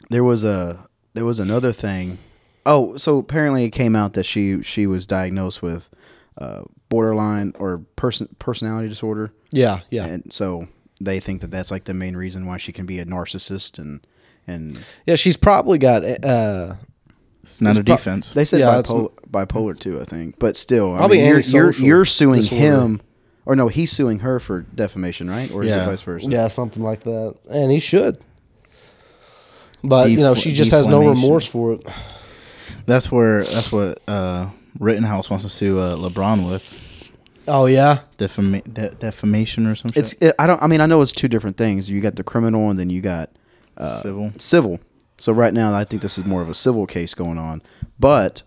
there 0.10 0.23
was 0.23 0.43
a 0.43 0.88
there 1.13 1.25
was 1.25 1.39
another 1.39 1.71
thing. 1.71 2.17
Oh, 2.65 2.98
so 2.98 3.17
apparently 3.17 3.63
it 3.65 3.72
came 3.72 3.95
out 3.95 4.13
that 4.13 4.26
she 4.26 4.62
she 4.63 4.86
was 4.88 5.08
diagnosed 5.08 5.62
with 5.62 5.89
uh, 6.38 6.63
borderline 6.89 7.54
or 7.58 7.80
person 7.95 8.28
personality 8.39 8.89
disorder. 8.89 9.32
Yeah, 9.52 9.80
yeah, 9.89 10.06
and 10.06 10.32
so 10.32 10.67
they 11.02 11.19
think 11.19 11.41
that 11.41 11.52
that's 11.52 11.72
like 11.72 11.86
the 11.86 11.93
main 11.93 12.15
reason 12.17 12.45
why 12.45 12.58
she 12.58 12.72
can 12.72 12.86
be 12.86 13.00
a 13.00 13.06
narcissist 13.06 13.80
and 13.80 14.06
and 14.45 14.84
yeah. 15.06 15.15
She's 15.15 15.38
probably 15.38 15.78
got. 15.78 16.04
Uh, 16.04 16.76
It's 17.43 17.62
not 17.62 17.78
a 17.78 17.84
pro- 17.84 17.95
defense. 17.95 18.34
they 18.34 18.45
said 18.45 18.60
Yeah, 18.60 18.67
bipolar, 18.82 19.10
bipolar 19.32 19.80
too, 19.80 20.00
I 20.02 20.04
think. 20.04 20.38
But 20.38 20.58
still, 20.58 20.93
I 20.93 20.98
Probably 21.00 21.17
mean, 21.19 21.28
you're, 21.28 21.39
you're 21.39 21.72
you're 21.72 22.06
suing 22.06 22.41
disorder. 22.41 22.63
him, 22.65 23.02
or 23.45 23.56
no, 23.56 23.69
he's 23.69 23.91
suing 23.91 24.19
her 24.19 24.39
for 24.39 24.62
defamation, 24.76 25.30
right? 25.30 25.50
Or 25.52 25.63
is 25.63 25.72
it 25.72 25.86
vice 25.86 26.02
versa? 26.04 26.28
yeah, 26.30 26.48
something 26.50 26.84
like 26.84 27.02
that, 27.06 27.36
and 27.50 27.72
he 27.72 27.80
should. 27.80 28.17
But 29.84 30.12
you 30.12 30.17
know, 30.17 30.36
she 30.36 30.52
just 30.52 30.72
has 30.72 30.86
no 30.88 31.08
remorse 31.10 31.45
for 31.48 31.74
it. 31.74 31.88
That's 32.89 33.12
where 33.12 33.39
that's 33.43 33.71
what 33.71 33.99
uh, 34.08 34.49
Rittenhouse 34.80 35.30
wants 35.30 35.43
to 35.45 35.49
sue 35.49 35.80
uh, 35.80 35.95
LeBron 35.95 36.49
with 36.49 36.78
Oh 37.47 37.65
yeah, 37.65 38.02
Defama- 38.17 38.63
de- 38.71 38.91
defamation 38.91 39.65
or 39.65 39.75
something. 39.75 39.99
It's 39.99 40.13
it, 40.21 40.36
I 40.38 40.45
don't 40.47 40.62
I 40.62 40.67
mean 40.67 40.82
I 40.82 40.86
know 40.86 41.02
it's 41.02 41.12
two 41.12 41.28
different 41.28 41.58
things. 41.58 41.89
You 41.89 41.99
got 42.02 42.15
the 42.15 42.23
criminal 42.23 42.69
and 42.69 42.78
then 42.78 42.89
you 42.89 43.02
got 43.02 43.30
uh, 43.78 44.02
Civil. 44.02 44.32
Civil. 44.38 44.80
So 45.17 45.34
right 45.34 45.54
now 45.54 45.73
I 45.73 45.84
think 45.84 46.02
this 46.02 46.17
is 46.17 46.25
more 46.25 46.41
of 46.41 46.49
a 46.49 46.54
civil 46.54 46.86
case 46.86 47.13
going 47.13 47.38
on. 47.38 47.62
But 47.99 48.43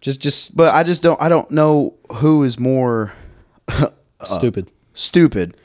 just 0.00 0.20
just 0.20 0.56
but 0.56 0.74
I 0.74 0.82
just 0.82 1.02
don't 1.02 1.20
I 1.22 1.28
don't 1.28 1.50
know 1.50 1.94
who 2.16 2.42
is 2.42 2.58
more 2.58 3.14
stupid. 4.24 4.70
stupid. 4.92 5.56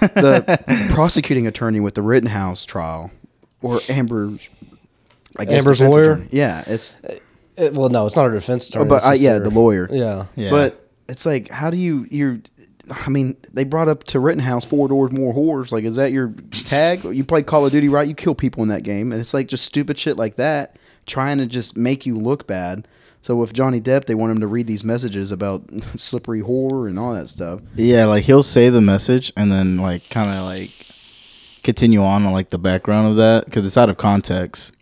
The 0.00 0.90
prosecuting 0.94 1.46
attorney 1.46 1.80
with 1.80 1.94
the 1.94 2.02
Rittenhouse 2.02 2.64
trial 2.64 3.10
or 3.60 3.80
Amber's 3.88 4.48
I 5.38 5.44
Amber's 5.44 5.78
defense 5.78 5.80
lawyer? 5.94 6.12
attorney. 6.12 6.28
Yeah, 6.32 6.64
it's 6.66 6.96
It- 7.56 7.74
well, 7.74 7.88
no, 7.88 8.06
it's 8.06 8.16
not 8.16 8.26
a 8.26 8.30
defense 8.32 8.68
attorney. 8.68 8.88
but 8.88 8.96
it's 8.96 9.06
uh, 9.06 9.10
just 9.10 9.22
yeah, 9.22 9.32
their- 9.34 9.40
the 9.44 9.50
lawyer. 9.50 9.88
Yeah, 9.90 10.26
Yeah. 10.36 10.50
But 10.50 10.88
it's 11.08 11.26
like, 11.26 11.48
how 11.48 11.70
do 11.70 11.76
you 11.76 12.06
you're? 12.10 12.40
I 12.90 13.10
mean, 13.10 13.36
they 13.52 13.64
brought 13.64 13.88
up 13.88 14.04
to 14.04 14.18
Rittenhouse 14.20 14.64
four 14.64 14.88
doors 14.88 15.12
more 15.12 15.32
whores. 15.32 15.70
Like, 15.70 15.84
is 15.84 15.96
that 15.96 16.10
your 16.12 16.34
tag? 16.50 17.04
You 17.04 17.22
play 17.24 17.42
Call 17.42 17.64
of 17.64 17.72
Duty, 17.72 17.88
right? 17.88 18.06
You 18.08 18.14
kill 18.14 18.34
people 18.34 18.62
in 18.64 18.68
that 18.70 18.82
game, 18.82 19.12
and 19.12 19.20
it's 19.20 19.32
like 19.32 19.46
just 19.46 19.64
stupid 19.64 19.98
shit 19.98 20.16
like 20.16 20.36
that, 20.36 20.76
trying 21.06 21.38
to 21.38 21.46
just 21.46 21.76
make 21.76 22.06
you 22.06 22.18
look 22.18 22.46
bad. 22.46 22.88
So 23.22 23.36
with 23.36 23.52
Johnny 23.52 23.80
Depp, 23.80 24.06
they 24.06 24.16
want 24.16 24.32
him 24.32 24.40
to 24.40 24.48
read 24.48 24.66
these 24.66 24.82
messages 24.82 25.30
about 25.30 25.62
slippery 25.96 26.42
whore 26.42 26.88
and 26.88 26.98
all 26.98 27.14
that 27.14 27.28
stuff. 27.30 27.60
Yeah, 27.76 28.06
like 28.06 28.24
he'll 28.24 28.42
say 28.42 28.68
the 28.68 28.80
message 28.80 29.32
and 29.36 29.50
then 29.52 29.76
like 29.76 30.10
kind 30.10 30.28
of 30.30 30.44
like 30.44 30.70
continue 31.62 32.02
on 32.02 32.26
on 32.26 32.32
like 32.32 32.50
the 32.50 32.58
background 32.58 33.06
of 33.08 33.16
that 33.16 33.44
because 33.44 33.64
it's 33.64 33.76
out 33.76 33.90
of 33.90 33.96
context, 33.96 34.72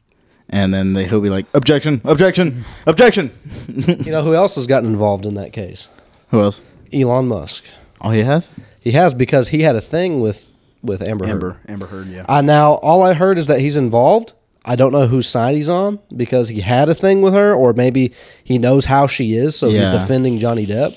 and 0.51 0.75
then 0.75 0.93
they, 0.93 1.07
he'll 1.07 1.21
be 1.21 1.31
like 1.31 1.47
objection, 1.55 2.01
objection, 2.05 2.65
objection. 2.87 3.31
You 3.69 4.13
know 4.13 4.23
who 4.23 4.35
else 4.35 4.57
has 4.57 4.67
gotten 4.67 4.91
involved 4.91 5.25
in 5.27 5.35
that 5.35 5.53
case? 5.53 5.89
Who 6.31 6.41
else? 6.41 6.61
Elon 6.93 7.29
Musk. 7.29 7.65
Oh, 8.01 8.11
he 8.11 8.21
has. 8.21 8.51
He 8.81 8.93
has 8.93 9.15
because 9.15 9.49
he 9.49 9.63
had 9.63 9.77
a 9.77 9.81
thing 9.81 10.21
with 10.21 10.55
with 10.83 11.03
Amber. 11.03 11.27
Heard. 11.27 11.33
Amber, 11.35 11.57
Amber 11.69 11.87
Heard, 11.87 12.07
yeah. 12.09 12.25
Uh, 12.29 12.41
now, 12.43 12.73
all 12.75 13.03
I 13.03 13.13
heard 13.15 13.39
is 13.39 13.47
that 13.49 13.61
he's 13.61 13.77
involved. 13.77 14.33
I 14.65 14.77
don't 14.77 14.93
know 14.93 15.07
whose 15.07 15.27
side 15.29 15.55
he's 15.55 15.69
on 15.69 15.99
because 16.17 16.49
he 16.51 16.61
had 16.61 16.89
a 16.89 16.95
thing 16.95 17.21
with 17.23 17.35
her, 17.35 17.55
or 17.55 17.73
maybe 17.73 18.13
he 18.45 18.59
knows 18.59 18.87
how 18.87 19.07
she 19.07 19.35
is, 19.35 19.57
so 19.57 19.69
he's 19.69 19.89
Yeah. 19.89 19.93
defending 19.93 20.39
Johnny 20.39 20.67
Depp. 20.67 20.97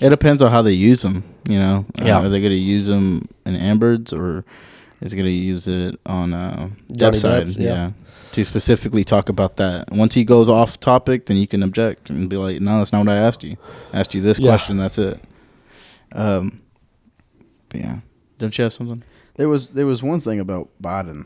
It 0.00 0.08
depends 0.10 0.42
on 0.42 0.50
how 0.50 0.62
they 0.62 0.72
use 0.72 1.02
them. 1.02 1.22
You 1.48 1.58
know, 1.58 1.84
Uh, 2.00 2.04
Yeah. 2.06 2.18
are 2.20 2.28
they 2.28 2.40
going 2.40 2.50
to 2.52 2.56
use 2.58 2.86
them 2.86 3.28
in 3.46 3.54
Amber's 3.56 4.12
or 4.12 4.44
is 5.00 5.12
it 5.12 5.16
going 5.16 5.26
to 5.26 5.30
use 5.32 5.68
it 5.68 5.98
on 6.06 6.32
uh, 6.32 6.68
Johnny 6.92 7.16
Depp's 7.18 7.20
side? 7.20 7.48
Yeah. 7.56 7.90
To 8.34 8.44
specifically 8.44 9.02
talk 9.04 9.28
about 9.28 9.56
that. 9.56 9.90
Once 9.90 10.14
he 10.14 10.24
goes 10.24 10.48
off 10.48 10.78
topic, 10.78 11.26
then 11.26 11.36
you 11.36 11.46
can 11.46 11.62
object 11.62 12.10
and 12.10 12.28
be 12.28 12.36
like, 12.36 12.60
"No, 12.60 12.78
that's 12.78 12.92
not 12.92 13.00
what 13.06 13.08
I 13.08 13.16
asked 13.16 13.42
you. 13.42 13.56
I 13.92 14.00
asked 14.00 14.14
you 14.14 14.20
this 14.20 14.38
Yeah. 14.38 14.48
question. 14.50 14.76
That's 14.76 14.98
it." 14.98 15.20
Um, 16.12 16.60
but 17.68 17.80
yeah, 17.80 17.96
don't 18.38 18.56
you 18.56 18.64
have 18.64 18.72
something? 18.72 19.02
There 19.36 19.48
was 19.48 19.68
there 19.70 19.86
was 19.86 20.02
one 20.02 20.20
thing 20.20 20.38
about 20.40 20.68
Biden. 20.82 21.24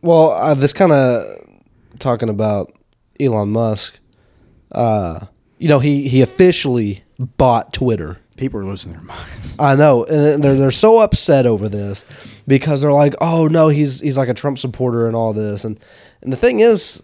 Well, 0.00 0.30
uh, 0.30 0.54
this 0.54 0.72
kind 0.72 0.92
of 0.92 1.24
talking 1.98 2.28
about 2.28 2.72
Elon 3.20 3.50
Musk. 3.50 3.98
Uh, 4.70 5.26
you 5.58 5.68
know, 5.68 5.78
he 5.78 6.08
he 6.08 6.22
officially 6.22 7.02
bought 7.36 7.72
Twitter. 7.72 8.18
People 8.42 8.58
are 8.60 8.64
losing 8.66 8.90
their 8.92 9.00
minds. 9.14 9.54
I 9.58 9.76
know, 9.76 10.04
and 10.04 10.42
they're 10.42 10.56
they're 10.56 10.70
so 10.72 10.98
upset 11.00 11.46
over 11.46 11.68
this 11.68 12.04
because 12.48 12.80
they're 12.82 12.92
like, 12.92 13.14
"Oh 13.20 13.46
no, 13.46 13.68
he's 13.68 14.00
he's 14.00 14.18
like 14.18 14.28
a 14.28 14.34
Trump 14.34 14.58
supporter 14.58 15.06
and 15.06 15.14
all 15.14 15.32
this." 15.32 15.64
And 15.64 15.78
and 16.22 16.32
the 16.32 16.36
thing 16.36 16.58
is, 16.60 17.02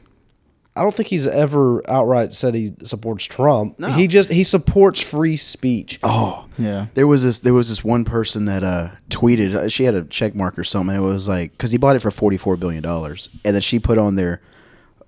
I 0.75 0.83
don't 0.83 0.93
think 0.95 1.09
he's 1.09 1.27
ever 1.29 1.89
outright 1.89 2.33
said 2.33 2.55
he 2.55 2.73
supports 2.83 3.25
Trump. 3.25 3.79
No. 3.79 3.89
He 3.93 4.09
just 4.09 4.31
he 4.31 4.43
supports 4.43 5.01
free 5.01 5.37
speech. 5.37 6.01
Oh, 6.03 6.47
Yeah, 6.59 6.87
There 6.95 7.07
was 7.07 7.23
this. 7.23 7.39
There 7.39 7.55
was 7.55 7.69
this 7.69 7.85
one 7.85 8.05
person 8.05 8.47
that 8.47 8.65
uh, 8.65 8.89
tweeted. 9.11 9.55
uh, 9.55 9.69
She 9.69 9.85
had 9.85 9.95
a 9.95 10.03
check 10.05 10.35
mark 10.35 10.59
or 10.59 10.65
something. 10.65 10.97
And 10.97 11.05
it 11.05 11.07
was 11.07 11.29
like 11.29 11.53
because 11.53 11.71
he 11.71 11.79
bought 11.79 11.95
it 11.97 12.01
for 12.01 12.11
forty 12.11 12.37
four 12.37 12.57
billion 12.57 12.83
dollars, 12.83 13.29
and 13.45 13.55
then 13.55 13.63
she 13.63 13.79
put 13.79 13.97
on 13.99 14.17
there 14.17 14.41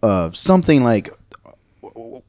uh, 0.03 0.31
something 0.33 0.85
like 0.85 1.11
uh, 1.85 2.21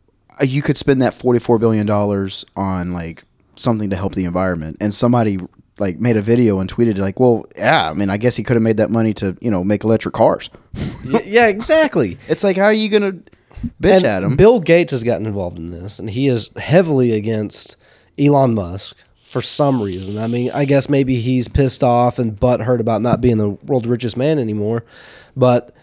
you 0.44 0.62
could 0.62 0.78
spend 0.78 1.02
that 1.02 1.14
forty 1.14 1.40
four 1.40 1.60
billion 1.60 1.86
dollars 1.86 2.46
on 2.56 2.94
like 2.94 3.24
something 3.62 3.90
to 3.90 3.96
help 3.96 4.16
the 4.16 4.26
environment. 4.26 4.78
And 4.80 4.94
somebody 4.94 5.40
like 5.80 6.00
made 6.00 6.18
a 6.18 6.22
video 6.22 6.60
and 6.60 6.70
tweeted 6.72 6.98
like, 6.98 7.20
"Well, 7.20 7.46
yeah, 7.56 7.90
I 7.90 7.94
mean, 7.94 8.10
I 8.10 8.18
guess 8.18 8.36
he 8.36 8.44
could 8.44 8.56
have 8.56 8.64
made 8.64 8.78
that 8.78 8.92
money 8.92 9.14
to 9.16 9.38
you 9.42 9.52
know 9.52 9.64
make 9.64 9.84
electric 9.84 10.14
cars." 10.14 10.50
Yeah, 11.26 11.48
exactly. 11.48 12.18
It's 12.30 12.44
like, 12.44 12.56
how 12.58 12.66
are 12.66 12.74
you 12.74 12.88
gonna 12.88 13.14
bitch 13.82 13.98
and 13.98 14.06
at 14.06 14.24
him? 14.24 14.36
Bill 14.36 14.60
Gates 14.60 14.92
has 14.92 15.04
gotten 15.04 15.26
involved 15.26 15.58
in 15.58 15.72
this, 15.72 16.00
and 16.00 16.10
he 16.10 16.28
is 16.28 16.50
heavily 16.58 17.12
against 17.14 17.76
Elon 18.20 18.54
Musk 18.54 18.96
for 19.24 19.42
some 19.42 19.82
reason. 19.82 20.18
I 20.18 20.28
mean, 20.28 20.52
I 20.54 20.66
guess 20.66 20.90
maybe 20.90 21.16
he's 21.16 21.48
pissed 21.48 21.84
off 21.84 22.20
and 22.20 22.40
butthurt 22.40 22.80
about 22.80 23.02
not 23.02 23.20
being 23.22 23.38
the 23.38 23.50
world's 23.50 23.88
richest 23.88 24.16
man 24.16 24.40
anymore, 24.40 24.86
but 25.36 25.74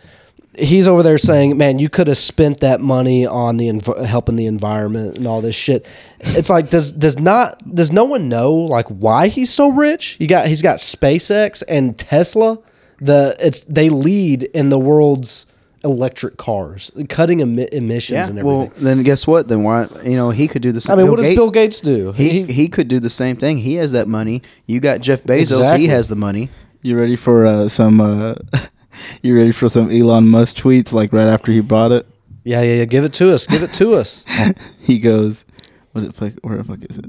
he's 0.58 0.88
over 0.88 1.02
there 1.02 1.18
saying, 1.18 1.56
"Man, 1.56 1.78
you 1.78 1.88
could 1.88 2.08
have 2.08 2.18
spent 2.18 2.60
that 2.60 2.80
money 2.80 3.26
on 3.26 3.56
the 3.56 3.68
env- 3.68 4.04
helping 4.04 4.36
the 4.36 4.46
environment 4.46 5.16
and 5.16 5.26
all 5.26 5.40
this 5.40 5.54
shit." 5.54 5.86
It's 6.20 6.50
like 6.50 6.70
does 6.70 6.92
does 6.92 7.18
not 7.18 7.74
does 7.74 7.92
no 7.92 8.04
one 8.04 8.28
know 8.28 8.52
like 8.52 8.86
why 8.88 9.28
he's 9.28 9.52
so 9.52 9.68
rich? 9.68 10.16
You 10.18 10.26
got 10.26 10.46
he's 10.46 10.62
got 10.62 10.78
SpaceX 10.78 11.62
and 11.68 11.98
Tesla. 11.98 12.58
The 13.00 13.36
it's 13.40 13.64
they 13.64 13.88
lead 13.88 14.44
in 14.44 14.70
the 14.70 14.78
world's 14.78 15.46
electric 15.84 16.36
cars, 16.36 16.90
cutting 17.08 17.38
emi- 17.38 17.68
emissions 17.68 18.16
yeah. 18.16 18.26
and 18.28 18.38
everything. 18.38 18.58
Well, 18.58 18.72
then 18.76 19.02
guess 19.02 19.26
what? 19.26 19.48
Then 19.48 19.62
why? 19.62 19.86
You 20.04 20.16
know, 20.16 20.30
he 20.30 20.48
could 20.48 20.62
do 20.62 20.72
the 20.72 20.80
same. 20.80 20.96
Thing. 20.96 21.00
I 21.00 21.02
mean, 21.02 21.10
what 21.10 21.16
does 21.18 21.26
Gate- 21.26 21.36
Bill 21.36 21.50
Gates 21.50 21.80
do? 21.80 22.12
He, 22.12 22.42
he 22.44 22.68
could 22.68 22.88
do 22.88 22.98
the 22.98 23.10
same 23.10 23.36
thing. 23.36 23.58
He 23.58 23.74
has 23.74 23.92
that 23.92 24.08
money. 24.08 24.42
You 24.66 24.80
got 24.80 25.00
Jeff 25.00 25.22
Bezos. 25.22 25.58
Exactly. 25.58 25.82
He 25.82 25.86
has 25.88 26.08
the 26.08 26.16
money. 26.16 26.50
you 26.82 26.98
ready 26.98 27.16
for 27.16 27.46
uh, 27.46 27.68
some? 27.68 28.00
Uh, 28.00 28.34
you 29.22 29.36
ready 29.36 29.52
for 29.52 29.68
some 29.68 29.90
Elon 29.90 30.28
Musk 30.28 30.56
tweets? 30.56 30.92
Like 30.92 31.12
right 31.12 31.28
after 31.28 31.52
he 31.52 31.60
bought 31.60 31.92
it, 31.92 32.06
yeah, 32.44 32.62
yeah, 32.62 32.74
yeah. 32.74 32.84
Give 32.84 33.04
it 33.04 33.12
to 33.14 33.32
us. 33.32 33.46
Give 33.46 33.62
it 33.62 33.72
to 33.74 33.94
us. 33.94 34.24
he 34.80 34.98
goes, 34.98 35.44
"What 35.92 36.04
the 36.04 36.12
fuck? 36.12 36.32
Where 36.42 36.56
the 36.56 36.64
fuck 36.64 36.78
is 36.88 36.96
it?" 36.96 37.06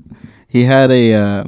He 0.47 0.63
had 0.63 0.91
a 0.91 1.13
uh, 1.13 1.43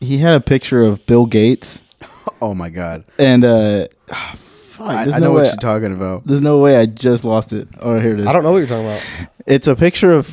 he 0.00 0.18
had 0.18 0.36
a 0.36 0.40
picture 0.40 0.82
of 0.82 1.04
Bill 1.06 1.26
Gates 1.26 1.82
Oh 2.42 2.54
my 2.54 2.68
God! 2.68 3.04
and 3.18 3.44
uh, 3.44 3.86
fuck, 4.06 4.88
I, 4.88 5.02
I 5.02 5.04
no 5.06 5.18
know 5.18 5.32
what 5.32 5.46
you're 5.46 5.56
talking 5.56 5.92
about. 5.92 6.26
There's 6.26 6.40
no 6.40 6.58
way 6.58 6.76
I 6.76 6.86
just 6.86 7.24
lost 7.24 7.52
it. 7.52 7.68
Oh, 7.80 7.98
here 7.98 8.14
it 8.14 8.20
is. 8.20 8.26
I 8.26 8.32
don't 8.32 8.42
know 8.42 8.52
what 8.52 8.58
you're 8.58 8.66
talking 8.66 8.86
about. 8.86 9.02
It's 9.46 9.68
a 9.68 9.76
picture 9.76 10.12
of. 10.12 10.26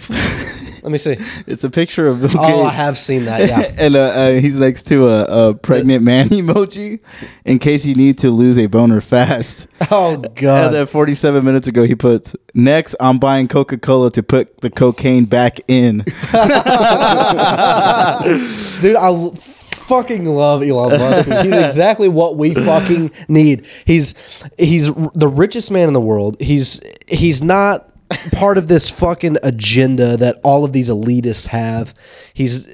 Let 0.83 0.91
me 0.91 0.97
see. 0.97 1.15
it's 1.47 1.63
a 1.63 1.69
picture 1.69 2.07
of 2.07 2.21
Bill 2.21 2.31
Oh, 2.37 2.63
I 2.63 2.69
have 2.71 2.97
seen 2.97 3.25
that. 3.25 3.47
Yeah. 3.47 3.73
and 3.77 3.95
uh, 3.95 3.99
uh, 3.99 4.31
he's 4.33 4.59
next 4.59 4.83
to 4.89 5.07
a, 5.07 5.49
a 5.49 5.53
pregnant 5.53 6.03
man 6.11 6.27
emoji 6.29 6.99
in 7.45 7.57
case 7.59 7.85
you 7.85 7.95
need 7.95 8.17
to 8.19 8.29
lose 8.31 8.57
a 8.57 8.67
boner 8.67 9.01
fast. 9.01 9.67
Oh 9.91 10.15
God! 10.17 10.67
And 10.67 10.75
then 10.75 10.87
47 10.87 11.43
minutes 11.43 11.67
ago, 11.67 11.83
he 11.83 11.93
puts, 11.93 12.35
Next, 12.53 12.95
I'm 13.01 13.19
buying 13.19 13.47
Coca 13.49 13.77
Cola 13.77 14.09
to 14.11 14.23
put 14.23 14.61
the 14.61 14.69
cocaine 14.69 15.25
back 15.25 15.59
in. 15.67 15.97
Dude, 18.81 18.95
I 18.95 19.29
fucking 19.35 20.25
love 20.25 20.63
Elon 20.63 20.97
Musk. 20.99 21.27
He's 21.27 21.53
exactly 21.53 22.07
what 22.07 22.37
we 22.37 22.53
fucking 22.53 23.11
need. 23.27 23.65
He's 23.85 24.15
he's 24.57 24.89
r- 24.89 25.11
the 25.13 25.27
richest 25.27 25.69
man 25.69 25.87
in 25.87 25.93
the 25.93 26.01
world. 26.01 26.37
He's 26.39 26.81
he's 27.07 27.43
not 27.43 27.89
part 28.31 28.57
of 28.57 28.67
this 28.67 28.89
fucking 28.89 29.37
agenda 29.43 30.17
that 30.17 30.39
all 30.43 30.65
of 30.65 30.73
these 30.73 30.89
elitists 30.89 31.47
have. 31.47 31.93
He's 32.33 32.67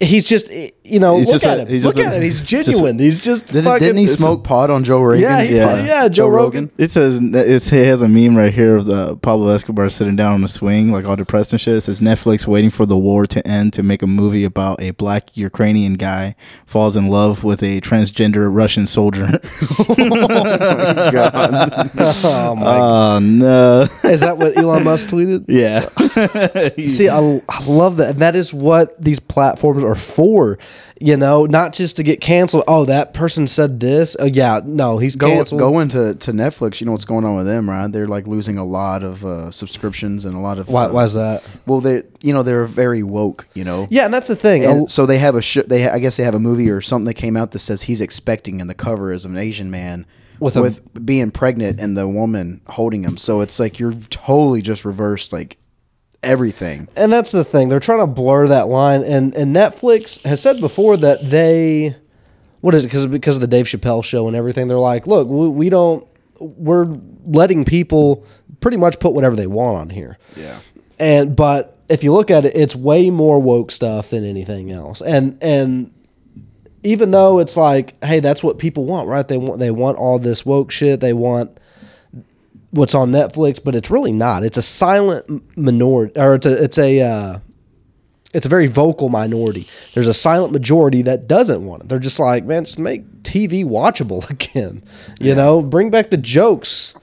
he's 0.00 0.26
just 0.28 0.50
you 0.50 0.98
know 0.98 1.18
He's 1.18 1.26
look 1.26 1.34
just 1.34 1.46
at 1.46 1.58
a- 1.58 1.62
him. 1.62 1.68
he's 1.68 1.84
Look 1.84 1.98
at 1.98 2.12
a- 2.12 2.16
him. 2.16 2.22
He's 2.22 2.40
just- 2.42 2.68
genuine. 2.68 2.98
he's 2.98 3.20
just 3.20 3.46
Didn't, 3.48 3.64
fucking, 3.64 3.86
didn't 3.86 3.98
he 4.00 4.06
smoke 4.08 4.42
pot 4.44 4.70
on 4.70 4.82
Joe 4.82 5.00
Rogan? 5.02 5.22
Yeah, 5.22 5.42
he- 5.42 5.56
Yeah. 5.56 5.84
yeah, 5.84 6.08
Joe, 6.08 6.28
Rogan. 6.28 6.70
It 6.78 6.90
says, 6.90 7.20
it's, 7.22 7.72
it 7.72 7.86
has 7.86 8.02
a 8.02 8.08
meme 8.08 8.36
right 8.36 8.52
here 8.52 8.76
of 8.76 8.86
the 8.86 9.16
Pablo 9.18 9.48
Escobar 9.48 9.88
sitting 9.90 10.16
down 10.16 10.32
on 10.34 10.44
a 10.44 10.48
swing, 10.48 10.90
like 10.90 11.04
all 11.04 11.16
depressed 11.16 11.52
and 11.52 11.60
shit. 11.60 11.74
It 11.76 11.80
says, 11.82 12.00
Netflix 12.00 12.46
waiting 12.46 12.70
for 12.70 12.86
the 12.86 12.96
war 12.96 13.26
to 13.26 13.46
end 13.46 13.72
to 13.74 13.82
make 13.82 14.02
a 14.02 14.06
movie 14.06 14.44
about 14.44 14.80
a 14.80 14.90
black 14.92 15.36
Ukrainian 15.36 15.94
guy 15.94 16.34
falls 16.66 16.96
in 16.96 17.06
love 17.06 17.44
with 17.44 17.62
a 17.62 17.80
transgender 17.80 18.48
Russian 18.52 18.86
soldier. 18.86 19.38
God. 21.12 21.90
Oh 22.22 22.54
my! 22.54 22.64
God. 22.64 22.78
oh, 22.80 23.18
no. 23.20 23.86
Is 24.04 24.20
that 24.20 24.38
what 24.38 24.56
Elon 24.56 24.84
Musk 24.84 25.08
tweeted? 25.08 25.44
yeah. 25.48 25.88
See, 26.86 27.08
I, 27.08 27.40
I 27.48 27.64
love 27.66 27.96
that. 27.98 28.10
And 28.10 28.18
that 28.20 28.34
is 28.36 28.52
what 28.54 29.00
these 29.00 29.20
platforms 29.20 29.82
are 29.84 29.89
for. 29.94 30.58
You 31.02 31.16
know, 31.16 31.46
not 31.46 31.72
just 31.72 31.96
to 31.96 32.02
get 32.02 32.20
canceled. 32.20 32.64
Oh, 32.68 32.84
that 32.84 33.14
person 33.14 33.46
said 33.46 33.80
this. 33.80 34.16
Oh, 34.18 34.26
yeah. 34.26 34.60
No, 34.62 34.98
he's 34.98 35.16
Go, 35.16 35.28
canceled. 35.28 35.58
going 35.58 35.88
to, 35.90 36.14
to 36.14 36.32
Netflix, 36.32 36.78
you 36.78 36.84
know 36.84 36.92
what's 36.92 37.06
going 37.06 37.24
on 37.24 37.36
with 37.36 37.46
them, 37.46 37.70
right? 37.70 37.90
They're 37.90 38.06
like 38.06 38.26
losing 38.26 38.58
a 38.58 38.64
lot 38.64 39.02
of 39.02 39.24
uh, 39.24 39.50
subscriptions 39.50 40.26
and 40.26 40.34
a 40.34 40.38
lot 40.38 40.58
of. 40.58 40.68
Why, 40.68 40.84
uh, 40.84 40.92
why 40.92 41.04
is 41.04 41.14
that? 41.14 41.42
Well, 41.64 41.80
they 41.80 42.02
you 42.20 42.34
know 42.34 42.42
they're 42.42 42.66
very 42.66 43.02
woke, 43.02 43.46
you 43.54 43.64
know. 43.64 43.86
Yeah, 43.88 44.04
and 44.04 44.12
that's 44.12 44.28
the 44.28 44.36
thing. 44.36 44.62
And 44.66 44.90
so 44.90 45.06
they 45.06 45.16
have 45.16 45.36
a 45.36 45.40
sh- 45.40 45.64
they 45.66 45.88
I 45.88 45.98
guess 46.00 46.18
they 46.18 46.24
have 46.24 46.34
a 46.34 46.38
movie 46.38 46.68
or 46.68 46.82
something 46.82 47.06
that 47.06 47.14
came 47.14 47.34
out 47.34 47.52
that 47.52 47.60
says 47.60 47.82
he's 47.82 48.02
expecting, 48.02 48.60
and 48.60 48.68
the 48.68 48.74
cover 48.74 49.10
is 49.10 49.24
an 49.24 49.38
Asian 49.38 49.70
man 49.70 50.04
With 50.38 50.56
with, 50.56 51.06
being 51.06 51.30
pregnant 51.30 51.80
and 51.80 51.96
the 51.96 52.06
woman 52.06 52.60
holding 52.66 53.04
him. 53.04 53.16
So 53.16 53.40
it's 53.40 53.58
like 53.58 53.78
you're 53.78 53.94
totally 54.10 54.60
just 54.60 54.84
reversed 54.84 55.32
like 55.32 55.56
everything. 56.22 56.88
and 56.96 57.12
that's 57.12 57.32
the 57.32 57.44
thing. 57.44 57.68
They're 57.68 57.80
trying 57.80 58.00
to 58.00 58.06
blur 58.06 58.46
that 58.48 58.68
line. 58.68 59.02
And, 59.02 59.34
and 59.34 59.54
Netflix 59.54 60.24
has 60.26 60.40
said 60.40 60.60
before 60.60 60.96
that 60.98 61.28
they, 61.28 61.96
what 62.60 62.74
is 62.74 62.84
it? 62.84 62.88
Because 62.88 63.06
because 63.06 63.36
of 63.36 63.40
the 63.40 63.46
Dave 63.46 63.66
Chappelle 63.66 64.04
show 64.04 64.26
and 64.26 64.36
everything, 64.36 64.68
they're 64.68 64.78
like, 64.78 65.06
look, 65.06 65.28
we, 65.28 65.48
we 65.48 65.68
don't, 65.70 66.06
we're 66.40 66.86
letting 67.24 67.64
people 67.64 68.24
pretty 68.60 68.76
much 68.76 68.98
put 68.98 69.14
whatever 69.14 69.36
they 69.36 69.46
want 69.46 69.78
on 69.78 69.90
here. 69.90 70.18
Yeah. 70.36 70.58
and 70.98 71.34
but 71.36 71.78
if 71.88 72.04
you 72.04 72.12
look 72.12 72.30
at 72.30 72.44
it, 72.44 72.54
it's 72.54 72.76
way 72.76 73.10
more 73.10 73.40
woke 73.40 73.70
stuff 73.70 74.10
than 74.10 74.24
anything 74.24 74.70
else. 74.70 75.02
And 75.02 75.36
and 75.42 75.92
even 76.82 77.10
though 77.10 77.40
it's 77.40 77.56
like, 77.56 78.02
hey, 78.02 78.20
that's 78.20 78.42
what 78.42 78.58
people 78.58 78.86
want, 78.86 79.08
right? 79.08 79.26
They 79.26 79.36
want 79.36 79.58
they 79.58 79.70
want 79.70 79.98
all 79.98 80.18
this 80.18 80.46
woke 80.46 80.70
shit. 80.70 81.00
They 81.00 81.12
want 81.12 81.59
what's 82.70 82.94
on 82.94 83.10
Netflix, 83.10 83.62
but 83.62 83.74
it's 83.74 83.90
really 83.90 84.12
not. 84.12 84.44
It's 84.44 84.56
a 84.56 84.62
silent 84.62 85.42
minority, 85.56 86.18
or 86.18 86.34
it's 86.34 86.46
a 86.46 86.62
it's 86.64 86.78
a 86.78 87.00
uh, 87.00 87.38
it's 88.32 88.46
a 88.46 88.48
very 88.48 88.66
vocal 88.68 89.08
minority. 89.08 89.66
There's 89.94 90.06
a 90.06 90.14
silent 90.14 90.52
majority 90.52 91.02
that 91.02 91.26
doesn't 91.26 91.64
want 91.64 91.82
it. 91.82 91.88
They're 91.88 91.98
just 91.98 92.20
like, 92.20 92.44
man, 92.44 92.64
just 92.64 92.78
make 92.78 93.04
TV 93.22 93.64
watchable 93.64 94.28
again. 94.30 94.82
You 95.20 95.34
know, 95.34 95.62
bring 95.62 95.90
back 95.90 96.10
the 96.10 96.16
jokes, 96.16 96.94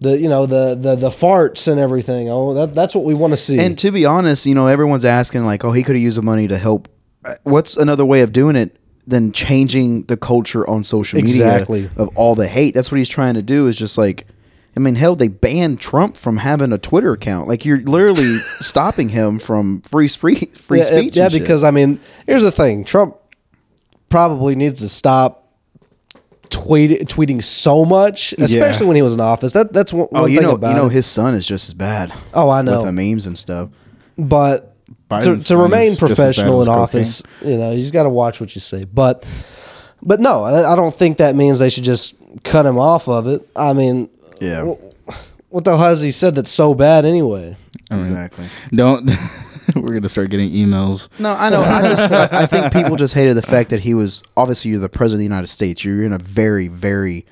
the 0.00 0.18
you 0.18 0.28
know 0.28 0.46
the 0.46 0.74
the 0.74 0.96
the 0.96 1.10
farts 1.10 1.70
and 1.70 1.80
everything. 1.80 2.28
Oh, 2.28 2.54
that 2.54 2.74
that's 2.74 2.94
what 2.94 3.04
we 3.04 3.14
want 3.14 3.32
to 3.32 3.36
see. 3.36 3.58
And 3.58 3.78
to 3.78 3.90
be 3.90 4.04
honest, 4.04 4.44
you 4.46 4.54
know, 4.54 4.66
everyone's 4.66 5.04
asking 5.04 5.46
like, 5.46 5.64
oh, 5.64 5.72
he 5.72 5.82
could 5.82 5.94
have 5.94 6.02
used 6.02 6.18
the 6.18 6.22
money 6.22 6.48
to 6.48 6.58
help. 6.58 6.88
Uh, 7.24 7.34
What's 7.44 7.76
another 7.76 8.04
way 8.04 8.22
of 8.22 8.32
doing 8.32 8.56
it 8.56 8.76
than 9.06 9.30
changing 9.32 10.02
the 10.04 10.16
culture 10.16 10.68
on 10.68 10.82
social 10.84 11.20
media 11.20 11.34
Exactly. 11.34 11.90
of 11.96 12.08
all 12.16 12.34
the 12.34 12.48
hate? 12.48 12.74
That's 12.74 12.90
what 12.90 12.98
he's 12.98 13.08
trying 13.08 13.34
to 13.34 13.42
do. 13.42 13.68
Is 13.68 13.78
just 13.78 13.96
like 13.96 14.26
I 14.74 14.80
mean, 14.80 14.94
hell, 14.94 15.16
they 15.16 15.28
banned 15.28 15.80
Trump 15.80 16.16
from 16.16 16.38
having 16.38 16.72
a 16.72 16.78
Twitter 16.78 17.12
account. 17.12 17.46
Like 17.48 17.64
you're 17.64 17.80
literally 17.82 18.36
stopping 18.60 19.10
him 19.10 19.38
from 19.38 19.82
free 19.82 20.08
spree- 20.08 20.46
free 20.54 20.78
yeah, 20.78 20.84
speech. 20.84 21.16
yeah 21.16 21.24
and 21.24 21.32
shit. 21.32 21.42
because 21.42 21.62
I 21.62 21.70
mean, 21.70 22.00
here's 22.26 22.42
the 22.42 22.52
thing: 22.52 22.84
Trump 22.84 23.16
probably 24.08 24.54
needs 24.54 24.80
to 24.80 24.88
stop 24.88 25.42
tweet, 26.48 27.08
tweeting 27.08 27.42
so 27.42 27.84
much, 27.84 28.32
especially 28.34 28.86
when 28.86 28.96
he 28.96 29.02
was 29.02 29.14
in 29.14 29.20
office. 29.20 29.52
That 29.54 29.72
that's 29.72 29.92
one, 29.92 30.08
oh, 30.12 30.22
one 30.22 30.30
you 30.30 30.38
thing 30.38 30.48
know, 30.48 30.54
about 30.54 30.70
you 30.70 30.76
know, 30.76 30.88
his 30.88 31.06
son 31.06 31.34
is 31.34 31.46
just 31.46 31.68
as 31.68 31.74
bad. 31.74 32.12
Oh, 32.32 32.48
I 32.48 32.62
know. 32.62 32.82
with 32.82 32.86
the 32.86 32.92
memes 32.92 33.26
and 33.26 33.38
stuff. 33.38 33.70
but 34.16 34.70
to, 34.70 34.74
Biden's 35.08 35.44
to 35.44 35.54
son 35.54 35.58
remain 35.58 35.92
is 35.92 35.96
just 35.98 36.02
as 36.02 36.08
bad 36.08 36.16
professional 36.16 36.60
in 36.62 36.66
cocaine. 36.66 36.82
office, 36.82 37.22
you 37.42 37.56
know, 37.56 37.72
he's 37.72 37.90
got 37.90 38.04
to 38.04 38.10
watch 38.10 38.40
what 38.40 38.54
you 38.54 38.60
say. 38.60 38.84
But, 38.84 39.26
but 40.02 40.20
no, 40.20 40.44
I, 40.44 40.72
I 40.72 40.76
don't 40.76 40.94
think 40.94 41.18
that 41.18 41.34
means 41.34 41.58
they 41.58 41.70
should 41.70 41.84
just 41.84 42.14
cut 42.44 42.64
him 42.66 42.78
off 42.78 43.08
of 43.08 43.26
it. 43.26 43.46
I 43.56 43.72
mean, 43.72 44.08
Yeah, 44.42 44.64
wh- 44.74 45.52
what 45.52 45.64
the 45.64 45.70
hell 45.76 45.88
has 45.88 46.00
he 46.00 46.10
said 46.10 46.34
that's 46.34 46.50
so 46.50 46.74
bad 46.74 47.04
anyway? 47.04 47.56
exactly. 47.90 48.46
Don't. 48.70 49.10
we're 49.76 49.92
gonna 49.94 50.08
start 50.08 50.30
getting 50.30 50.50
emails. 50.50 51.08
No, 51.18 51.34
I 51.38 51.50
know. 51.50 51.60
I 51.60 51.82
just 51.82 52.02
I, 52.12 52.28
I 52.42 52.46
think 52.46 52.72
people 52.72 52.96
just 52.96 53.14
hated 53.14 53.34
the 53.36 53.42
fact 53.42 53.70
that 53.70 53.80
he 53.80 53.94
was 53.94 54.22
obviously 54.36 54.70
you're 54.70 54.80
the 54.80 54.88
president 54.88 55.16
of 55.16 55.18
the 55.20 55.24
United 55.34 55.46
States. 55.48 55.84
You're 55.84 56.04
in 56.04 56.12
a 56.12 56.18
very 56.18 56.68
very 56.68 57.26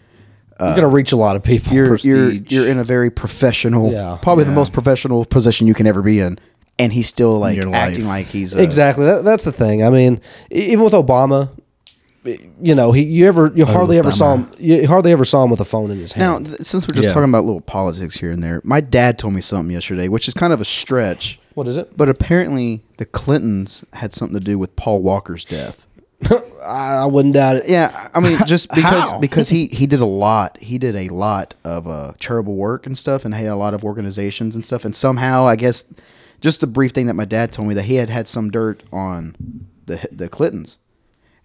uh, 0.60 0.66
You're 0.66 0.76
gonna 0.76 0.88
reach 0.88 1.12
a 1.12 1.16
lot 1.16 1.34
of 1.36 1.42
people. 1.42 1.72
you're 1.72 1.86
you're 1.98 2.28
prestige. 2.28 2.52
you're 2.52 2.68
in 2.68 2.78
a 2.78 2.84
very 2.84 3.10
professional, 3.10 3.90
Yeah. 3.92 4.18
probably 4.22 4.44
the 4.44 4.52
most 4.52 4.72
professional 4.72 5.24
position 5.24 5.66
you 5.66 5.74
can 5.74 5.86
ever 5.86 6.02
be 6.02 6.20
in, 6.20 6.38
and 6.78 6.92
he's 6.92 7.08
still 7.08 7.38
like 7.38 7.56
your 7.56 7.74
acting 7.74 8.06
like 8.06 8.26
he's 8.26 8.54
a, 8.54 8.62
exactly. 8.62 9.06
That, 9.06 9.24
that's 9.24 9.44
the 9.44 9.52
thing. 9.52 9.82
I 9.82 9.88
mean, 9.90 10.20
e- 10.54 10.72
even 10.72 10.84
with 10.84 10.92
Obama, 10.92 11.48
you 12.24 12.74
know, 12.74 12.92
he 12.92 13.02
you 13.04 13.26
ever 13.26 13.50
you 13.54 13.64
hardly 13.64 13.98
ever 13.98 14.10
saw 14.10 14.36
him. 14.36 14.50
You 14.58 14.86
hardly 14.86 15.12
ever 15.12 15.24
saw 15.24 15.42
him 15.44 15.50
with 15.50 15.60
a 15.60 15.64
phone 15.64 15.90
in 15.90 15.98
his 15.98 16.16
Now, 16.16 16.34
hand. 16.34 16.46
th- 16.46 16.60
since 16.62 16.86
we're 16.86 16.94
just 16.94 17.08
Yeah. 17.08 17.14
talking 17.14 17.28
about 17.30 17.44
little 17.44 17.60
politics 17.62 18.16
here 18.16 18.30
and 18.30 18.42
there, 18.42 18.60
my 18.64 18.80
dad 18.80 19.18
told 19.18 19.34
me 19.34 19.40
something 19.40 19.72
yesterday, 19.72 20.08
which 20.08 20.28
is 20.28 20.34
kind 20.34 20.52
of 20.52 20.60
a 20.60 20.64
stretch, 20.64 21.40
what 21.54 21.66
is 21.66 21.76
it? 21.76 21.96
but 21.96 22.08
apparently 22.08 22.82
the 22.98 23.06
Clintons 23.06 23.84
had 23.94 24.12
something 24.12 24.38
to 24.38 24.44
do 24.44 24.58
with 24.58 24.76
Paul 24.76 25.00
Walker's 25.02 25.44
death. 25.46 25.86
I, 26.62 26.98
I 26.98 27.06
wouldn't 27.06 27.32
doubt 27.32 27.56
it. 27.56 27.68
Yeah, 27.68 28.08
I 28.14 28.20
mean, 28.20 28.38
just 28.46 28.68
because 28.74 29.10
because 29.20 29.48
he 29.48 29.68
he 29.68 29.86
did 29.86 30.00
a 30.00 30.06
lot, 30.06 30.58
he 30.60 30.76
did 30.76 30.94
a 30.94 31.08
lot 31.08 31.54
of 31.64 31.88
uh, 31.88 32.12
charitable 32.18 32.54
work 32.56 32.86
and 32.86 32.98
stuff, 32.98 33.24
and 33.24 33.34
had 33.34 33.46
a 33.46 33.56
lot 33.56 33.72
of 33.72 33.82
organizations 33.84 34.54
and 34.54 34.64
stuff, 34.66 34.84
and 34.84 34.94
somehow 34.94 35.46
I 35.46 35.56
guess 35.56 35.84
just 36.42 36.60
the 36.60 36.66
brief 36.66 36.92
thing 36.92 37.06
that 37.06 37.14
my 37.14 37.24
dad 37.24 37.52
told 37.52 37.68
me 37.68 37.74
that 37.74 37.84
he 37.84 37.94
had 37.94 38.10
had 38.10 38.28
some 38.28 38.50
dirt 38.50 38.82
on 38.92 39.34
the 39.86 40.06
the 40.12 40.28
Clintons, 40.28 40.76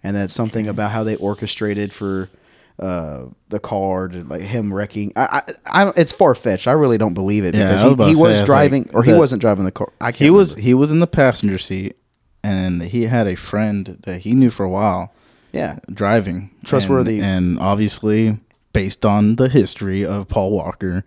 and 0.06 0.14
that's 0.14 0.32
something 0.32 0.68
about 0.68 0.92
how 0.92 1.02
they 1.02 1.16
orchestrated 1.16 1.92
for 1.92 2.30
uh, 2.78 3.24
the 3.48 3.58
car 3.58 4.06
to 4.06 4.22
like 4.22 4.42
him 4.42 4.72
wrecking. 4.72 5.12
I 5.16 5.42
I, 5.72 5.80
I 5.80 5.84
don't, 5.84 5.98
it's 5.98 6.12
far 6.12 6.34
fetched. 6.36 6.68
I 6.68 6.72
really 6.72 6.96
don't 6.96 7.14
believe 7.14 7.44
it 7.44 7.54
Yeah, 7.54 7.68
because 7.68 7.82
I 7.82 7.88
was 7.88 7.96
he, 7.98 8.14
he 8.14 8.14
to 8.14 8.16
say, 8.20 8.22
was 8.40 8.42
driving 8.44 8.84
like, 8.84 8.94
or 8.94 9.02
he 9.02 9.12
the- 9.12 9.18
wasn't 9.18 9.40
driving 9.40 9.64
the 9.64 9.72
car. 9.72 9.92
I 10.00 10.12
can't. 10.12 10.18
He 10.18 10.30
was 10.30 10.50
remember. 10.50 10.62
he 10.62 10.74
was 10.74 10.92
in 10.92 11.00
the 11.00 11.06
passenger 11.08 11.58
seat, 11.58 11.96
and 12.44 12.82
he 12.82 13.04
had 13.04 13.26
a 13.26 13.34
friend 13.34 13.98
that 14.04 14.20
he 14.20 14.34
knew 14.34 14.50
for 14.50 14.64
a 14.64 14.70
while 14.70 15.12
yeah. 15.52 15.80
driving, 15.92 16.50
Trustworthy. 16.64 17.18
and, 17.18 17.56
and 17.56 17.58
obviously 17.58 18.38
based 18.72 19.04
on 19.04 19.36
the 19.36 19.48
history 19.48 20.04
of 20.04 20.28
Paul 20.28 20.52
Walker, 20.52 21.04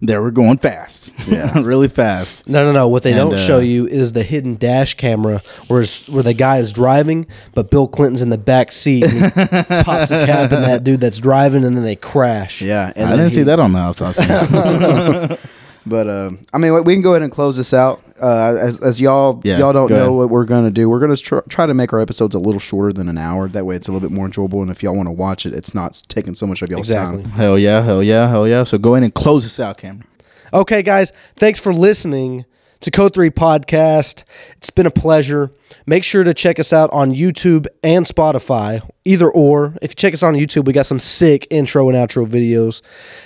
they 0.00 0.16
were 0.18 0.30
going 0.30 0.58
fast, 0.58 1.12
Yeah. 1.26 1.58
really 1.60 1.88
fast. 1.88 2.48
No, 2.48 2.64
no, 2.64 2.72
no. 2.72 2.86
What 2.88 3.02
they 3.02 3.10
And, 3.12 3.18
don't 3.18 3.34
uh, 3.34 3.36
show 3.36 3.58
you 3.58 3.86
is 3.86 4.12
the 4.12 4.22
hidden 4.22 4.54
dash 4.56 4.94
camera, 4.94 5.42
where 5.66 5.84
where 6.08 6.22
the 6.22 6.34
guy 6.34 6.58
is 6.58 6.72
driving, 6.72 7.26
but 7.54 7.70
Bill 7.70 7.88
Clinton's 7.88 8.22
in 8.22 8.30
the 8.30 8.38
back 8.38 8.70
seat. 8.72 9.04
And 9.04 9.12
he 9.12 9.30
pops 9.82 10.10
a 10.10 10.24
cap 10.26 10.52
in 10.52 10.62
that 10.62 10.84
dude 10.84 11.00
that's 11.00 11.18
driving, 11.18 11.64
and 11.64 11.76
then 11.76 11.84
they 11.84 11.96
crash. 11.96 12.62
Yeah, 12.62 12.92
I 12.96 13.00
didn't 13.00 13.24
he- 13.30 13.34
see 13.36 13.42
that 13.44 13.58
on 13.60 13.72
the 13.72 13.78
outside. 13.80 15.38
But 15.86 16.06
uh, 16.06 16.30
I 16.52 16.58
mean, 16.58 16.84
we 16.84 16.92
can 16.92 17.00
go 17.02 17.12
ahead 17.12 17.22
and 17.22 17.32
close 17.32 17.56
this 17.56 17.72
out. 17.72 18.02
Uh, 18.20 18.56
as, 18.58 18.78
as 18.80 19.00
y'all 19.00 19.40
Yeah, 19.44 19.58
y'all 19.58 19.72
don't 19.72 19.90
know 19.90 19.96
ahead. 19.96 20.10
what 20.10 20.30
we're 20.30 20.44
gonna 20.44 20.70
do, 20.70 20.88
we're 20.88 20.98
gonna 21.00 21.16
tr- 21.16 21.38
try 21.48 21.66
to 21.66 21.74
make 21.74 21.92
our 21.92 22.00
episodes 22.00 22.34
a 22.34 22.38
little 22.38 22.60
shorter 22.60 22.92
than 22.92 23.08
an 23.08 23.18
hour. 23.18 23.48
That 23.48 23.66
way, 23.66 23.76
it's 23.76 23.88
a 23.88 23.92
little 23.92 24.08
bit 24.08 24.14
more 24.14 24.26
enjoyable. 24.26 24.62
And 24.62 24.70
if 24.70 24.82
y'all 24.82 24.94
want 24.96 25.06
to 25.08 25.12
watch 25.12 25.46
it, 25.46 25.54
it's 25.54 25.74
not 25.74 26.02
taking 26.08 26.34
so 26.34 26.46
much 26.46 26.62
of 26.62 26.70
y'all's 26.70 26.88
Exactly. 26.90 27.22
time. 27.22 27.32
hell 27.32 27.58
yeah, 27.58 27.82
hell 27.82 28.02
yeah, 28.02 28.28
hell 28.28 28.46
yeah. 28.48 28.64
So 28.64 28.78
go 28.78 28.94
in 28.94 29.02
and 29.04 29.14
close 29.14 29.44
this 29.44 29.60
out, 29.60 29.78
Cameron. 29.78 30.06
Okay, 30.52 30.82
guys, 30.82 31.12
thanks 31.36 31.58
for 31.60 31.74
listening 31.74 32.44
to 32.80 32.90
Code 32.92 33.12
3 33.12 33.28
Podcast. 33.30 34.24
It's 34.56 34.70
been 34.70 34.86
a 34.86 34.90
pleasure. 34.90 35.50
Make 35.84 36.04
sure 36.04 36.22
to 36.24 36.32
check 36.32 36.58
us 36.60 36.72
out 36.72 36.90
on 36.92 37.12
YouTube 37.12 37.66
and 37.82 38.06
Spotify, 38.06 38.88
either 39.04 39.28
or. 39.30 39.74
If 39.82 39.90
you 39.90 39.94
check 39.96 40.14
us 40.14 40.22
on 40.22 40.34
YouTube, 40.34 40.64
we 40.64 40.72
got 40.72 40.86
some 40.86 41.00
sick 41.00 41.46
intro 41.50 41.88
and 41.88 41.98
outro 41.98 42.24
videos. 42.26 42.80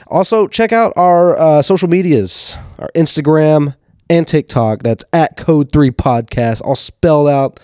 Also, 0.08 0.48
check 0.48 0.72
out 0.72 0.92
our 0.96 1.38
uh, 1.38 1.62
social 1.62 1.88
medias, 1.88 2.56
our 2.78 2.88
Instagram 2.94 3.76
and 4.12 4.26
TikTok. 4.26 4.82
That's 4.82 5.04
at 5.12 5.36
Code 5.36 5.72
3 5.72 5.90
Podcast, 5.90 6.62
all 6.62 6.76
spelled 6.76 7.28
out, 7.28 7.60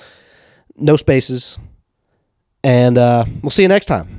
no 0.77 0.97
spaces. 0.97 1.59
And 2.65 2.97
uh, 2.99 3.25
we'll 3.43 3.51
see 3.51 3.63
you 3.63 3.69
next 3.69 3.87
time. 3.87 4.18